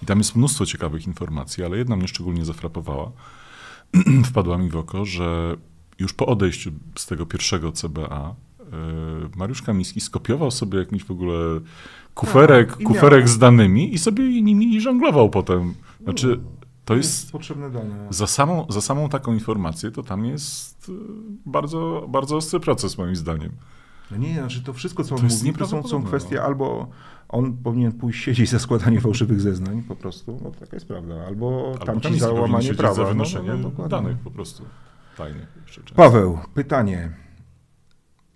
[0.03, 3.12] i tam jest mnóstwo ciekawych informacji, ale jedna mnie szczególnie zafrapowała.
[4.31, 5.57] Wpadła mi w oko, że
[5.99, 8.50] już po odejściu z tego pierwszego CBA e,
[9.37, 11.61] Mariusz Kamiński skopiował sobie jakiś w ogóle
[12.14, 15.75] kuferek, Tak, kuferek z danymi i sobie nimi żonglował potem.
[16.03, 16.41] Znaczy,
[16.85, 17.33] to jest...
[17.33, 18.07] potrzebne dane.
[18.11, 20.93] Za samą, za samą taką informację to tam jest y,
[21.47, 23.53] bardzo, bardzo ostry proces moim zdaniem.
[24.11, 26.37] No nie, znaczy to wszystko, co To on jest mówi, to są, są nieprawdopodobne, kwestie
[26.37, 26.43] no.
[26.43, 26.89] albo
[27.29, 31.66] on powinien pójść siedzieć za składanie fałszywych zeznań po prostu, no taka jest prawda, albo,
[31.73, 32.95] Albo tamci Kamiński za łamanie prawa.
[32.95, 34.62] za No, wynoszenie no, no, danych po prostu
[35.16, 35.49] tajnych.
[35.97, 37.11] Paweł, pytanie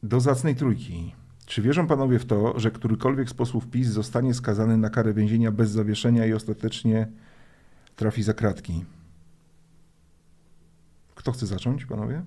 [0.05, 1.15] do zacnej trójki.
[1.47, 5.53] Czy wierzą panowie w to, że którykolwiek z posłów PiS zostanie skazany na karę więzienia
[5.53, 7.09] bez zawieszenia i ostatecznie
[7.97, 8.85] trafi za kratki?
[11.15, 12.25] Kto chce zacząć, panowie?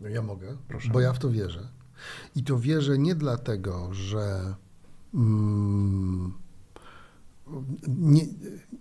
[0.00, 0.92] No ja mogę, Proszę.
[0.92, 1.68] bo ja w to wierzę.
[2.36, 4.54] I to wierzę nie dlatego, że
[5.14, 6.32] mm,
[7.88, 8.22] nie,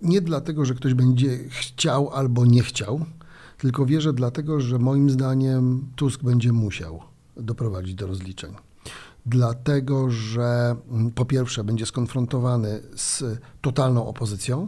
[0.01, 3.05] nie dlatego, że ktoś będzie chciał albo nie chciał,
[3.57, 7.10] tylko wierzę dlatego, że moim zdaniem Tusk będzie musiał
[7.41, 8.55] doprowadzić do rozliczeń.
[9.25, 13.23] Dlatego, że mm, po pierwsze będzie skonfrontowany z
[13.61, 14.67] totalną opozycją,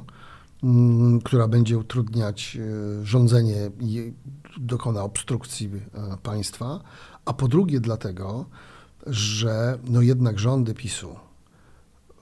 [0.64, 2.58] mm, która będzie utrudniać
[3.02, 4.14] e, rządzenie i
[4.58, 6.80] dokona obstrukcji e, państwa,
[7.26, 8.46] a po drugie dlatego,
[9.08, 11.16] że no jednak rządy PiSu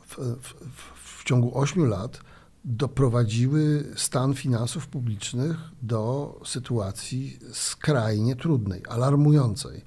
[0.08, 0.54] w, w,
[1.20, 2.22] w, ciągu ośmiu lat
[2.66, 9.86] doprowadziły stan finansów publicznych do sytuacji skrajnie trudnej, alarmującej.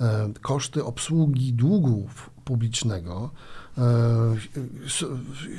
[0.00, 2.08] E, Koszty obsługi długu
[2.44, 3.30] publicznego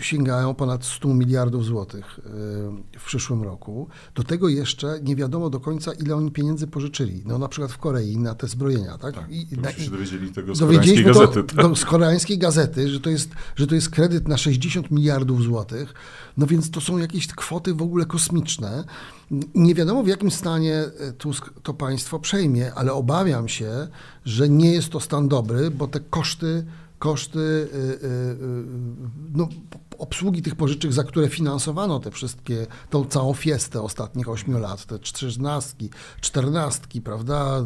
[0.02, 3.88] sięgają ponad 100 miliardów złotych e, w przyszłym roku.
[4.16, 7.24] Do tego jeszcze nie wiadomo do końca, ile oni pieniędzy pożyczyli.
[7.26, 9.16] No na przykład w Korei na te zbrojenia, tak?
[9.16, 11.56] Tak, I- na- się dowiedzieli tego z koreańskiej Dowiedzieliśmy to gazety.
[11.56, 11.70] Tak?
[11.70, 15.94] do, z koreańskiej gazety, że to, jest, że to jest kredyt na 60 miliardów złotych.
[16.38, 18.84] No więc to są jakieś kwoty w ogóle kosmiczne.
[19.56, 23.88] Nie wiadomo w jakim stanie e, Tusk to państwo przejmie, ale obawiam się,
[24.26, 26.66] że nie jest to stan dobry, bo te koszty,
[27.06, 28.66] koszty y, y, y,
[29.34, 29.50] no,
[29.98, 35.00] obsługi tych pożyczek, za które finansowano te wszystkie, tą całą fiestę ostatnich ośmiu lat, te
[35.00, 35.90] trzynastki,
[36.22, 37.66] czternastki, prawda,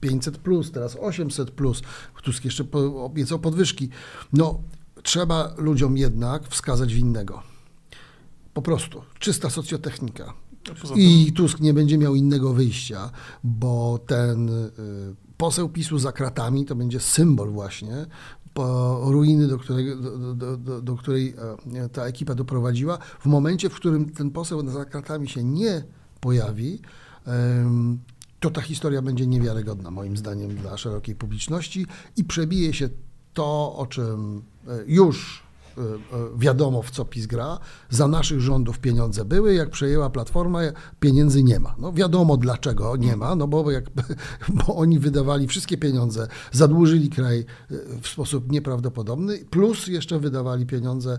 [0.00, 1.82] 500 plus, teraz 800 plus,
[2.22, 2.64] Tusk jeszcze
[2.96, 3.88] obiecał podwyżki.
[4.32, 4.60] No,
[5.02, 7.42] trzeba ludziom jednak wskazać winnego.
[8.54, 10.34] Po prostu, czysta socjotechnika.
[10.96, 13.10] I Tusk nie będzie miał innego wyjścia,
[13.44, 14.50] bo ten
[15.36, 18.06] poseł PiSu za kratami to będzie symbol właśnie
[19.04, 21.34] ruiny, do, którego, do, do, do, której
[21.74, 22.98] e, ta ekipa doprowadziła.
[22.98, 25.84] W momencie, w którym ten poseł za kratami się nie
[26.20, 26.80] pojawi,
[28.40, 32.88] to ta historia będzie niewiarygodna moim zdaniem dla szerokiej publiczności i przebije się
[33.34, 35.45] to, o czym e, już
[36.36, 37.58] wiadomo, w co PiS gra.
[37.90, 40.60] Za naszych rządów pieniądze były, jak przejęła Platforma,
[41.00, 41.74] pieniędzy nie ma.
[41.78, 43.84] No wiadomo dlaczego nie ma, no bo, jak,
[44.66, 47.44] bo oni wydawali wszystkie pieniądze, zadłużyli kraj
[48.02, 51.18] w sposób nieprawdopodobny, plus jeszcze wydawali pieniądze,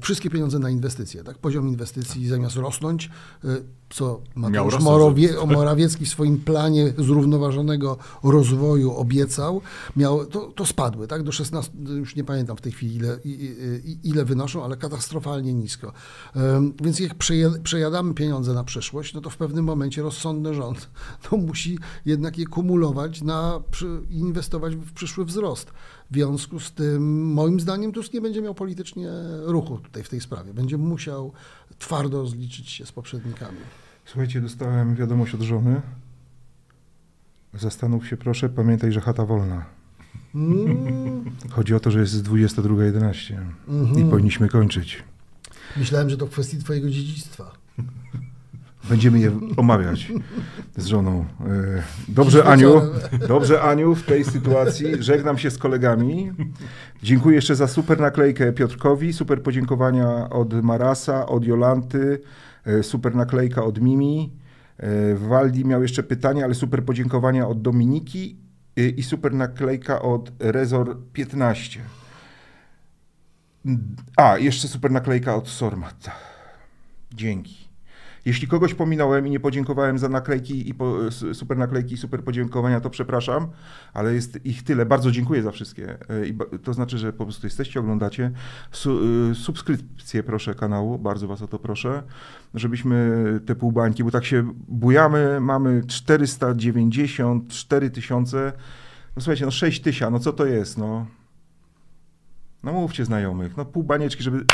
[0.00, 1.24] wszystkie pieniądze na inwestycje.
[1.24, 1.38] Tak?
[1.38, 3.10] Poziom inwestycji zamiast rosnąć,
[3.90, 4.78] co Mateusz
[5.46, 9.60] Morawiecki w swoim planie zrównoważonego rozwoju obiecał,
[9.96, 11.22] miał, to, to spadły, tak?
[11.22, 13.18] Do 16, już nie pamiętam w tej chwili ile,
[14.04, 15.92] ile wynoszą, ale katastrofalnie nisko.
[16.82, 17.14] Więc jak
[17.62, 20.90] przejadamy pieniądze na przyszłość, no to w pewnym momencie rozsądny rząd
[21.32, 23.60] no, musi jednak je kumulować na,
[24.10, 25.70] inwestować w przyszły wzrost.
[26.10, 29.08] W związku z tym, moim zdaniem, Tusk nie będzie miał politycznie
[29.42, 30.54] ruchu tutaj w tej sprawie.
[30.54, 31.32] Będzie musiał
[31.78, 33.58] twardo zliczyć się z poprzednikami.
[34.10, 35.80] Słuchajcie, dostałem wiadomość od żony.
[37.54, 39.64] Zastanów się proszę, pamiętaj, że chata wolna.
[40.34, 41.24] Mm.
[41.50, 44.00] Chodzi o to, że jest 22.11 mm -hmm.
[44.00, 45.02] i powinniśmy kończyć.
[45.76, 47.52] Myślałem, że to w kwestii twojego dziedzictwa.
[48.88, 50.12] Będziemy je omawiać
[50.76, 51.24] z żoną.
[51.40, 52.80] E, dobrze, Aniu.
[53.28, 56.32] Dobrze, Aniu, w tej sytuacji żegnam się z kolegami.
[57.02, 62.20] Dziękuję jeszcze za super naklejkę Piotrkowi, super podziękowania od Marasa, od Jolanty,
[62.82, 64.32] super naklejka od Mimi.
[64.78, 68.36] E, Waldi miał jeszcze pytania, ale super podziękowania od Dominiki
[68.96, 71.80] i super naklejka od Rezor 15.
[74.16, 76.10] A, jeszcze super naklejka od Sormat.
[77.14, 77.69] Dzięki.
[78.24, 80.96] Jeśli kogoś pominąłem i nie podziękowałem za naklejki i po,
[81.32, 83.48] super naklejki i super podziękowania, to przepraszam,
[83.92, 84.86] ale jest ich tyle.
[84.86, 85.98] Bardzo dziękuję za wszystkie.
[86.08, 88.30] E, I to znaczy, że po prostu jesteście, oglądacie.
[88.70, 92.02] Su, e, subskrypcję proszę kanału, bardzo was o to proszę,
[92.54, 93.10] żebyśmy
[93.46, 98.52] te półbańki, bo tak się bujamy, mamy 494 tysiące,
[99.16, 101.06] no słuchajcie, no 6 tysięcy, no co to jest, no?
[102.62, 104.44] No mówcie znajomych, no pół banieczki, żeby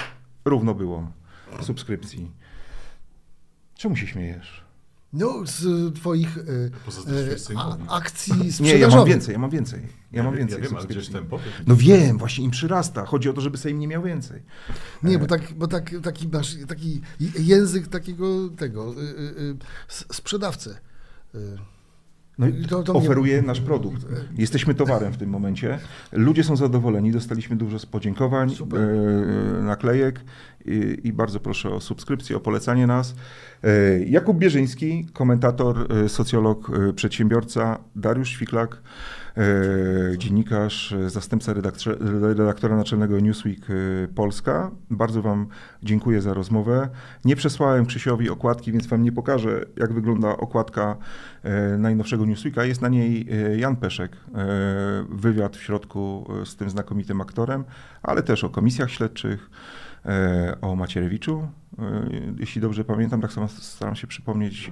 [0.44, 1.10] równo było
[1.60, 2.30] subskrypcji.
[3.76, 4.66] Czemu się śmiejesz?
[5.12, 8.34] No, z twoich e, a, akcji.
[8.60, 9.80] Nie, ja mam więcej, ja mam więcej.
[10.12, 10.58] Ja, mam więcej.
[10.58, 11.38] Ja wiem, ale gdzieś tempo?
[11.66, 13.06] No wiem, właśnie im przyrasta.
[13.06, 14.42] Chodzi o to, żeby Sejm nie miał więcej.
[15.02, 17.00] Nie, bo, tak, bo tak, taki masz taki
[17.38, 19.56] język takiego tego y, y, y,
[19.88, 20.76] sprzedawcy.
[22.38, 23.46] No i to, to oferuje mnie...
[23.46, 24.06] nasz produkt.
[24.38, 25.78] Jesteśmy towarem w tym momencie.
[26.12, 30.20] Ludzie są zadowoleni, dostaliśmy dużo podziękowań, e, naklejek
[30.64, 33.14] i, i, bardzo proszę o subskrypcję, o polecanie nas.
[33.64, 38.82] E, Jakub Bierzyński, komentator, e, socjolog, e, przedsiębiorca, Dariusz Świklak,
[39.25, 39.25] E,
[40.16, 41.54] dziennikarz, e, zastępca
[42.36, 44.70] redaktora naczelnego Newsweek e, Polska.
[44.90, 45.46] Bardzo Wam
[45.82, 46.88] dziękuję za rozmowę.
[47.24, 50.96] Nie przesłałem Krzysiowi okładki, więc Wam nie pokażę, jak wygląda okładka
[51.78, 52.64] najnowszego Newsweeka.
[52.64, 54.16] Jest na niej Jan Peszek,
[55.10, 57.64] wywiad w środku z tym znakomitym aktorem,
[58.02, 59.50] ale też o komisjach śledczych,
[60.60, 61.48] o Macierewiczu,
[62.38, 64.70] jeśli dobrze pamiętam, tak samo staram się przypomnieć.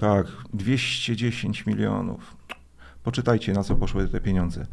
[0.00, 2.35] Tak, 210 milionów.
[3.06, 4.66] Poczytajcie, na co poszły te pieniądze.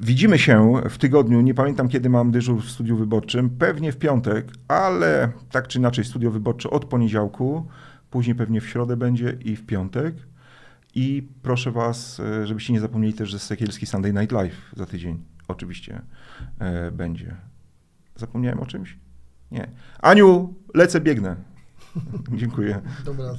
[0.00, 4.52] Widzimy się w tygodniu, nie pamiętam kiedy mam dyżur w studiu wyborczym, pewnie w piątek,
[4.68, 7.66] ale tak czy inaczej studio wyborcze od poniedziałku,
[8.10, 10.14] później pewnie w środę będzie i w piątek.
[10.94, 15.24] I proszę Was, e, żebyście nie zapomnieli też, że Sekielski Sunday Night Live za tydzień
[15.48, 16.02] oczywiście
[16.58, 17.36] e, będzie.
[18.16, 18.98] Zapomniałem o czymś?
[19.50, 19.68] Nie.
[19.98, 21.36] Aniu, lecę, biegnę.
[22.40, 22.80] Dziękuję.
[23.04, 23.38] Dobranoc.